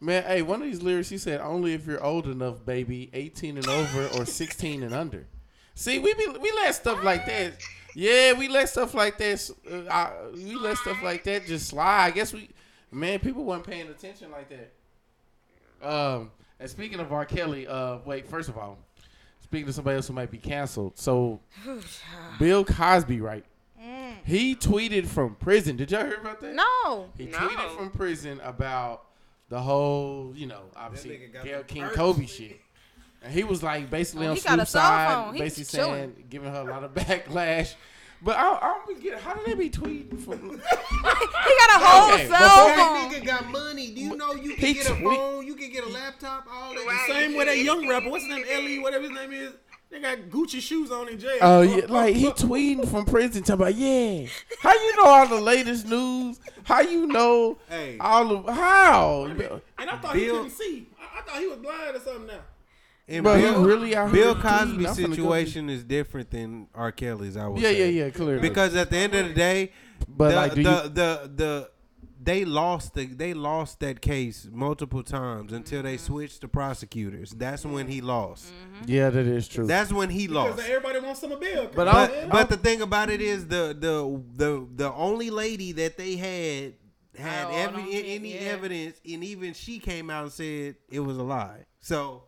Man, 0.00 0.22
hey, 0.24 0.42
one 0.42 0.62
of 0.62 0.68
these 0.68 0.80
lyrics 0.82 1.08
he 1.08 1.18
said, 1.18 1.40
"Only 1.40 1.74
if 1.74 1.86
you're 1.86 2.02
old 2.02 2.26
enough, 2.26 2.64
baby, 2.64 3.10
18 3.12 3.56
and 3.56 3.66
over 3.68 4.06
or 4.16 4.24
16 4.24 4.82
and 4.84 4.94
under." 4.94 5.26
See, 5.74 5.98
we 5.98 6.14
be 6.14 6.26
we 6.40 6.50
let 6.52 6.74
stuff 6.74 7.02
like 7.02 7.26
that. 7.26 7.54
Yeah, 7.94 8.32
we 8.34 8.48
let 8.48 8.68
stuff 8.68 8.94
like 8.94 9.18
that. 9.18 9.50
Uh, 9.68 9.90
I, 9.90 10.12
we 10.32 10.54
let 10.54 10.76
stuff 10.78 11.02
like 11.02 11.24
that 11.24 11.46
just 11.46 11.68
slide. 11.68 12.04
I 12.06 12.10
guess 12.12 12.32
we, 12.32 12.48
man, 12.92 13.18
people 13.18 13.44
weren't 13.44 13.64
paying 13.66 13.88
attention 13.88 14.30
like 14.30 14.48
that. 14.50 14.72
Um, 15.82 16.30
and 16.60 16.68
speaking 16.70 17.00
of 17.00 17.12
R. 17.12 17.24
Kelly, 17.24 17.66
uh, 17.66 17.98
wait, 18.04 18.26
first 18.28 18.48
of 18.48 18.56
all, 18.58 18.78
speaking 19.40 19.66
to 19.66 19.72
somebody 19.72 19.96
else 19.96 20.06
who 20.08 20.12
might 20.14 20.30
be 20.30 20.38
canceled, 20.38 20.96
so 20.98 21.40
Bill 22.38 22.64
Cosby, 22.64 23.20
right? 23.20 23.44
He 24.24 24.54
tweeted 24.54 25.06
from 25.06 25.36
prison. 25.36 25.76
Did 25.76 25.90
y'all 25.90 26.04
hear 26.04 26.16
about 26.20 26.40
that? 26.42 26.54
no, 26.54 27.08
He 27.16 27.26
No. 27.26 27.38
tweeted 27.38 27.76
from 27.76 27.90
prison 27.90 28.40
about 28.44 29.04
the 29.48 29.60
whole, 29.60 30.32
you 30.36 30.46
know, 30.46 30.62
obviously 30.76 31.20
Gail 31.42 31.62
King 31.64 31.82
perks. 31.84 31.96
Kobe 31.96 32.26
shit. 32.26 32.60
And 33.22 33.32
he 33.32 33.44
was 33.44 33.62
like 33.62 33.90
basically 33.90 34.26
Oh, 34.26 34.30
on 34.30 34.36
he 34.36 34.40
Snoop's 34.42 34.70
side, 34.70 35.32
basically 35.32 35.62
was 35.62 35.68
saying, 35.68 35.86
chilling. 35.86 36.24
giving 36.30 36.50
her 36.52 36.60
a 36.60 36.64
lot 36.64 36.84
of 36.84 36.94
backlash. 36.94 37.74
But 38.20 38.36
I, 38.36 38.48
I 38.60 38.78
don't 38.86 39.00
get 39.02 39.20
how 39.20 39.34
did 39.34 39.46
they 39.46 39.54
be 39.54 39.70
tweeting 39.70 40.18
from? 40.20 40.50
he 40.50 40.56
got 40.56 41.80
a 41.80 41.84
whole 41.84 42.14
Okay, 42.14 42.26
cell 42.26 42.36
that 42.38 43.10
nigga 43.12 43.24
got 43.26 43.46
money. 43.48 43.92
Do 43.92 44.00
you 44.00 44.16
know 44.16 44.34
you 44.34 44.54
He 44.56 44.74
can 44.74 44.74
get 44.74 44.90
a 44.90 44.94
tweet- 45.00 45.16
phone, 45.18 45.46
you 45.46 45.54
can 45.54 45.70
get 45.72 45.84
a 45.84 45.88
laptop, 45.88 46.46
all 46.52 46.74
that. 46.74 46.84
Right. 46.84 47.04
Same 47.08 47.36
way 47.36 47.44
that 47.44 47.58
young 47.58 47.88
rapper, 47.88 48.10
what's 48.10 48.24
his 48.26 48.34
name, 48.34 48.44
Ellie, 48.50 48.78
whatever 48.80 49.04
his 49.04 49.12
name 49.12 49.32
is, 49.32 49.52
they 49.90 50.00
got 50.00 50.18
Gucci 50.30 50.60
shoes 50.60 50.90
on 50.90 51.08
in 51.08 51.18
jail. 51.18 51.38
Oh 51.40 51.60
yeah, 51.62 51.86
like 51.88 52.14
he 52.14 52.26
tweeting 52.30 52.86
from 52.88 53.04
prison 53.06 53.42
talking 53.42 53.54
about 53.62 53.74
yeah. 53.74 54.26
How 54.60 54.72
you 54.72 54.96
know 54.96 55.04
all 55.04 55.26
the 55.26 55.40
latest 55.40 55.86
news? 55.86 56.38
How 56.64 56.80
you 56.80 57.06
know 57.06 57.58
Hey. 57.68 57.96
all 57.98 58.30
of 58.32 58.54
how? 58.54 59.24
And 59.24 59.90
I 59.90 59.96
thought 59.98 60.14
he 60.16 60.26
couldn't 60.26 60.50
see. 60.50 60.88
I, 61.00 61.18
I 61.18 61.22
thought 61.22 61.40
he 61.40 61.46
was 61.46 61.58
blind 61.58 61.96
or 61.96 62.00
something 62.00 62.26
now. 62.26 62.40
And 63.10 63.24
Bro, 63.24 63.36
he 63.36 63.42
Bill, 63.42 63.64
really 63.64 63.96
out 63.96 64.12
Bill. 64.12 64.34
Cosby's 64.34 64.86
I'm 64.86 64.94
finna 64.96 65.08
go 65.08 65.14
situation 65.14 65.70
is 65.70 65.82
different 65.82 66.30
than 66.30 66.66
R. 66.74 66.92
Kelly's. 66.92 67.38
I 67.38 67.46
would 67.48 67.58
Yeah, 67.62 67.70
yeah, 67.70 67.76
say. 67.84 67.90
yeah, 67.92 68.10
clearly. 68.10 68.40
Because 68.42 68.76
at 68.76 68.90
the 68.90 68.98
end 68.98 69.14
of 69.14 69.28
the 69.28 69.32
day, 69.34 69.72
But, 70.06 70.28
the, 70.30 70.36
like, 70.36 70.52
the, 70.52 70.58
you- 70.58 70.64
the 70.64 71.30
the 71.34 71.70
they 72.28 72.44
lost 72.44 72.92
the 72.92 73.06
they 73.06 73.32
lost 73.32 73.80
that 73.80 74.02
case 74.02 74.46
multiple 74.52 75.02
times 75.02 75.50
until 75.50 75.82
they 75.82 75.94
mm-hmm. 75.94 76.04
switched 76.04 76.42
the 76.42 76.48
prosecutors. 76.48 77.30
That's 77.30 77.64
when 77.64 77.88
he 77.88 78.02
lost. 78.02 78.52
Mm-hmm. 78.52 78.84
Yeah, 78.86 79.08
that 79.08 79.26
is 79.26 79.48
true. 79.48 79.66
That's 79.66 79.90
when 79.90 80.10
he 80.10 80.28
lost. 80.28 80.56
Because 80.56 80.58
lost. 80.58 80.70
everybody 80.70 81.06
wants 81.06 81.20
some 81.20 81.32
of 81.32 81.40
Bill. 81.40 81.70
But 81.74 81.88
Come 81.88 81.96
I- 81.96 82.06
man. 82.08 82.28
But 82.28 82.32
but 82.32 82.48
the 82.50 82.56
thing 82.58 82.82
about 82.82 83.08
it 83.08 83.22
is 83.22 83.46
the 83.46 83.74
the 83.78 84.22
the 84.36 84.66
the 84.74 84.92
only 84.92 85.30
lady 85.30 85.72
that 85.72 85.96
they 85.96 86.16
had 86.16 86.74
had 87.16 87.46
Oh, 87.46 87.50
I 87.50 87.54
every 87.54 87.82
don't 87.82 87.92
think- 87.92 88.06
any 88.06 88.34
yeah. 88.34 88.40
evidence, 88.40 89.00
and 89.10 89.24
even 89.24 89.54
she 89.54 89.78
came 89.78 90.10
out 90.10 90.24
and 90.24 90.32
said 90.32 90.76
it 90.90 91.00
was 91.00 91.16
a 91.16 91.22
lie. 91.22 91.64
So 91.80 92.24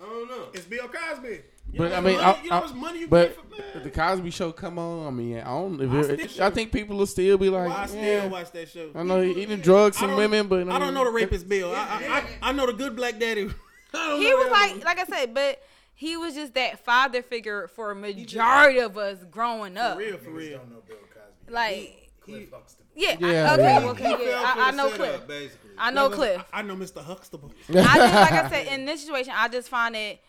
I 0.00 0.04
don't 0.04 0.28
know. 0.28 0.48
it's 0.52 0.64
Bill 0.66 0.88
Cosby. 0.88 1.40
You 1.72 1.78
But 1.78 1.90
know 1.90 1.96
I 1.96 2.00
mean, 2.00 2.14
much 2.16 2.22
I, 2.22 2.26
money, 2.32 2.44
you 2.44 2.50
know 2.50 2.56
I- 2.56 2.60
much 2.60 2.74
money 2.74 3.00
you 3.00 3.08
but 3.08 3.34
for 3.34 3.42
man. 3.50 3.82
the 3.82 3.90
Cosby 3.90 4.30
Show 4.30 4.52
come 4.52 4.78
on, 4.78 5.06
I 5.06 5.10
mean, 5.10 5.38
I 5.38 5.44
don't. 5.44 5.80
If 5.80 5.90
Watch 5.90 6.18
it, 6.20 6.40
I 6.40 6.50
think 6.50 6.70
people 6.72 6.96
will 6.96 7.06
still 7.06 7.36
be 7.38 7.48
like, 7.48 7.68
Well, 7.68 7.76
I 7.76 7.86
still 7.86 8.02
yeah. 8.02 8.26
watch 8.26 8.52
that 8.52 8.68
show. 8.68 8.90
I 8.94 9.02
know 9.02 9.20
he, 9.20 9.30
eating 9.32 9.60
drugs 9.60 9.62
drugged 9.62 9.96
I 9.96 10.00
some 10.00 10.08
don't- 10.10 10.18
women, 10.18 10.46
but 10.48 10.68
I 10.68 10.78
don't 10.78 10.94
know 10.94 11.04
the 11.04 11.10
rapist 11.10 11.48
Bill. 11.48 11.72
I, 11.74 11.76
I, 11.78 12.16
I, 12.18 12.24
I 12.50 12.52
know 12.52 12.66
the 12.66 12.72
good 12.74 12.94
black 12.94 13.18
daddy. 13.18 13.50
I 13.94 14.08
don't 14.08 14.20
He 14.20 14.30
know 14.30 14.36
was 14.36 14.50
like, 14.50 14.70
one. 14.72 14.80
like 14.80 14.98
I 15.00 15.04
said, 15.04 15.34
but 15.34 15.60
he 15.94 16.16
was 16.16 16.34
just 16.34 16.54
that 16.54 16.84
father 16.84 17.22
figure 17.22 17.66
for 17.68 17.90
a 17.90 17.94
majority 17.96 18.78
of 18.80 18.96
us 18.98 19.24
growing 19.30 19.76
up. 19.78 19.94
for 19.94 19.98
real, 20.00 20.18
for 20.18 20.30
real. 20.30 20.58
don't 20.58 20.70
know 20.70 20.82
Bill 20.86 20.98
Cosby. 20.98 21.52
Like, 21.52 22.10
Cliff 22.20 22.50
Huxtable. 22.52 22.85
Yeah, 22.96 23.16
Yeah, 23.20 23.50
I, 23.50 23.54
okay, 23.54 23.62
yeah. 23.62 23.90
okay, 23.90 24.28
yeah, 24.30 24.54
I, 24.56 24.68
I 24.68 24.70
know 24.72 24.90
setup, 24.90 24.96
Cliff. 24.96 25.26
Basically. 25.28 25.70
I 25.78 25.90
know 25.90 26.10
Cliff. 26.10 26.42
I 26.52 26.62
know 26.62 26.74
Mr. 26.76 27.02
Huxtable. 27.02 27.52
I 27.68 27.72
just 27.74 28.14
like 28.14 28.32
I 28.32 28.48
said 28.50 28.66
in 28.72 28.86
this 28.86 29.02
situation, 29.04 29.32
I 29.36 29.48
just 29.48 29.68
find 29.68 29.94
it 29.94 30.18
f- 30.18 30.20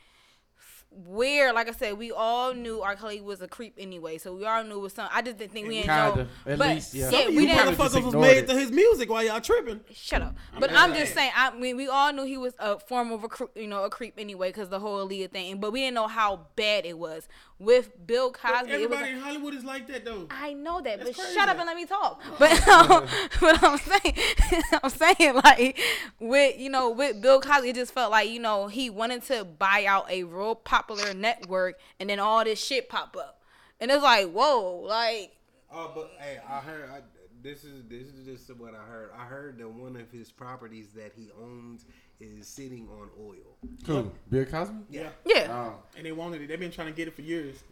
weird. 1.05 1.53
Like 1.55 1.67
I 1.69 1.71
said, 1.71 1.97
we 1.97 2.11
all 2.11 2.53
knew 2.53 2.81
R. 2.81 2.95
Kelly 2.95 3.21
was 3.21 3.41
a 3.41 3.47
creep 3.47 3.73
anyway, 3.77 4.17
so 4.17 4.35
we 4.35 4.45
all 4.45 4.63
knew 4.63 4.75
it 4.75 4.81
was 4.81 4.93
something. 4.93 5.15
I 5.15 5.21
just 5.21 5.37
didn't 5.37 5.51
think 5.53 5.67
we 5.67 5.75
didn't 5.75 5.87
know. 5.87 6.27
at 6.45 6.57
but 6.57 6.69
least, 6.69 6.93
yeah. 6.93 7.05
yeah, 7.05 7.09
Some 7.11 7.21
of 7.21 7.27
we 7.27 7.33
you 7.33 7.39
didn't. 7.47 7.57
kinda 7.57 7.71
just 7.71 7.79
motherfuckers 7.79 8.03
was 8.05 8.13
ignored 8.13 8.21
made 8.27 8.37
it. 8.37 8.47
to 8.47 8.53
his 8.59 8.71
music 8.71 9.09
while 9.09 9.23
y'all 9.23 9.41
tripping. 9.41 9.79
Shut 9.93 10.21
up. 10.21 10.35
But 10.59 10.71
I'm 10.73 10.93
just 10.93 11.13
saying. 11.13 11.31
I 11.35 11.55
mean, 11.57 11.77
we 11.77 11.87
all 11.87 12.11
knew 12.13 12.23
he 12.25 12.37
was 12.37 12.53
a 12.59 12.79
form 12.79 13.11
of 13.11 13.23
a 13.23 13.27
cre- 13.29 13.43
you 13.55 13.67
know 13.67 13.83
a 13.83 13.89
creep 13.89 14.15
anyway 14.17 14.49
because 14.49 14.69
the 14.69 14.79
whole 14.79 15.07
Aaliyah 15.07 15.31
thing. 15.31 15.59
But 15.59 15.71
we 15.71 15.81
didn't 15.81 15.95
know 15.95 16.07
how 16.07 16.47
bad 16.55 16.85
it 16.85 16.97
was 16.97 17.27
with 17.59 17.89
Bill 18.05 18.31
But 18.31 18.41
Cosby. 18.41 18.71
It 18.71 18.89
was. 18.89 18.97
everybody 18.99 19.11
in 19.13 19.19
Hollywood 19.19 19.53
is 19.55 19.63
like 19.63 19.87
that 19.87 20.05
though. 20.05 20.27
I 20.29 20.53
know 20.53 20.81
that, 20.81 20.99
but 20.99 21.07
That's 21.15 21.33
shut 21.33 21.49
up 21.49 21.57
and 21.57 21.65
let 21.65 21.75
me 21.75 21.85
talk. 21.85 22.21
But 22.39 22.67
um, 22.67 23.05
but 23.41 23.63
I'm 23.63 23.77
saying, 23.77 24.15
I'm 24.83 24.89
saying 24.89 25.35
like 25.43 25.79
with 26.19 26.57
you 26.59 26.69
know 26.69 26.89
with 26.91 27.21
Bill 27.21 27.41
Cosby, 27.41 27.69
it 27.69 27.75
just 27.75 27.93
felt 27.93 28.11
like 28.11 28.29
you 28.29 28.39
know 28.39 28.67
he 28.67 28.89
wanted 28.89 29.23
to 29.23 29.43
buy 29.43 29.85
out 29.87 30.09
a 30.09 30.23
real 30.23 30.55
popular 30.87 31.13
network, 31.13 31.79
and 31.99 32.09
then 32.09 32.19
all 32.19 32.43
this 32.43 32.63
shit 32.63 32.89
pop 32.89 33.15
up, 33.17 33.41
and 33.79 33.91
it's 33.91 34.03
like 34.03 34.31
whoa, 34.31 34.81
like 34.85 35.37
Oh, 35.71 35.91
but 35.93 36.11
hey, 36.19 36.39
I 36.47 36.59
heard. 36.59 36.89
I, 36.89 36.99
this 37.41 37.63
is 37.63 37.83
this 37.87 38.07
is 38.07 38.25
just 38.25 38.59
what 38.59 38.73
I 38.73 38.89
heard. 38.89 39.11
I 39.17 39.25
heard 39.25 39.57
that 39.59 39.69
one 39.69 39.95
of 39.95 40.09
his 40.11 40.31
properties 40.31 40.87
that 40.95 41.13
he 41.15 41.29
owns 41.41 41.85
is 42.19 42.47
sitting 42.47 42.87
on 42.89 43.09
oil. 43.21 43.57
Cool. 43.85 44.11
Bill 44.29 44.45
Cosby. 44.45 44.75
Yeah. 44.89 45.09
yeah. 45.25 45.47
Oh. 45.49 45.75
And 45.95 46.05
they 46.05 46.11
wanted 46.11 46.41
it. 46.41 46.47
They've 46.47 46.59
been 46.59 46.71
trying 46.71 46.87
to 46.87 46.93
get 46.93 47.07
it 47.07 47.15
for 47.15 47.21
years. 47.21 47.63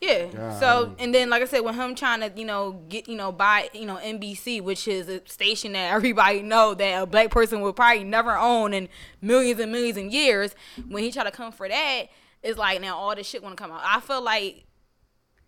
Yeah. 0.00 0.26
God. 0.26 0.60
So 0.60 0.96
and 0.98 1.14
then 1.14 1.30
like 1.30 1.42
I 1.42 1.44
said, 1.44 1.60
with 1.60 1.76
him 1.76 1.94
trying 1.94 2.20
to 2.20 2.32
you 2.34 2.44
know 2.44 2.80
get 2.88 3.06
you 3.06 3.16
know 3.16 3.30
buy 3.30 3.68
you 3.72 3.86
know 3.86 3.96
NBC, 3.96 4.60
which 4.62 4.88
is 4.88 5.08
a 5.08 5.26
station 5.28 5.72
that 5.72 5.92
everybody 5.92 6.42
know 6.42 6.74
that 6.74 7.02
a 7.02 7.06
black 7.06 7.30
person 7.30 7.60
would 7.60 7.76
probably 7.76 8.04
never 8.04 8.36
own 8.36 8.74
in 8.74 8.88
millions 9.20 9.60
and 9.60 9.70
millions 9.70 9.98
of 9.98 10.06
years. 10.06 10.54
When 10.88 11.04
he 11.04 11.12
tried 11.12 11.24
to 11.24 11.30
come 11.30 11.52
for 11.52 11.68
that, 11.68 12.06
it's 12.42 12.58
like 12.58 12.80
now 12.80 12.96
all 12.96 13.14
this 13.14 13.26
shit 13.26 13.42
want 13.42 13.56
to 13.56 13.62
come 13.62 13.72
out. 13.72 13.82
I 13.84 14.00
feel 14.00 14.22
like 14.22 14.64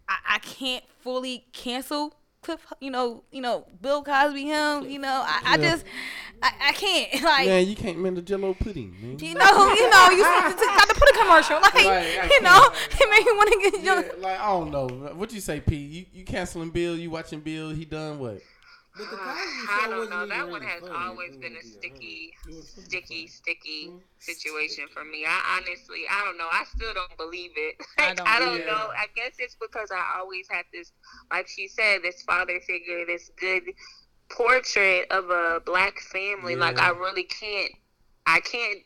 I, 0.08 0.16
I 0.34 0.38
can't 0.38 0.84
fully 1.00 1.46
cancel 1.52 2.14
Cliff. 2.42 2.60
You 2.80 2.90
know, 2.90 3.24
you 3.32 3.40
know 3.40 3.66
Bill 3.80 4.02
Cosby. 4.02 4.44
Him. 4.44 4.88
You 4.88 4.98
know, 4.98 5.24
I, 5.26 5.40
I 5.44 5.56
just 5.56 5.84
I, 6.42 6.52
I 6.60 6.72
can't 6.72 7.22
like. 7.22 7.46
Man, 7.46 7.66
you 7.66 7.74
can't 7.74 7.98
mend 7.98 8.18
the 8.18 8.22
Jello 8.22 8.54
pudding, 8.54 8.94
man. 9.00 9.18
You 9.18 9.34
know, 9.34 9.74
you 9.74 9.90
know, 9.90 10.10
you 10.10 10.22
got 10.22 10.88
to 10.88 10.94
put 10.94 11.08
a 11.08 11.18
commercial, 11.18 11.60
like 11.60 12.30
you 12.30 12.42
know, 12.42 12.68
it 12.90 13.10
made 13.10 13.24
me 13.24 13.32
want 13.32 13.52
to 13.52 13.70
get 13.70 13.82
Yeah, 13.82 14.02
like 14.18 14.38
I 14.38 14.46
don't 14.46 14.70
know. 14.70 14.88
What 15.14 15.32
you 15.32 15.40
say, 15.40 15.60
P? 15.60 15.76
You 15.76 16.06
you 16.12 16.24
canceling 16.24 16.70
Bill? 16.70 16.96
You 16.96 17.10
watching 17.10 17.40
Bill? 17.40 17.70
He 17.70 17.84
done 17.84 18.18
what? 18.18 18.42
But 18.96 19.10
the 19.10 19.16
Uh, 19.16 19.18
Cosby 19.18 19.68
I 19.70 19.86
don't 19.88 19.98
wasn't 19.98 20.10
know. 20.10 20.16
even 20.24 20.28
That 20.28 20.48
one 20.48 20.62
has 20.62 20.80
funny. 20.80 20.94
always 20.94 21.36
been 21.36 21.52
a 21.54 21.56
was, 21.56 21.72
sticky, 21.72 22.34
It 22.48 22.54
was 22.54 22.70
pretty 22.70 22.86
sticky, 22.86 23.26
funny. 23.26 23.28
sticky 23.28 23.92
situation 24.18 24.86
for 24.92 25.04
me. 25.04 25.24
I 25.26 25.58
honestly, 25.58 26.02
I 26.10 26.24
don't 26.24 26.38
know. 26.38 26.48
I 26.50 26.64
still 26.74 26.94
don't 26.94 27.16
believe 27.16 27.50
it. 27.56 27.76
I 27.98 28.14
don't 28.14 28.28
I 28.28 28.38
don't 28.38 28.54
either. 28.60 28.66
know. 28.66 28.90
I 28.96 29.06
guess 29.16 29.34
it's 29.38 29.56
because 29.60 29.90
I 29.90 30.18
always 30.18 30.46
had 30.48 30.64
this, 30.72 30.92
like 31.30 31.48
she 31.48 31.66
said, 31.68 32.02
this 32.02 32.22
father 32.22 32.60
figure, 32.60 33.04
this 33.06 33.30
good 33.38 33.64
portrait 34.30 35.10
of 35.10 35.30
a 35.30 35.60
black 35.64 35.98
family. 36.00 36.54
Like 36.56 36.78
I 36.78 36.90
really 36.90 37.24
can't, 37.24 37.72
I 38.26 38.40
can't, 38.40 38.78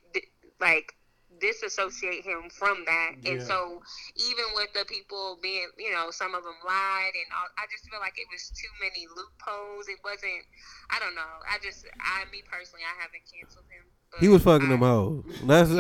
like 0.61 0.95
disassociate 1.41 2.25
him 2.25 2.51
from 2.51 2.85
that. 2.87 3.19
And 3.25 3.43
so 3.43 3.83
even 4.17 4.47
with 4.55 4.73
the 4.75 4.85
people 4.87 5.39
being, 5.43 5.69
you 5.79 5.93
know, 5.93 6.11
some 6.11 6.35
of 6.35 6.45
them 6.45 6.59
lied 6.67 7.15
and 7.15 7.29
all, 7.35 7.49
I 7.59 7.67
just 7.71 7.89
feel 7.91 8.01
like 8.01 8.19
it 8.19 8.29
was 8.31 8.51
too 8.55 8.73
many 8.83 9.07
loopholes. 9.09 9.89
It 9.89 9.99
wasn't. 10.05 10.47
I 10.91 10.99
don't 10.99 11.15
know. 11.15 11.35
I 11.49 11.59
just, 11.63 11.87
I, 11.99 12.25
me 12.31 12.43
personally, 12.47 12.85
I 12.87 12.95
haven't 13.01 13.25
canceled 13.27 13.67
him. 13.71 13.98
But 14.11 14.21
He 14.21 14.29
was 14.29 14.43
fucking 14.43 14.69
them 14.69 14.81
hoes. 14.81 15.25
That's 15.45 15.71
I, 15.71 15.75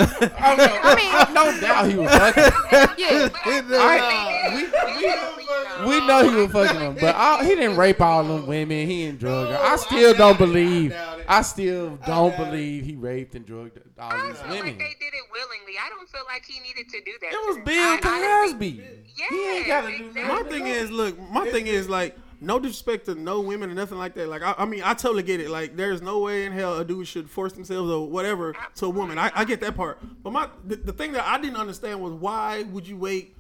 know, 0.56 0.78
I 0.82 1.24
mean, 1.26 1.34
no 1.34 1.60
doubt 1.60 1.88
he 1.90 1.96
was 1.96 2.10
fucking. 2.10 2.42
Yeah. 2.98 3.28
I, 3.72 4.50
we, 4.54 5.86
we, 5.86 6.00
we 6.00 6.06
know 6.06 6.28
he 6.28 6.34
was 6.34 6.50
fucking 6.52 6.78
them, 6.78 6.96
but 7.00 7.14
I, 7.14 7.44
he 7.44 7.54
didn't 7.54 7.76
rape 7.76 8.00
all 8.00 8.24
them 8.24 8.46
women. 8.46 8.86
He 8.88 9.04
didn't 9.06 9.20
drug 9.20 9.48
her. 9.50 9.56
I 9.56 9.76
still 9.76 10.14
don't 10.14 10.38
believe. 10.38 10.94
I 11.28 11.42
still 11.42 11.98
don't 12.06 12.36
believe 12.36 12.84
he 12.84 12.96
raped 12.96 13.34
and 13.34 13.44
drugged 13.46 13.78
all 13.98 14.12
I 14.12 14.28
these 14.28 14.38
feel 14.40 14.50
women. 14.50 14.66
like 14.66 14.78
they 14.78 14.94
did 14.98 15.14
it 15.14 15.24
willingly. 15.32 15.74
I 15.84 15.88
don't 15.90 16.08
feel 16.08 16.22
like 16.26 16.44
he 16.46 16.58
needed 16.60 16.88
to 16.90 17.00
do 17.04 17.12
that. 17.20 17.32
It 17.32 17.46
was. 17.46 17.58
Bill 17.64 17.74
I- 17.76 18.00
I- 18.02 18.46
Cosby. 18.48 18.82
Yeah, 19.16 19.26
He 19.30 19.48
ain't 19.58 19.66
gotta 19.66 19.96
do 19.98 20.06
exactly. 20.06 20.22
My 20.42 20.42
thing 20.50 20.66
is, 20.66 20.90
look, 20.90 21.18
my 21.30 21.48
thing 21.50 21.66
is 21.66 21.88
like, 21.88 22.16
no 22.40 22.58
disrespect 22.58 23.06
to 23.06 23.14
no 23.14 23.40
women 23.40 23.70
or 23.70 23.74
nothing 23.74 23.98
like 23.98 24.14
that. 24.14 24.28
Like, 24.28 24.42
I, 24.42 24.54
I 24.58 24.64
mean, 24.64 24.82
I 24.84 24.94
totally 24.94 25.22
get 25.22 25.40
it. 25.40 25.50
Like, 25.50 25.76
there's 25.76 26.02
no 26.02 26.20
way 26.20 26.46
in 26.46 26.52
hell 26.52 26.78
a 26.78 26.84
dude 26.84 27.06
should 27.08 27.28
force 27.28 27.52
themselves 27.52 27.90
or 27.90 28.08
whatever 28.08 28.54
to 28.76 28.86
a 28.86 28.90
woman. 28.90 29.18
I, 29.18 29.30
I 29.34 29.44
get 29.44 29.60
that 29.60 29.76
part. 29.76 29.98
But 30.22 30.32
my 30.32 30.48
the, 30.64 30.76
the 30.76 30.92
thing 30.92 31.12
that 31.12 31.26
I 31.26 31.40
didn't 31.40 31.56
understand 31.56 32.00
was 32.00 32.12
why 32.12 32.62
would 32.64 32.86
you 32.86 32.96
wait 32.96 33.34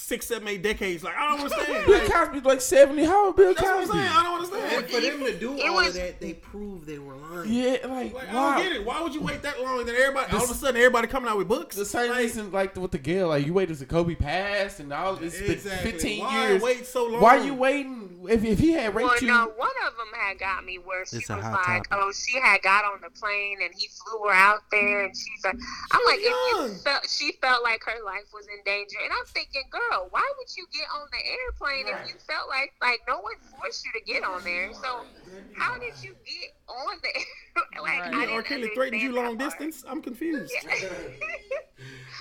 six, 0.00 0.26
seven, 0.26 0.48
eight 0.48 0.62
decades? 0.62 1.04
Like, 1.04 1.14
I 1.16 1.28
don't 1.30 1.40
understand. 1.44 1.86
Bill 1.86 1.98
Like, 1.98 2.10
Cosby's 2.12 2.44
like 2.44 2.60
seventy. 2.60 3.04
How 3.04 3.26
old 3.26 3.36
Bill 3.36 3.54
that's 3.54 3.62
what 3.62 3.70
I'm 3.72 3.78
Cosby? 3.86 3.98
saying. 3.98 4.08
I 4.12 4.22
don't 4.22 4.34
understand. 4.42 4.84
And 4.84 4.90
for 4.92 5.00
them 5.00 5.20
to 5.32 5.38
do 5.38 5.62
all 5.68 5.74
was- 5.76 5.88
of 5.88 5.94
that, 5.94 6.20
they 6.20 6.32
proved 6.34 6.86
they 6.86 6.98
were 6.98 7.14
lying. 7.14 7.52
Yeah, 7.52 7.76
like, 7.86 8.14
Like, 8.14 8.28
I 8.30 8.34
why? 8.34 8.54
don't 8.56 8.62
get 8.64 8.72
it. 8.80 8.84
Why 8.86 9.02
would 9.02 9.14
you 9.14 9.20
wait 9.22 9.42
that 9.42 9.60
long? 9.62 9.84
Then 9.86 9.94
everybody, 9.94 10.32
all 10.36 10.42
of 10.44 10.50
a 10.50 10.54
sudden, 10.54 10.76
everybody 10.76 11.06
coming 11.06 11.30
out 11.30 11.38
with 11.38 11.48
books. 11.48 11.76
The 11.76 11.84
same 11.84 12.10
Like, 12.10 12.18
reason, 12.20 12.50
like 12.52 12.76
with 12.76 12.90
the 12.90 12.98
girl, 12.98 13.28
like 13.28 13.46
you 13.46 13.52
waited 13.54 13.78
till 13.78 13.86
Kobe 13.86 14.14
passed 14.14 14.80
and 14.80 14.92
all. 14.92 15.16
It's 15.22 15.38
Exactly. 15.40 15.92
fifteen 15.92 16.20
Why 16.24 16.48
years. 16.48 16.62
wait 16.62 16.86
so 16.86 17.06
long? 17.06 17.20
Why 17.20 17.38
are 17.38 17.44
you 17.44 17.54
waiting? 17.54 18.09
If, 18.28 18.44
if 18.44 18.58
he 18.58 18.72
had 18.72 18.94
raped 18.94 19.08
Well, 19.08 19.22
you, 19.22 19.28
no, 19.28 19.52
one 19.56 19.76
of 19.86 19.96
them 19.96 20.12
had 20.14 20.38
got 20.38 20.64
me 20.64 20.78
where 20.78 21.06
she 21.06 21.16
was 21.16 21.28
like, 21.30 21.42
topic. 21.42 21.86
"Oh, 21.92 22.12
she 22.12 22.38
had 22.40 22.60
got 22.62 22.84
on 22.84 23.00
the 23.00 23.10
plane 23.10 23.58
and 23.62 23.72
he 23.74 23.88
flew 23.88 24.28
her 24.28 24.34
out 24.34 24.60
there," 24.70 25.04
and 25.04 25.12
she's 25.16 25.42
like, 25.44 25.56
"I'm 25.92 26.00
like, 26.06 26.20
if 26.20 26.26
you 26.26 26.56
felt 26.84 27.08
she 27.08 27.32
felt 27.40 27.62
like 27.62 27.82
her 27.84 28.02
life 28.04 28.28
was 28.32 28.46
in 28.48 28.60
danger," 28.64 28.98
and 29.02 29.12
I'm 29.12 29.26
thinking, 29.32 29.64
"Girl, 29.70 30.08
why 30.10 30.24
would 30.38 30.50
you 30.56 30.66
get 30.72 30.86
on 30.92 31.06
the 31.12 31.22
airplane 31.24 31.88
if 31.88 31.98
you 32.04 32.14
felt 32.28 32.48
like 32.48 32.72
like 32.82 33.00
no 33.08 33.20
one 33.20 33.38
forced 33.50 33.84
you 33.86 33.92
to 33.98 34.02
get 34.04 34.22
on 34.24 34.42
there? 34.44 34.68
So 34.82 35.06
how 35.52 35.72
did 35.80 35.96
you 36.02 36.14
get 36.24 36.50
on 36.68 36.98
there? 37.02 37.22
like, 37.82 38.04
I 38.06 38.10
Right. 38.10 38.20
didn't 38.26 38.34
Or 38.38 38.42
Kelly 38.42 38.70
threatened 38.74 39.02
you 39.02 39.12
long 39.12 39.38
part. 39.38 39.50
distance? 39.58 39.84
I'm 39.86 40.02
confused. 40.02 40.54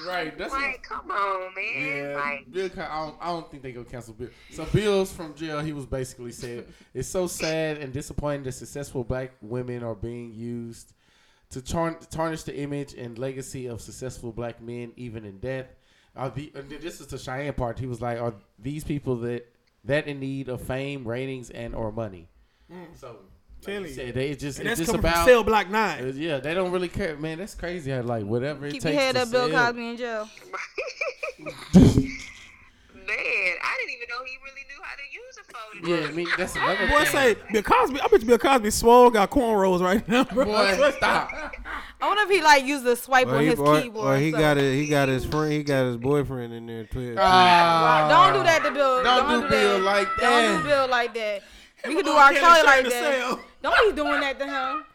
right? 0.07 0.38
That's 0.38 0.53
like, 0.53 0.83
come 0.83 1.09
on, 1.12 1.53
man. 1.55 1.85
Yeah, 1.85 2.15
Like, 2.15 2.51
Bill. 2.51 2.69
I 2.77 3.05
don't, 3.05 3.15
I 3.21 3.27
don't 3.27 3.49
think 3.51 3.63
they 3.63 3.71
go 3.71 3.83
cancel 3.83 4.13
Bill. 4.13 4.29
So 4.51 4.65
Bill's 4.65 5.12
from 5.12 5.33
jail. 5.35 5.59
He 5.59 5.73
was 5.73 5.85
basically 5.85 6.31
said, 6.31 6.65
"It's 6.93 7.07
so 7.07 7.27
sad 7.27 7.77
and 7.77 7.93
disappointing 7.93 8.43
that 8.43 8.53
successful 8.53 9.03
black 9.03 9.31
women 9.41 9.83
are 9.83 9.95
being 9.95 10.33
used 10.33 10.93
to 11.51 11.62
tarn- 11.62 11.97
tarnish 12.09 12.43
the 12.43 12.55
image 12.57 12.93
and 12.93 13.17
legacy 13.17 13.67
of 13.67 13.81
successful 13.81 14.31
black 14.31 14.62
men, 14.62 14.91
even 14.95 15.25
in 15.25 15.39
death." 15.39 15.67
Are 16.15 16.29
the, 16.29 16.51
and 16.55 16.69
this 16.69 16.99
is 16.99 17.07
the 17.07 17.17
Cheyenne 17.17 17.53
part. 17.53 17.79
He 17.79 17.85
was 17.85 18.01
like, 18.01 18.19
"Are 18.19 18.33
these 18.57 18.83
people 18.83 19.15
that 19.17 19.47
that 19.85 20.07
in 20.07 20.19
need 20.19 20.49
of 20.49 20.62
fame, 20.62 21.07
ratings, 21.07 21.49
and 21.49 21.73
or 21.75 21.91
money?" 21.91 22.27
Mm. 22.71 22.95
So, 22.95 23.07
like 23.07 23.17
Tell 23.62 23.84
he 23.84 23.89
you. 23.89 23.93
said, 23.95 24.13
they 24.13 24.36
just 24.36 24.60
And 24.60 24.67
it's 24.69 24.80
that's 24.80 24.89
just 24.91 25.00
about 25.00 25.15
from 25.15 25.26
Cell 25.28 25.43
Block 25.43 25.69
Nine. 25.69 26.04
uh, 26.04 26.12
yeah, 26.15 26.39
they 26.39 26.54
don't 26.54 26.72
really 26.72 26.88
care, 26.88 27.17
man. 27.17 27.39
That's 27.39 27.56
crazy. 27.56 27.91
How 27.91 28.02
like 28.02 28.24
whatever 28.26 28.65
it 28.67 28.72
Keep 28.74 28.84
your 28.86 28.93
head 28.93 29.15
to 29.15 29.22
up, 29.24 29.32
Bill. 29.32 29.50
Cosby 29.50 29.88
in 29.89 29.98
jail. 29.98 30.30
man, 31.39 31.50
I 33.62 33.78
didn't 33.78 33.95
even 33.95 34.08
know 34.10 34.24
he 34.26 34.38
really 34.43 34.65
knew 34.67 34.82
how 34.84 34.95
to 34.95 35.04
use 35.12 35.38
a 35.39 35.43
phone. 35.43 35.89
Yeah, 36.02 36.08
I 36.08 36.12
mean 36.12 36.28
that's 36.38 36.56
another 36.56 36.88
Boy, 36.88 37.04
thing. 37.06 37.36
say 37.36 37.36
Bill 37.52 37.63
Cosby. 37.63 38.00
I 38.02 38.08
bet 38.08 38.22
you 38.22 38.28
Bill 38.28 38.38
Cosby 38.38 38.69
swole 38.72 39.10
got 39.10 39.30
cornrows 39.30 39.82
right 39.82 40.08
now, 40.08 40.24
bro. 40.26 40.45
Boy, 40.45 40.91
stop. 40.98 41.32
I 42.02 42.08
wonder 42.08 42.24
if 42.24 42.30
he 42.30 42.41
like 42.41 42.65
used 42.65 42.84
the 42.86 42.95
swipe 42.95 43.28
Or 43.28 43.36
on 43.36 43.41
he, 43.41 43.48
his 43.50 43.60
or, 43.60 43.82
keyboard. 43.82 44.08
or 44.08 44.17
he 44.17 44.32
so- 44.32 44.38
got 44.38 44.58
it. 44.58 44.74
He 44.76 44.88
got 44.88 45.10
his 45.10 45.26
friend. 45.26 45.52
He 45.52 45.63
got 45.63 45.86
his 45.86 45.98
boyfriend 45.98 46.54
in 46.54 46.65
there 46.65 46.86
too. 46.86 47.15
Ah. 47.19 48.08
Don't 48.10 48.39
do 48.39 48.43
that 48.45 48.63
to 48.63 48.72
Bill. 48.72 49.04
Don't 49.04 49.28
Don't, 49.30 49.41
do 49.41 49.48
do 49.48 49.50
Bill 49.50 49.80
like 49.80 50.08
that. 50.19 50.22
Don't 50.22 50.54
that. 50.56 50.63
do 50.63 50.67
Bill 50.69 50.88
like 50.88 51.13
that. 51.13 51.43
We 51.87 51.95
could 51.95 52.05
do 52.05 52.11
R. 52.11 52.17
our 52.17 52.33
Kelly 52.33 52.41
Kelly 52.41 52.63
like 52.65 52.83
to 52.85 52.89
that. 52.89 53.13
sell. 53.15 53.39
Don't 53.61 53.89
be 53.95 54.01
doing 54.01 54.21
that 54.21 54.39
to 54.39 54.45
him. 54.45 54.85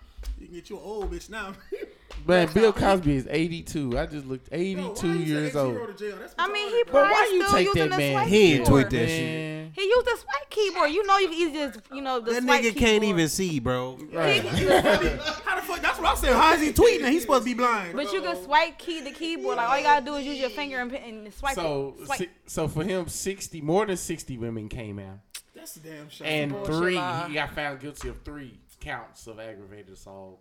You 0.41 0.47
can 0.47 0.55
get 0.57 0.71
you 0.71 0.77
an 0.77 0.83
old 0.85 1.11
bitch 1.11 1.31
now. 1.31 1.55
Man, 2.27 2.51
Bill 2.55 2.73
Cosby 2.73 3.17
is 3.17 3.27
82. 3.31 3.99
I 3.99 4.07
just 4.07 4.25
looked 4.27 4.49
82 4.51 4.83
why 5.09 5.15
you 5.15 5.19
years 5.21 5.57
old. 5.57 5.75
zero 5.75 5.87
to 5.87 5.93
jail? 5.93 6.17
That's 6.19 6.35
I 6.39 6.51
mean, 6.51 6.69
retarded, 6.69 6.73
he 6.77 6.83
bro. 6.85 6.93
But 7.03 7.11
why 7.11 7.31
you 7.33 7.43
still 7.43 7.53
take 7.57 7.67
using 7.67 7.89
that 7.91 7.99
man? 7.99 8.29
He 8.29 8.53
ain't 8.55 8.65
keyboard. 8.65 8.83
tweet 8.91 9.01
that 9.01 9.09
shit. 9.09 9.71
He 9.75 9.83
used 9.83 10.07
a 10.07 10.17
swipe 10.17 10.51
keyboard. 10.51 10.91
You 10.91 11.07
know, 11.07 11.19
you 11.19 11.29
can 11.29 11.37
easily 11.37 11.53
just 11.59 11.81
you 11.93 12.01
know 12.01 12.21
the 12.21 12.33
That 12.33 12.43
swipe 12.45 12.61
nigga 12.61 12.63
keyboard. 12.63 12.77
can't 12.79 13.05
even 13.05 13.29
see, 13.29 13.59
bro. 13.59 13.99
Right. 14.13 14.43
How 14.43 15.57
the 15.57 15.63
fuck? 15.63 15.81
That's 15.83 15.99
what 15.99 16.07
I 16.07 16.15
said. 16.15 16.33
How 16.35 16.55
is 16.55 16.63
he 16.63 16.73
tweeting? 16.73 17.05
and 17.05 17.13
He's 17.13 17.23
supposed 17.23 17.43
to 17.43 17.45
be 17.47 17.55
blind. 17.55 17.95
But 17.95 18.11
you 18.13 18.23
can 18.23 18.43
swipe 18.43 18.79
key 18.79 19.01
the 19.03 19.11
keyboard. 19.11 19.57
Like 19.57 19.69
all 19.69 19.77
you 19.77 19.83
gotta 19.85 20.05
do 20.07 20.15
is 20.15 20.25
use 20.25 20.39
your 20.39 20.51
finger 20.51 20.79
and, 20.79 20.93
and 20.95 21.35
swipe. 21.35 21.57
So, 21.57 21.95
it. 22.01 22.07
Swipe. 22.07 22.19
si- 22.21 22.31
so 22.47 22.69
for 22.69 22.85
him, 22.85 23.07
60, 23.09 23.61
more 23.61 23.85
than 23.85 23.97
60 23.97 24.39
women 24.39 24.69
came 24.71 24.99
out. 24.99 25.19
That's 25.65 25.77
a 25.77 25.81
damn 25.81 26.11
shame. 26.11 26.27
And 26.29 26.53
bullshit 26.53 26.75
three, 26.75 26.97
lie. 26.97 27.29
he 27.29 27.35
got 27.35 27.55
found 27.55 27.81
guilty 27.81 28.09
of 28.09 28.21
three 28.21 28.61
counts 28.81 29.27
of 29.27 29.41
aggravated 29.41 29.95
assault. 29.95 30.39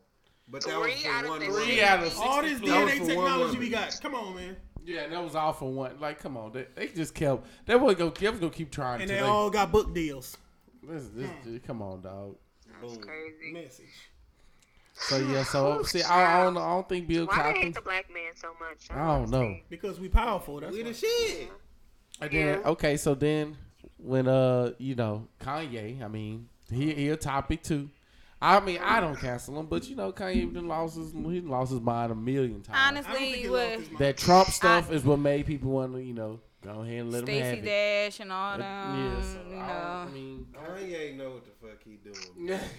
But 0.50 0.66
that 0.66 0.78
was 0.78 0.92
Three 0.92 1.04
for 1.04 1.10
out 1.12 1.24
of 1.24 1.30
one. 1.30 1.40
Three 1.40 1.82
out 1.82 2.04
of 2.04 2.20
all 2.20 2.42
this 2.42 2.60
plus. 2.60 2.70
DNA 2.70 2.98
for 2.98 3.00
one 3.00 3.08
technology 3.08 3.58
we 3.58 3.70
got. 3.70 3.98
Come 4.02 4.16
on, 4.16 4.36
man. 4.36 4.58
Yeah, 4.84 5.08
that 5.08 5.24
was 5.24 5.34
all 5.34 5.54
for 5.54 5.72
one. 5.72 5.98
Like, 6.02 6.20
come 6.20 6.36
on, 6.36 6.52
they, 6.52 6.68
they 6.76 6.88
just 6.90 7.16
kept. 7.16 7.48
They 7.66 7.74
was 7.78 7.96
gonna, 7.96 8.12
they 8.20 8.30
was 8.30 8.40
gonna 8.42 8.52
keep 8.52 8.70
trying. 8.70 8.98
To. 8.98 9.04
And 9.04 9.10
till 9.10 9.22
they 9.22 9.24
all 9.26 9.50
got 9.50 9.72
book 9.72 9.94
deals. 9.96 10.36
This, 10.86 11.08
this, 11.16 11.30
hmm. 11.46 11.58
come 11.66 11.82
on, 11.82 12.02
dog. 12.02 12.36
That's 12.82 12.98
crazy. 12.98 13.54
Message. 13.54 13.86
So 14.96 15.20
yeah, 15.20 15.44
so 15.46 15.84
see, 15.84 16.04
I, 16.04 16.42
I 16.42 16.44
don't, 16.44 16.56
know, 16.56 16.60
I 16.60 16.74
don't 16.74 16.90
think 16.90 17.08
Bill 17.08 17.28
Why 17.28 17.38
they 17.38 17.44
Cosby. 17.44 17.60
hate 17.62 17.76
the 17.76 17.82
black 17.82 18.14
man 18.14 18.34
so 18.36 18.50
much? 18.60 18.88
I 18.92 19.08
don't 19.08 19.30
know. 19.30 19.56
Because 19.70 20.02
we 20.02 20.10
powerful. 20.10 20.60
That's 20.60 20.76
We 20.76 20.84
why. 20.84 20.90
the 20.90 20.94
shit. 20.94 21.50
And 22.20 22.30
then 22.30 22.60
okay, 22.66 22.98
so 22.98 23.16
then 23.16 23.56
when 24.04 24.28
uh 24.28 24.72
you 24.78 24.96
know 24.96 25.28
Kanye, 25.40 26.02
I 26.04 26.08
mean 26.08 26.50
he 26.72 26.94
he 26.94 27.10
a 27.10 27.16
topic 27.18 27.64
too. 27.64 27.90
I 28.42 28.60
mean 28.60 28.80
I 28.84 29.00
don't 29.00 29.18
cancel 29.18 29.60
him, 29.60 29.68
but 29.68 29.88
you 29.90 29.96
know 29.96 30.12
Kanye 30.12 30.54
done 30.54 30.68
lost 30.68 30.98
his 30.98 31.12
he 31.14 31.42
lost 31.42 31.72
his 31.72 31.82
mind 31.82 32.12
a 32.12 32.16
million 32.16 32.62
times. 32.62 32.78
I 32.80 32.94
don't 32.94 33.04
think 33.04 33.16
Honestly, 33.18 33.42
he 33.44 33.50
with. 33.50 33.98
That 34.00 34.18
Trump 34.18 34.50
stuff 34.50 34.92
is 34.92 35.04
what 35.04 35.20
made 35.20 35.46
people 35.46 35.72
want 35.72 35.94
to 35.94 36.04
you 36.04 36.14
know 36.14 36.40
go 36.62 36.82
ahead 36.82 37.00
and 37.02 37.12
let 37.12 37.20
him 37.22 37.26
Stacey 37.28 37.40
have 37.42 37.58
it. 37.60 37.66
Dash 37.66 38.20
and 38.20 38.32
all 38.32 38.58
them, 38.58 38.62
yeah, 38.62 39.22
so 39.22 39.40
you 39.50 39.56
I, 39.56 39.68
know. 39.68 39.74
don't- 39.74 40.08
I 40.10 40.14
mean 40.14 40.46
Kanye 40.54 41.18
know 41.18 41.30
what 41.32 41.46
the 41.46 41.52
fuck 41.68 41.84
he 41.86 41.98
doing. 42.04 42.60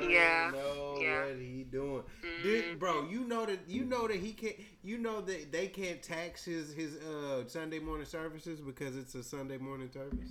Kanye 0.00 0.10
Yeah. 0.10 0.50
know 0.52 0.98
Yeah. 1.00 1.24
what 1.26 1.36
he 1.36 1.64
doing. 1.70 2.02
Dude, 2.42 2.78
bro, 2.78 3.08
you 3.08 3.24
know 3.24 3.46
that 3.46 3.58
you 3.68 3.84
know 3.84 4.06
that 4.08 4.16
he 4.16 4.32
can't. 4.32 4.56
You 4.82 4.98
know 4.98 5.20
that 5.20 5.52
they 5.52 5.66
can't 5.68 6.02
tax 6.02 6.44
his 6.44 6.72
his 6.72 6.96
uh, 6.96 7.44
Sunday 7.46 7.78
morning 7.78 8.06
services 8.06 8.60
because 8.60 8.96
it's 8.96 9.14
a 9.14 9.22
Sunday 9.22 9.58
morning 9.58 9.90
service. 9.92 10.30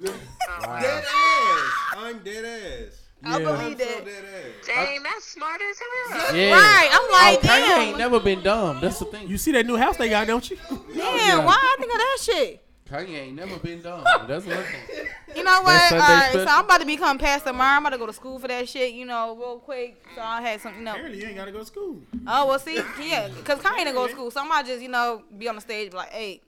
wow. 0.00 0.80
Dead 0.80 1.04
ass. 1.04 1.72
I'm 1.96 2.18
dead 2.20 2.44
ass. 2.44 3.02
I 3.24 3.30
Yeah. 3.40 3.48
I'm 3.48 3.58
believe 3.58 3.78
so 3.80 3.84
that. 3.84 4.04
dead 4.04 4.24
ass. 4.24 4.66
Dang, 4.66 5.02
that's 5.02 5.24
smart 5.24 5.60
as 5.60 5.78
hell. 6.20 6.36
Yeah. 6.36 6.52
Right, 6.52 6.88
I'm 6.92 7.10
like, 7.10 7.44
oh, 7.44 7.48
Kanye 7.48 7.66
damn. 7.66 7.80
ain't 7.80 7.98
never 7.98 8.20
been 8.20 8.42
dumb. 8.42 8.78
That's 8.80 9.00
the 9.00 9.06
thing. 9.06 9.26
You 9.28 9.36
see 9.38 9.50
that 9.52 9.66
new 9.66 9.76
house 9.76 9.96
they 9.96 10.08
got, 10.08 10.26
don't 10.28 10.48
you? 10.48 10.56
Damn, 10.94 11.44
why 11.44 11.56
I 11.58 11.76
think 11.80 11.92
of 11.92 11.98
that 11.98 12.18
shit? 12.20 12.64
Kanye 12.90 13.18
ain't 13.28 13.36
never 13.36 13.56
been 13.58 13.82
dumb. 13.82 14.02
That's 14.26 14.46
one 14.46 14.56
thing. 14.64 15.06
You 15.36 15.44
know 15.44 15.60
what? 15.62 15.66
That 15.66 15.92
All 15.92 15.98
Sunday 16.00 16.14
right, 16.14 16.32
so 16.32 16.38
special? 16.40 16.48
I'm 16.58 16.64
about 16.64 16.80
to 16.80 16.86
become 16.86 17.18
Pastor 17.18 17.52
Mar. 17.52 17.76
I'm 17.76 17.82
about 17.82 17.90
to 17.90 17.98
go 17.98 18.06
to 18.06 18.12
school 18.12 18.38
for 18.38 18.48
that 18.48 18.68
shit, 18.68 18.92
you 18.94 19.04
know, 19.04 19.36
real 19.36 19.58
quick. 19.58 20.02
So 20.14 20.22
I 20.22 20.40
had 20.40 20.60
some, 20.60 20.74
you 20.78 20.84
know. 20.84 20.92
Apparently, 20.92 21.20
you 21.20 21.26
ain't 21.26 21.36
got 21.36 21.44
to 21.44 21.52
go 21.52 21.58
to 21.60 21.66
school. 21.66 21.98
Oh, 22.26 22.46
well, 22.46 22.58
see, 22.58 22.76
yeah, 23.02 23.28
because 23.28 23.58
Kanye 23.60 23.78
didn't 23.84 23.94
go 23.94 24.06
to 24.06 24.12
school. 24.12 24.30
So 24.30 24.40
I'm 24.40 24.46
about 24.46 24.62
to 24.64 24.68
just, 24.72 24.82
you 24.82 24.88
know, 24.88 25.22
be 25.36 25.48
on 25.48 25.56
the 25.56 25.60
stage, 25.60 25.90
be 25.90 25.96
like, 25.98 26.10
hey, 26.10 26.40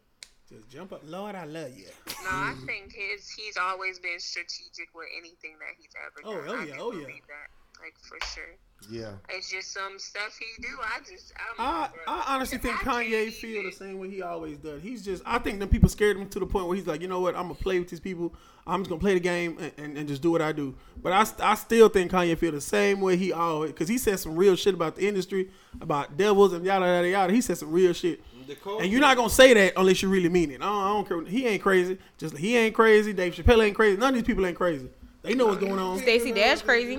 Just 0.49 0.69
jump 0.71 0.93
up. 0.93 1.03
Lord, 1.05 1.35
I 1.35 1.45
love 1.45 1.77
you. 1.77 1.87
No, 2.25 2.31
I 2.31 2.55
think 2.67 2.93
his 2.93 3.29
he's 3.31 3.57
always 3.57 3.99
been 3.99 4.19
strategic 4.19 4.89
with 4.95 5.07
anything 5.19 5.57
that 5.61 5.75
he's 5.79 5.93
ever 5.95 6.21
Oh, 6.25 6.47
done. 6.47 6.57
oh 6.57 6.61
I 6.61 6.65
yeah, 6.65 6.73
can 6.73 6.81
oh 6.81 6.93
yeah. 6.93 7.01
believe 7.07 7.23
That, 7.29 7.83
like 7.83 7.95
for 8.03 8.19
sure. 8.35 8.57
Yeah. 8.89 9.13
It's 9.29 9.51
just 9.51 9.73
some 9.73 9.99
stuff 9.99 10.39
he 10.39 10.63
do. 10.63 10.69
I 10.83 10.99
just 11.01 11.33
I, 11.37 11.63
I, 11.63 11.73
don't 11.73 11.83
know, 11.83 11.97
bro. 12.05 12.15
I 12.15 12.35
honestly 12.35 12.59
think 12.59 12.87
I 12.87 13.05
Kanye 13.05 13.25
can't 13.25 13.35
feel 13.35 13.63
the 13.65 13.73
same 13.73 13.99
way 13.99 14.11
he 14.11 14.23
always 14.23 14.59
does. 14.59 14.83
He's 14.83 15.05
just 15.05 15.23
I 15.27 15.39
think 15.39 15.61
the 15.61 15.67
people 15.67 15.89
scared 15.89 16.17
him 16.17 16.29
to 16.31 16.41
the 16.41 16.47
point 16.47 16.67
where 16.67 16.77
he's 16.77 16.87
like, 16.87 17.01
you 17.01 17.09
know 17.09 17.21
what, 17.21 17.37
I'm 17.37 17.43
gonna 17.43 17.55
play 17.55 17.79
with 17.79 17.89
these 17.89 18.01
people. 18.01 18.35
I'm 18.67 18.81
just 18.81 18.91
gonna 18.91 19.01
play 19.01 19.15
the 19.15 19.21
game 19.21 19.57
and, 19.59 19.73
and, 19.77 19.99
and 19.99 20.09
just 20.09 20.23
do 20.23 20.31
what 20.31 20.43
I 20.43 20.53
do. 20.53 20.75
But 21.03 21.13
I, 21.13 21.51
I 21.53 21.55
still 21.55 21.89
think 21.89 22.11
Kanye 22.11 22.37
feel 22.39 22.53
the 22.53 22.61
same 22.61 23.01
way 23.01 23.17
he 23.17 23.33
always 23.33 23.73
because 23.73 23.89
he 23.89 23.99
said 23.99 24.19
some 24.19 24.37
real 24.37 24.57
shit 24.57 24.75
about 24.75 24.97
the 24.97 25.07
industry, 25.07 25.51
about 25.81 26.17
devils 26.17 26.53
and 26.53 26.65
yada 26.65 26.87
yada 26.87 27.09
yada. 27.09 27.33
He 27.33 27.41
said 27.41 27.59
some 27.59 27.73
real 27.73 27.93
shit. 27.93 28.21
And 28.81 28.91
you're 28.91 29.01
not 29.01 29.17
gonna 29.17 29.31
say 29.31 29.55
that 29.55 29.75
unless 29.77 30.03
you 30.03 30.09
really 30.09 30.29
mean 30.29 30.51
it. 30.51 30.61
I 30.61 30.65
don't, 30.65 30.83
I 30.83 30.89
don't 30.89 31.09
care. 31.09 31.25
He 31.25 31.47
ain't 31.47 31.63
crazy. 31.63 31.99
Just 32.19 32.37
he 32.37 32.57
ain't 32.57 32.75
crazy. 32.75 33.13
Dave 33.13 33.35
Chappelle 33.35 33.65
ain't 33.65 33.77
crazy. 33.77 33.97
None 33.97 34.09
of 34.09 34.15
these 34.15 34.25
people 34.25 34.45
ain't 34.45 34.57
crazy. 34.57 34.89
They 35.23 35.35
know 35.35 35.47
what's 35.47 35.61
going 35.61 35.79
on. 35.79 35.99
Stacey 35.99 36.33
Dash 36.33 36.63
crazy. 36.63 36.99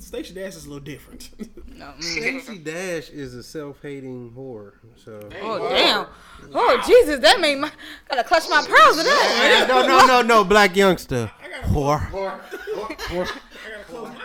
Stacey 0.00 0.34
Dash 0.34 0.56
is 0.56 0.64
a 0.66 0.68
little 0.68 0.84
different. 0.84 1.30
No. 1.80 1.86
mm. 1.96 2.02
Stacey 2.02 2.58
Dash 2.58 3.08
is 3.08 3.34
a 3.34 3.42
self-hating 3.42 4.32
whore. 4.36 4.72
So 4.96 5.18
Oh 5.40 5.70
damn. 5.70 6.04
Oh 6.52 6.82
Jesus, 6.86 7.20
that 7.20 7.40
made 7.40 7.56
my 7.56 7.70
gotta 8.06 8.22
clutch 8.22 8.50
my 8.50 8.62
pearls 8.68 8.98
with 8.98 9.06
that. 9.06 9.64
no, 9.66 9.86
no, 9.86 10.04
no, 10.06 10.20
no, 10.20 10.44
black 10.44 10.76
youngster 10.76 11.30
whore. 11.62 12.02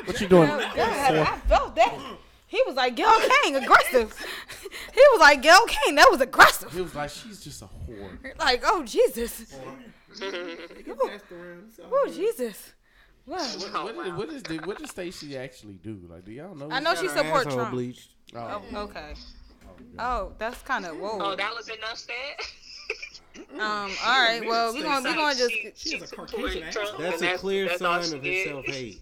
What 0.06 0.20
you 0.20 0.28
doing? 0.28 0.50
God, 0.50 0.62
I 0.76 1.40
felt 1.48 1.76
that. 1.78 1.98
He 2.48 2.62
was 2.68 2.76
like 2.76 2.96
Gail 2.96 3.14
King, 3.44 3.56
aggressive. 3.56 4.14
he 4.94 5.02
was 5.12 5.20
like 5.22 5.42
Gail 5.42 5.66
King, 5.66 5.96
that 5.96 6.08
was 6.12 6.20
aggressive. 6.22 6.72
He 6.74 6.82
was 6.82 6.94
like, 6.94 7.10
she's 7.10 7.44
just 7.44 7.62
a 7.62 7.66
whore. 7.66 8.38
Like, 8.38 8.64
oh 8.66 8.84
Jesus. 8.84 9.56
Oh 10.22 12.12
Jesus. 12.14 12.75
What? 13.26 13.42
What, 13.74 13.96
what, 13.96 14.06
is, 14.08 14.14
what 14.14 14.30
is 14.30 14.44
the, 14.44 14.58
what 14.60 14.78
does 14.78 14.92
Stacey 14.92 15.38
actually 15.38 15.80
do? 15.84 16.00
Like, 16.08 16.26
do 16.26 16.32
y'all 16.32 16.54
know? 16.56 16.70
I 16.72 16.80
know 16.80 16.94
she 16.96 17.08
supports 17.08 17.48
Asshole 17.48 17.54
Trump. 17.54 17.72
bleached. 17.72 18.10
Oh, 18.36 18.62
Oh, 18.74 18.78
okay. 18.82 19.14
Oh, 19.98 20.34
that's 20.38 20.62
kind 20.62 20.86
of 20.86 20.98
whoa. 20.98 21.18
Oh, 21.20 21.36
that 21.36 21.54
was 21.56 21.68
enough 21.70 21.98
said. 21.98 22.14
Um. 23.54 23.60
All 23.60 23.90
right. 24.06 24.42
Well, 24.46 24.74
we're 24.74 24.84
gonna 24.84 25.10
we 25.10 25.16
gonna 25.16 25.36
just. 25.36 25.52
She, 25.52 25.72
she 25.76 25.96
is 25.98 26.12
a 26.12 26.16
Caucasian 26.16 26.72
Trump, 26.72 26.98
That's 26.98 27.22
and 27.22 27.32
a 27.32 27.38
clear 27.38 27.68
that's 27.68 27.80
sign 27.80 28.04
she 28.04 28.16
of 28.16 28.24
did. 28.24 28.34
his 28.34 28.46
self-hate. 28.46 29.02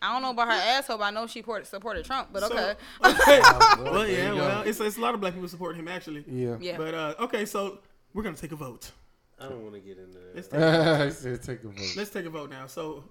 I 0.00 0.12
don't 0.12 0.22
know 0.22 0.30
about 0.30 0.46
her 0.48 0.52
asshole, 0.52 0.98
but 0.98 1.04
I 1.04 1.10
know 1.10 1.26
she 1.26 1.40
supported 1.40 1.66
supported 1.66 2.04
Trump. 2.04 2.28
But 2.32 2.44
okay. 2.44 2.74
okay. 3.04 3.40
well, 3.42 3.78
well, 3.92 4.06
yeah, 4.06 4.32
well, 4.32 4.62
it's, 4.62 4.78
it's 4.78 4.96
a 4.96 5.00
lot 5.00 5.14
of 5.14 5.20
black 5.20 5.32
people 5.34 5.48
supporting 5.48 5.80
him 5.80 5.88
actually. 5.88 6.24
yeah. 6.28 6.56
yeah. 6.60 6.76
But 6.76 6.94
uh, 6.94 7.14
okay, 7.20 7.44
so 7.46 7.80
we're 8.14 8.22
gonna 8.22 8.36
take 8.36 8.52
a 8.52 8.56
vote. 8.56 8.92
I 9.40 9.48
don't 9.48 9.62
want 9.62 9.74
to 9.74 9.80
get 9.80 9.98
into 9.98 10.18
that. 10.18 10.34
Let's 10.34 10.48
take, 10.48 10.60
he 10.60 11.36
said, 11.36 11.42
take 11.42 11.64
a 11.64 11.68
vote. 11.68 11.96
let's 11.96 12.10
take 12.10 12.26
a 12.26 12.30
vote 12.30 12.50
now. 12.50 12.66
So, 12.66 13.04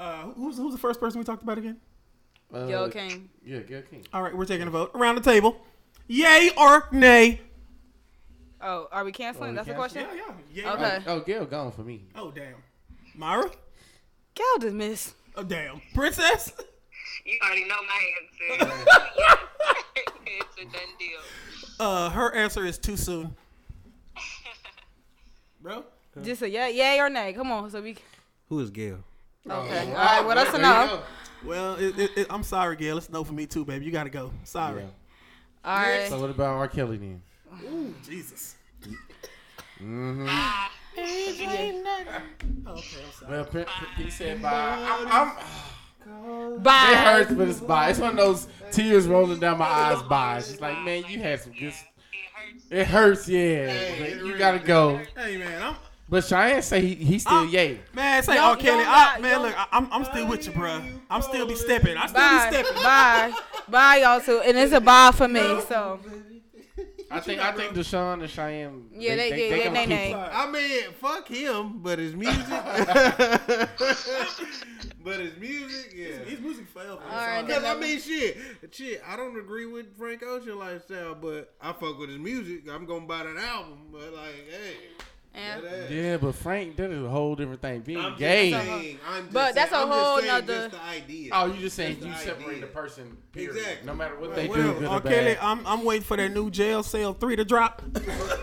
uh, 0.00 0.22
who's 0.34 0.56
who's 0.56 0.72
the 0.72 0.78
first 0.80 0.98
person 1.00 1.18
we 1.18 1.24
talked 1.24 1.42
about 1.42 1.58
again? 1.58 1.76
Uh, 2.52 2.66
Gail 2.66 2.88
Kane. 2.90 3.28
Yeah, 3.44 3.60
Gail 3.60 3.82
King. 3.82 4.04
All 4.12 4.22
right, 4.22 4.36
we're 4.36 4.44
taking 4.44 4.66
a 4.66 4.70
vote 4.70 4.90
around 4.94 5.14
the 5.16 5.20
table. 5.20 5.60
Yay 6.08 6.50
or 6.56 6.88
nay? 6.90 7.40
Oh, 8.60 8.88
are 8.90 9.04
we 9.04 9.12
canceling? 9.12 9.50
we 9.50 9.56
That's 9.56 9.68
the 9.68 9.74
question. 9.74 10.06
Yeah, 10.14 10.32
yeah. 10.54 10.64
Yay 10.64 10.68
or- 10.68 10.74
Okay. 10.86 11.02
Oh, 11.06 11.20
Gail 11.20 11.44
gone 11.46 11.70
for 11.72 11.82
me. 11.82 12.02
Oh 12.16 12.30
damn. 12.30 12.56
Myra. 13.14 13.50
Gail 14.34 14.72
miss. 14.72 15.14
Oh 15.36 15.42
damn. 15.44 15.80
Princess. 15.94 16.52
You 17.24 17.38
already 17.44 17.64
know 17.64 17.76
my 17.86 18.58
answer. 18.58 18.74
it's 20.26 20.56
a 20.58 20.64
done 20.64 20.72
deal. 20.98 21.20
Uh, 21.78 22.10
her 22.10 22.34
answer 22.34 22.64
is 22.64 22.78
too 22.78 22.96
soon. 22.96 23.36
Bro. 25.60 25.84
Just 26.22 26.42
a 26.42 26.50
yeah, 26.50 26.68
yay 26.68 26.98
or 26.98 27.08
nay. 27.08 27.32
Come 27.32 27.52
on, 27.52 27.70
so 27.70 27.80
we. 27.80 27.96
Who 28.48 28.58
is 28.60 28.70
Gail? 28.70 29.04
Okay. 29.48 29.88
All 29.88 29.94
right. 29.94 30.24
Well, 30.24 30.36
that's 30.36 30.50
a 30.50 30.58
There 30.58 30.60
you 30.60 30.86
no. 30.86 30.96
go. 30.96 31.02
Well, 31.48 31.74
it, 31.76 31.98
it, 31.98 32.10
it, 32.16 32.26
I'm 32.30 32.42
sorry, 32.42 32.76
Gail. 32.76 32.98
It's 32.98 33.08
no 33.08 33.24
for 33.24 33.32
me 33.32 33.46
too, 33.46 33.64
baby. 33.64 33.86
You 33.86 33.92
gotta 33.92 34.10
go. 34.10 34.30
Sorry. 34.44 34.82
Yeah. 34.82 34.88
All 35.64 35.76
right. 35.78 36.08
So 36.08 36.20
what 36.20 36.30
about 36.30 36.56
R. 36.56 36.68
Kelly 36.68 36.98
then? 36.98 37.22
Ooh, 37.64 37.94
Jesus. 38.06 38.56
Mm-hmm. 39.82 40.28
Okay, 40.98 41.78
I'm 42.66 42.76
sorry. 42.76 43.30
Well, 43.30 43.44
P- 43.46 43.64
P- 43.96 44.02
he 44.02 44.10
said 44.10 44.42
bye. 44.42 45.06
I'm, 45.08 45.32
I'm, 46.06 46.58
Bye. 46.62 46.88
it 46.92 46.98
hurts, 46.98 47.32
but 47.32 47.48
it's 47.48 47.60
bye. 47.60 47.90
It's 47.90 47.98
one 47.98 48.10
of 48.10 48.16
those 48.16 48.48
tears 48.70 49.06
rolling 49.06 49.38
down 49.40 49.58
my 49.58 49.64
eyes. 49.66 50.02
Bye. 50.02 50.38
It's 50.38 50.48
just 50.48 50.60
like, 50.60 50.78
man, 50.82 51.04
you 51.08 51.20
had 51.20 51.40
some 51.40 51.52
good. 51.52 51.72
It 51.72 51.76
hurts. 52.34 52.66
It 52.70 52.86
hurts, 52.86 53.28
yeah. 53.28 53.92
but 53.98 54.24
you 54.26 54.36
gotta 54.36 54.58
go. 54.58 55.00
Hey 55.16 55.36
man, 55.38 55.62
I'm 55.62 55.76
But 56.10 56.24
Cheyenne 56.24 56.60
say 56.62 56.80
he, 56.80 56.94
he 56.96 57.18
still 57.20 57.32
I'm- 57.38 57.48
yay. 57.48 57.78
man. 57.94 58.22
Say, 58.24 58.34
Yo, 58.34 58.50
oh 58.52 58.56
Kelly, 58.56 58.82
yo, 58.82 58.88
I, 58.90 59.14
yo, 59.16 59.22
man, 59.22 59.42
look, 59.42 59.54
I, 59.56 59.66
I'm 59.70 59.88
I'm 59.92 60.04
still 60.04 60.26
with 60.26 60.44
you, 60.46 60.52
bro. 60.52 60.82
I'm 61.08 61.22
still 61.22 61.46
be 61.46 61.54
stepping. 61.54 61.96
I 61.96 62.06
still 62.06 62.20
Bye. 62.20 62.50
be 62.50 62.56
stepping. 62.56 62.82
Bye. 62.82 63.32
Bye, 63.68 63.96
y'all 63.98 64.20
too. 64.20 64.40
And 64.44 64.58
it's 64.58 64.72
a 64.72 64.80
bye 64.80 65.12
for 65.14 65.28
me. 65.28 65.60
So 65.68 66.00
I 67.12 67.20
think 67.20 67.40
I 67.40 67.52
think 67.52 67.74
Deshaun 67.74 68.22
and 68.22 68.30
Cheyenne. 68.30 68.86
Yeah, 68.92 69.14
they- 69.16 69.30
yeah, 69.30 69.36
yeah, 69.56 69.64
gonna 69.66 69.74
they- 69.74 69.86
keep- 69.86 69.88
they. 69.88 70.14
I 70.14 70.50
mean, 70.50 70.92
fuck 71.00 71.28
him, 71.28 71.78
but 71.80 71.98
his 72.00 72.14
music. 72.16 72.44
but 75.04 75.20
his 75.20 75.36
music, 75.38 75.92
yeah. 75.96 76.16
His, 76.28 76.40
music 76.40 76.68
forever. 76.68 76.98
All 77.08 77.16
right, 77.16 77.42
Because 77.46 77.64
I 77.64 77.74
mean, 77.78 78.00
shit, 78.00 78.36
shit. 78.72 79.02
I 79.06 79.16
don't 79.16 79.38
agree 79.38 79.66
with 79.66 79.96
Frank 79.96 80.22
Ocean 80.24 80.58
lifestyle, 80.58 81.14
but 81.14 81.54
I 81.60 81.72
fuck 81.72 81.98
with 81.98 82.10
his 82.10 82.18
music. 82.18 82.64
I'm 82.70 82.84
gonna 82.86 83.06
buy 83.06 83.22
that 83.24 83.36
album, 83.36 83.78
but 83.92 84.12
like, 84.12 84.48
hey, 84.48 84.76
And- 85.32 85.62
Yeah, 85.90 86.16
but 86.16 86.34
Frank, 86.34 86.74
that 86.76 86.90
is 86.90 87.02
a 87.04 87.08
whole 87.08 87.36
different 87.36 87.62
thing. 87.62 87.80
Being 87.82 87.98
I'm 88.00 88.16
gay. 88.18 88.50
just 88.50 88.66
saying, 88.66 88.98
I'm 89.08 89.22
just 89.22 89.32
But 89.32 89.54
that's 89.54 89.70
saying, 89.70 89.82
a 89.82 89.86
I'm 89.86 89.90
just 89.92 90.04
whole 90.06 90.16
saying 90.18 90.28
nother- 90.28 90.68
Just 90.68 90.70
the 90.72 90.82
idea. 90.82 91.30
Oh, 91.32 91.46
you 91.46 91.60
just 91.60 91.76
saying 91.76 91.94
Just 91.94 92.06
you 92.06 92.12
the 92.12 92.18
separate 92.18 92.48
idea. 92.48 92.60
the 92.62 92.66
person, 92.66 93.16
period. 93.32 93.56
Exactly. 93.56 93.86
No 93.86 93.94
matter 93.94 94.14
what 94.16 94.30
Well, 94.30 94.36
they 94.36 94.46
do, 94.46 94.50
Well, 94.52 94.72
good 94.74 94.84
uh, 94.88 94.94
or 94.96 95.00
Kelly, 95.00 95.34
bad. 95.34 95.38
I'm 95.40 95.66
I'm 95.66 95.84
waiting 95.84 96.02
for 96.02 96.16
that 96.16 96.32
new 96.32 96.50
jail 96.50 96.82
cell 96.82 97.14
three 97.14 97.36
to 97.36 97.44
drop. 97.44 97.80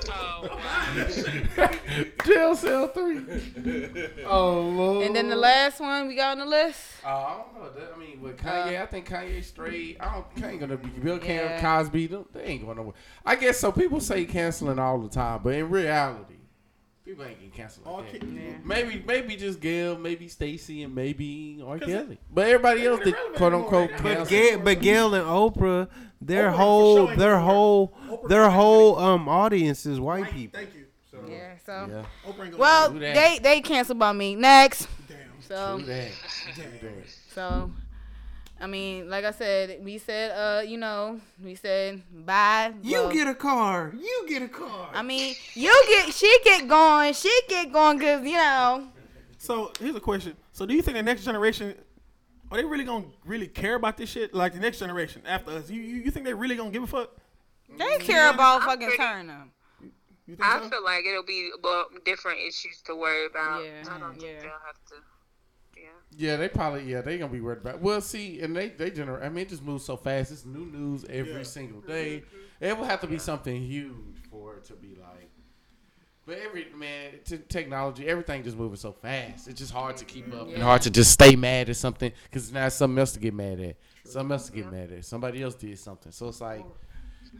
Oh, 0.10 0.50
wow. 1.58 1.70
Jail 2.26 2.56
cell 2.56 2.88
three. 2.90 3.20
oh 4.26 4.62
lord. 4.62 5.06
And 5.06 5.16
then 5.16 5.30
the 5.30 5.36
last 5.36 5.80
one 5.80 6.08
we 6.08 6.16
got 6.16 6.32
on 6.34 6.40
the 6.40 6.46
list. 6.46 6.80
Oh, 7.06 7.10
I 7.10 7.38
don't 7.38 7.64
know. 7.64 7.70
That, 7.80 7.94
I 7.96 8.00
mean, 8.00 8.22
with 8.22 8.38
Kanye, 8.38 8.82
I 8.82 8.86
think 8.86 9.08
Kanye 9.10 9.44
straight. 9.44 9.98
I 10.00 10.14
don't. 10.14 10.36
Kanye 10.36 10.60
gonna 10.60 10.78
be 10.78 10.90
Bill 10.90 11.20
Cam, 11.20 11.60
Cosby. 11.62 12.08
They 12.08 12.18
they 12.34 12.44
ain't 12.44 12.66
going 12.66 12.78
nowhere. 12.78 12.94
I 13.26 13.36
guess 13.36 13.60
so. 13.60 13.72
People 13.72 14.00
say 14.00 14.26
canceling 14.26 14.80
all 14.80 15.00
the 15.00 15.10
time, 15.10 15.42
but 15.44 15.54
in 15.54 15.70
reality, 15.70 16.36
people 17.08 17.24
ain't 17.26 17.36
getting 17.39 17.51
canceled. 17.51 17.88
All 17.88 17.97
Like 17.99 18.12
that. 18.12 18.22
Ke- 18.22 18.66
Maybe, 18.66 19.03
maybe 19.08 19.36
just 19.36 19.60
Gail, 19.60 19.97
maybe 19.97 20.28
Stacey, 20.28 20.84
and 20.84 20.93
maybe 20.93 21.62
R. 21.66 21.80
Kelly. 21.80 22.18
But 22.34 22.47
everybody 22.47 22.86
else, 22.86 22.97
ain't 22.99 23.05
did 23.05 23.14
irrelevant 23.14 23.38
quote 23.38 23.53
unquote. 23.53 23.89
But. 24.03 24.28
Gail, 24.28 24.60
but 24.60 24.82
Gail 24.82 25.14
and 25.14 25.26
Oprah, 25.26 25.88
their 26.22 26.49
Oprah 26.49 26.53
whole, 26.53 26.95
sure 26.97 27.10
ain't 27.10 27.20
their 27.20 27.32
gonna 27.36 27.45
whole, 27.45 27.93
Oprah 28.10 28.28
their 28.30 28.49
whole 28.49 28.99
um 28.99 29.30
audience 29.30 29.86
is 29.86 29.99
white 29.99 30.30
people. 30.32 30.60
Thank 30.60 30.76
you. 30.76 30.86
So, 31.10 31.20
Yeah. 31.30 31.53
So. 31.66 31.88
Yeah, 31.89 32.30
Oprah 32.30 32.41
ain't 32.43 32.51
gonna 32.51 32.58
Well, 32.58 32.91
Do 32.91 32.99
that. 32.99 33.16
they 33.16 33.39
they 33.39 33.62
canceled 33.62 33.99
by 33.99 34.12
me. 34.12 34.36
Next. 34.36 34.88
damn. 35.08 35.18
So 35.47 35.80
do 35.80 35.86
that. 35.86 36.12
Do 36.55 36.62
that. 36.82 36.91
so. 37.34 37.72
I 38.60 38.66
mean, 38.68 39.10
like 39.10 39.24
I 39.24 39.32
said, 39.32 39.84
we 39.84 39.97
said, 39.99 40.32
uh, 40.32 40.62
you 40.62 40.78
know, 40.78 41.20
we 41.43 41.55
said 41.55 42.01
bye. 42.12 42.74
You 42.82 42.93
Well, 43.03 43.12
get 43.12 43.28
a 43.28 43.36
car. 43.36 43.93
You 43.95 44.26
get 44.28 44.41
a 44.41 44.47
car. 44.47 44.89
I 44.93 45.03
mean, 45.03 45.36
you 45.53 45.84
get, 45.88 46.14
she 46.14 46.39
get 46.43 46.68
going, 46.68 47.14
she 47.14 47.32
get 47.47 47.72
going, 47.72 47.99
cause 47.99 48.24
you 48.26 48.34
know, 48.38 48.88
So 49.38 49.72
here's 49.80 49.95
a 49.95 49.99
question. 49.99 50.36
So 50.53 50.66
do 50.66 50.74
you 50.74 50.82
think 50.82 50.97
the 50.97 51.03
next 51.03 51.24
generation 51.24 51.76
are 52.49 52.58
they 52.58 52.66
really 52.66 52.84
gonna 52.86 53.05
really 53.26 53.47
care 53.47 53.76
about 53.76 53.97
this 53.97 54.10
shit? 54.10 54.34
Like 54.34 54.53
the 54.53 54.60
next 54.60 54.80
generation 54.80 55.22
after 55.28 55.51
us, 55.51 55.70
you 55.70 55.82
you, 55.82 55.97
you 55.97 56.12
think 56.12 56.26
they 56.26 56.34
really 56.34 56.55
gonna 56.55 56.72
give 56.72 56.84
a 56.84 56.88
fuck? 56.88 57.12
they 57.78 57.97
care 57.99 58.30
about 58.34 58.62
I'm 58.62 58.68
fucking 58.70 58.88
pretty- 58.88 58.97
turning. 59.03 59.51
You 60.26 60.36
think 60.36 60.45
I 60.45 60.60
so? 60.62 60.70
feel 60.70 60.84
like 60.84 61.05
it'll 61.05 61.24
be 61.24 61.51
well, 61.64 61.86
different 62.05 62.39
issues 62.39 62.82
to 62.86 62.95
worry 62.95 63.28
about. 63.28 63.64
Yeah, 63.64 63.84
I 63.89 63.99
don't 63.99 64.12
think 64.12 64.24
yeah. 64.24 64.39
they'll 64.41 64.49
have 64.66 64.80
to. 64.89 64.95
Yeah. 65.82 65.90
Yeah, 66.30 66.36
they 66.38 66.50
probably 66.50 66.84
yeah 66.84 67.02
they 67.02 67.18
gonna 67.18 67.32
be 67.32 67.42
worried 67.42 67.60
about. 67.60 67.82
Well, 67.82 68.02
see, 68.02 68.42
and 68.42 68.56
they 68.56 68.70
they 68.70 68.90
generate. 68.90 69.24
I 69.24 69.30
mean, 69.30 69.44
it 69.44 69.50
just 69.50 69.64
moves 69.64 69.86
so 69.86 69.98
fast. 69.98 70.32
It's 70.32 70.46
new 70.46 70.66
news 70.66 71.06
every 71.10 71.34
Yeah. 71.34 71.44
single 71.44 71.82
day. 71.82 72.24
Mm-hmm. 72.26 72.66
It 72.66 72.78
will 72.78 72.86
have 72.86 73.02
to 73.02 73.08
be 73.08 73.20
something 73.20 73.62
huge 73.62 74.18
for 74.32 74.56
it 74.56 74.64
to 74.66 74.74
be 74.74 74.96
like. 74.96 75.30
But 76.26 76.40
every 76.40 76.68
man, 76.76 77.12
t- 77.24 77.40
technology, 77.48 78.06
everything 78.06 78.44
just 78.44 78.58
moving 78.58 78.76
so 78.76 78.92
fast. 78.92 79.48
It's 79.48 79.60
just 79.60 79.72
hard 79.72 79.96
to 79.98 80.06
keep 80.06 80.28
up 80.34 80.48
mm-hmm. 80.48 80.56
and 80.56 80.64
hard 80.64 80.82
to 80.82 80.90
just 80.90 81.12
stay 81.12 81.38
mad 81.38 81.70
at 81.70 81.78
something 81.78 82.12
because 82.26 82.52
now 82.52 82.66
it's 82.66 82.76
something 82.76 83.00
else 83.00 83.14
to 83.14 83.20
get 83.20 83.34
mad 83.34 83.62
at. 83.62 83.78
Something 84.04 84.34
else 84.34 84.48
to 84.48 84.52
get 84.52 84.70
mad 84.70 84.92
at. 84.92 85.06
Somebody 85.06 85.42
else 85.42 85.56
did 85.56 85.80
something. 85.80 86.12
So 86.12 86.28
it's 86.28 86.42
like 86.42 86.66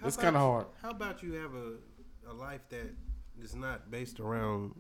How 0.02 0.08
it's 0.08 0.16
kind 0.16 0.36
of 0.38 0.42
hard. 0.42 0.68
How 0.82 0.92
about 0.92 1.22
you 1.22 1.34
have 1.34 1.54
a, 1.54 2.32
a 2.32 2.34
life 2.34 2.62
that 2.70 2.94
is 3.42 3.56
not 3.56 3.92
based 3.92 4.22
around 4.22 4.80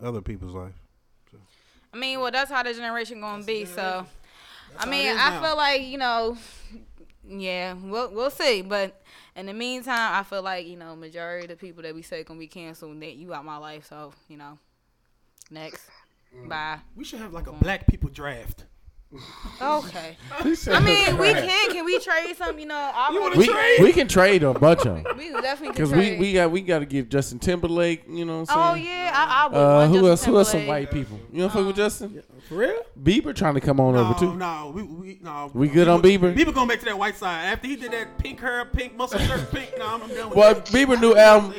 other 0.00 0.22
people's 0.22 0.54
life? 0.54 0.83
I 1.94 1.96
mean, 1.96 2.18
well, 2.20 2.32
that's 2.32 2.50
how 2.50 2.62
the 2.64 2.74
generation 2.74 3.20
gonna 3.20 3.44
be. 3.44 3.64
So, 3.66 4.04
I 4.78 4.84
mean, 4.86 5.08
I 5.08 5.30
now. 5.30 5.40
feel 5.42 5.56
like 5.56 5.82
you 5.82 5.96
know, 5.96 6.36
yeah, 7.26 7.74
we'll 7.74 8.10
we'll 8.10 8.30
see. 8.30 8.62
But 8.62 9.00
in 9.36 9.46
the 9.46 9.54
meantime, 9.54 10.12
I 10.14 10.24
feel 10.24 10.42
like 10.42 10.66
you 10.66 10.76
know, 10.76 10.96
majority 10.96 11.44
of 11.44 11.50
the 11.50 11.56
people 11.56 11.84
that 11.84 11.94
we 11.94 12.02
say 12.02 12.24
gonna 12.24 12.40
be 12.40 12.48
canceled, 12.48 13.00
that 13.00 13.14
you 13.14 13.32
out 13.32 13.44
my 13.44 13.58
life. 13.58 13.86
So, 13.86 14.12
you 14.28 14.36
know, 14.36 14.58
next, 15.50 15.88
Mm. 16.36 16.48
bye. 16.48 16.80
We 16.96 17.04
should 17.04 17.20
have 17.20 17.32
like 17.32 17.46
a 17.46 17.52
black 17.52 17.86
people 17.86 18.10
draft. 18.10 18.64
Okay. 19.62 20.16
I 20.40 20.80
mean, 20.80 21.16
we 21.18 21.32
can. 21.32 21.70
Can 21.72 21.84
we 21.84 21.98
trade 22.00 22.36
some? 22.36 22.58
You 22.58 22.66
know, 22.66 22.74
I 22.94 23.10
You 23.12 23.20
wanna 23.20 23.36
we, 23.36 23.46
trade? 23.46 23.80
we 23.80 23.92
can 23.92 24.08
trade 24.08 24.42
a 24.42 24.52
bunch 24.54 24.84
of 24.86 25.02
them 25.02 25.04
we 25.16 25.30
definitely 25.30 25.66
can 25.68 25.72
because 25.74 25.90
trade. 25.90 26.18
we 26.18 26.26
we 26.28 26.32
got 26.32 26.50
we 26.50 26.60
got 26.62 26.80
to 26.80 26.86
give 26.86 27.08
Justin 27.08 27.38
Timberlake. 27.38 28.04
You 28.08 28.24
know 28.24 28.40
what 28.40 28.50
I'm 28.50 28.70
oh 28.70 28.74
saying? 28.74 28.86
yeah, 28.86 29.12
I, 29.14 29.44
I 29.44 29.46
would. 29.48 29.56
Uh, 29.56 29.60
want 29.60 29.90
who 29.90 29.96
Justin 29.96 30.08
else? 30.10 30.24
Who 30.24 30.38
else? 30.38 30.50
Some 30.50 30.60
Timberlake. 30.60 30.86
white 30.88 30.92
people. 30.94 31.20
You 31.32 31.40
don't 31.42 31.52
fuck 31.52 31.66
with 31.66 31.76
Justin? 31.76 32.22
For 32.48 32.54
real? 32.56 32.82
Bieber 33.02 33.34
trying 33.34 33.54
to 33.54 33.60
come 33.60 33.80
on 33.80 33.94
over 33.96 34.18
too. 34.18 34.34
no, 34.36 34.72
we 34.74 34.82
we 34.82 35.18
no. 35.22 35.50
We 35.54 35.68
good 35.68 35.88
on 35.88 36.02
Bieber? 36.02 36.34
Bieber 36.34 36.52
going 36.52 36.68
back 36.68 36.80
to 36.80 36.84
that 36.86 36.98
white 36.98 37.16
side 37.16 37.44
after 37.46 37.66
he 37.68 37.76
did 37.76 37.92
that 37.92 38.18
pink 38.18 38.40
hair, 38.40 38.64
pink 38.66 38.96
muscle 38.96 39.18
shirt, 39.20 39.50
pink. 39.50 39.72
No, 39.78 39.86
I'm, 39.86 40.02
I'm 40.02 40.08
done 40.08 40.28
with 40.30 40.36
Well, 40.38 40.54
that. 40.54 40.66
Bieber 40.66 41.00
new 41.00 41.14
album. 41.16 41.52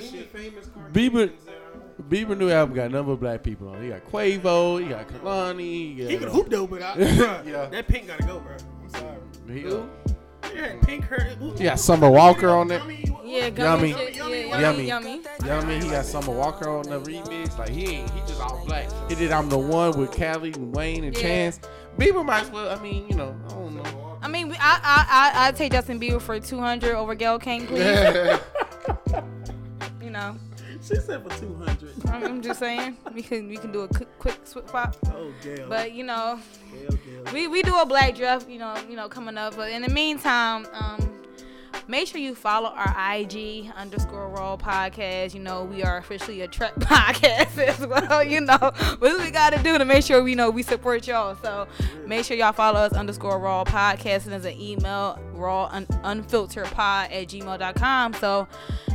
Bieber, 0.93 1.31
Bieber 2.09 2.37
new 2.37 2.49
album 2.49 2.75
got 2.75 2.87
a 2.87 2.89
number 2.89 3.13
of 3.13 3.19
black 3.19 3.41
people 3.41 3.69
on. 3.69 3.77
it. 3.77 3.83
He 3.83 3.89
got 3.89 4.05
Quavo, 4.11 4.81
he 4.83 4.89
got 4.89 5.07
Kehlani, 5.07 5.59
he 5.59 5.93
He 6.07 6.13
got, 6.17 6.19
can 6.19 6.27
uh, 6.29 6.31
hoop 6.31 6.49
though, 6.49 6.67
but 6.67 6.81
I, 6.81 6.93
bruh, 6.97 7.47
Yeah. 7.47 7.65
that 7.67 7.87
pink 7.87 8.07
gotta 8.07 8.23
go, 8.23 8.39
bro. 8.39 8.55
I'm 8.83 8.89
sorry. 8.89 9.17
he, 9.47 10.51
He 10.51 10.57
had 10.59 10.81
pink 10.81 11.05
hair. 11.07 11.35
he 11.57 11.63
got 11.63 11.79
Summer 11.79 12.09
Walker 12.11 12.49
on 12.49 12.67
there. 12.67 12.81
Yeah, 13.25 13.47
Yummy. 13.47 13.51
gummy, 13.51 13.93
shit. 13.93 14.15
Yummy, 14.15 14.47
Yeah, 14.49 14.59
yummy. 14.59 14.83
yummy, 14.87 15.11
yummy. 15.13 15.17
What 15.39 15.49
I 15.49 15.65
mean? 15.65 15.81
He 15.81 15.89
got 15.89 16.05
Summer 16.05 16.31
Walker 16.31 16.69
on 16.69 16.83
the 16.83 16.99
remix. 16.99 17.57
Like 17.57 17.69
he 17.69 17.87
ain't, 17.87 18.09
he 18.11 18.19
just 18.21 18.39
all 18.41 18.63
black. 18.65 18.87
He 19.09 19.15
did 19.15 19.31
I'm 19.31 19.49
the 19.49 19.57
one 19.57 19.97
with 19.99 20.11
Khaled 20.11 20.55
and 20.57 20.73
Wayne 20.75 21.03
and 21.05 21.15
Yeah. 21.15 21.21
Chance. 21.21 21.59
Bieber 21.97 22.23
might 22.25 22.43
as 22.43 22.51
well. 22.51 22.69
I 22.77 22.81
mean, 22.83 23.07
you 23.09 23.15
know, 23.15 23.35
I 23.47 23.49
don't 23.49 23.75
know. 23.75 24.17
I 24.21 24.27
mean, 24.27 24.49
we- 24.49 24.55
I 24.59 24.79
I 24.83 25.05
I 25.09 25.47
I'd 25.47 25.55
take 25.55 25.71
Justin 25.71 25.99
Bieber 25.99 26.21
for 26.21 26.39
two 26.39 26.59
hundred 26.59 26.95
over 26.95 27.15
Gail 27.15 27.39
King, 27.39 27.65
please. 27.67 27.79
you 30.01 30.09
know, 30.11 30.35
She 30.87 30.95
said 30.97 31.23
for 31.23 31.39
two 31.39 31.55
hundred. 31.55 31.93
I'm, 32.07 32.43
just 32.43 32.59
saying 32.59 32.97
we 33.11 33.23
can 33.23 33.47
we 33.47 33.57
can 33.57 33.71
do 33.71 33.81
a 33.81 33.87
quick 33.87 34.07
quick 34.19 34.39
swip 34.43 34.69
swap. 34.69 34.95
Oh, 35.07 35.33
Gail. 35.43 35.67
But 35.67 35.93
you 35.93 36.03
know, 36.03 36.39
Gail, 36.71 36.89
Gail. 36.91 37.33
we 37.33 37.47
we 37.47 37.63
do 37.63 37.75
a 37.79 37.87
black 37.87 38.15
draft, 38.15 38.47
you 38.47 38.59
know, 38.59 38.75
you 38.87 38.95
know, 38.95 39.09
coming 39.09 39.35
up. 39.35 39.55
But 39.55 39.71
in 39.71 39.81
the 39.81 39.89
meantime, 39.89 40.67
um, 40.73 41.24
make 41.87 42.07
sure 42.07 42.19
you 42.19 42.35
follow 42.35 42.69
our 42.69 42.95
IG 43.15 43.71
underscore 43.75 44.29
raw 44.29 44.57
podcast. 44.57 45.33
You 45.33 45.41
know, 45.41 45.63
we 45.63 45.83
are 45.83 45.97
officially 45.97 46.41
a 46.41 46.47
Trek 46.47 46.75
podcast 46.79 47.57
as 47.57 47.85
well. 47.85 48.23
You 48.23 48.41
know, 48.41 48.57
what 48.99 49.19
we 49.19 49.31
got 49.31 49.53
to 49.53 49.61
do 49.63 49.77
to 49.77 49.85
make 49.85 50.03
sure 50.03 50.23
we 50.23 50.35
know 50.35 50.49
we 50.49 50.63
support 50.63 51.07
y'all. 51.07 51.35
So 51.41 51.67
make 52.05 52.25
sure 52.25 52.37
y'all 52.37 52.53
follow 52.53 52.79
us 52.79 52.93
underscore 52.93 53.39
raw 53.39 53.63
podcast 53.63 54.23
and 54.23 54.33
there's 54.33 54.45
an 54.45 54.59
email 54.59 55.19
raw 55.33 55.65
un- 55.71 55.87
unfiltered 56.03 56.65
pod 56.67 57.11
at 57.11 57.27
gmail.com. 57.27 58.13
So 58.15 58.47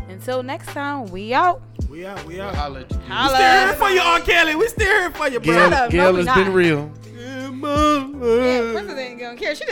until 0.09 0.43
next 0.43 0.67
time, 0.69 1.07
we 1.07 1.33
out. 1.35 1.63
We 1.89 2.07
out. 2.07 2.25
We 2.25 2.41
out. 2.41 2.55
I'll 2.57 2.71
let 2.71 2.91
you. 2.91 2.97
We 2.99 3.05
still 3.05 3.37
here 3.37 3.67
Holla. 3.67 3.75
for 3.75 3.91
you, 3.91 4.01
R. 4.01 4.21
Kelly. 4.21 4.55
We 4.55 4.69
still 4.69 4.87
here 4.87 5.11
for 5.13 5.29
you, 5.29 5.41
bro. 5.41 5.55
Gail, 5.55 5.75
up. 5.75 5.93
No, 5.93 6.11
we 6.13 6.17
has 6.19 6.27
not. 6.27 6.37
been 6.37 6.53
real. 6.53 6.93
Yeah, 7.17 8.73
Princess 8.73 8.99
ain't 8.99 9.21
gonna 9.21 9.37
care. 9.37 9.55
She 9.55 9.65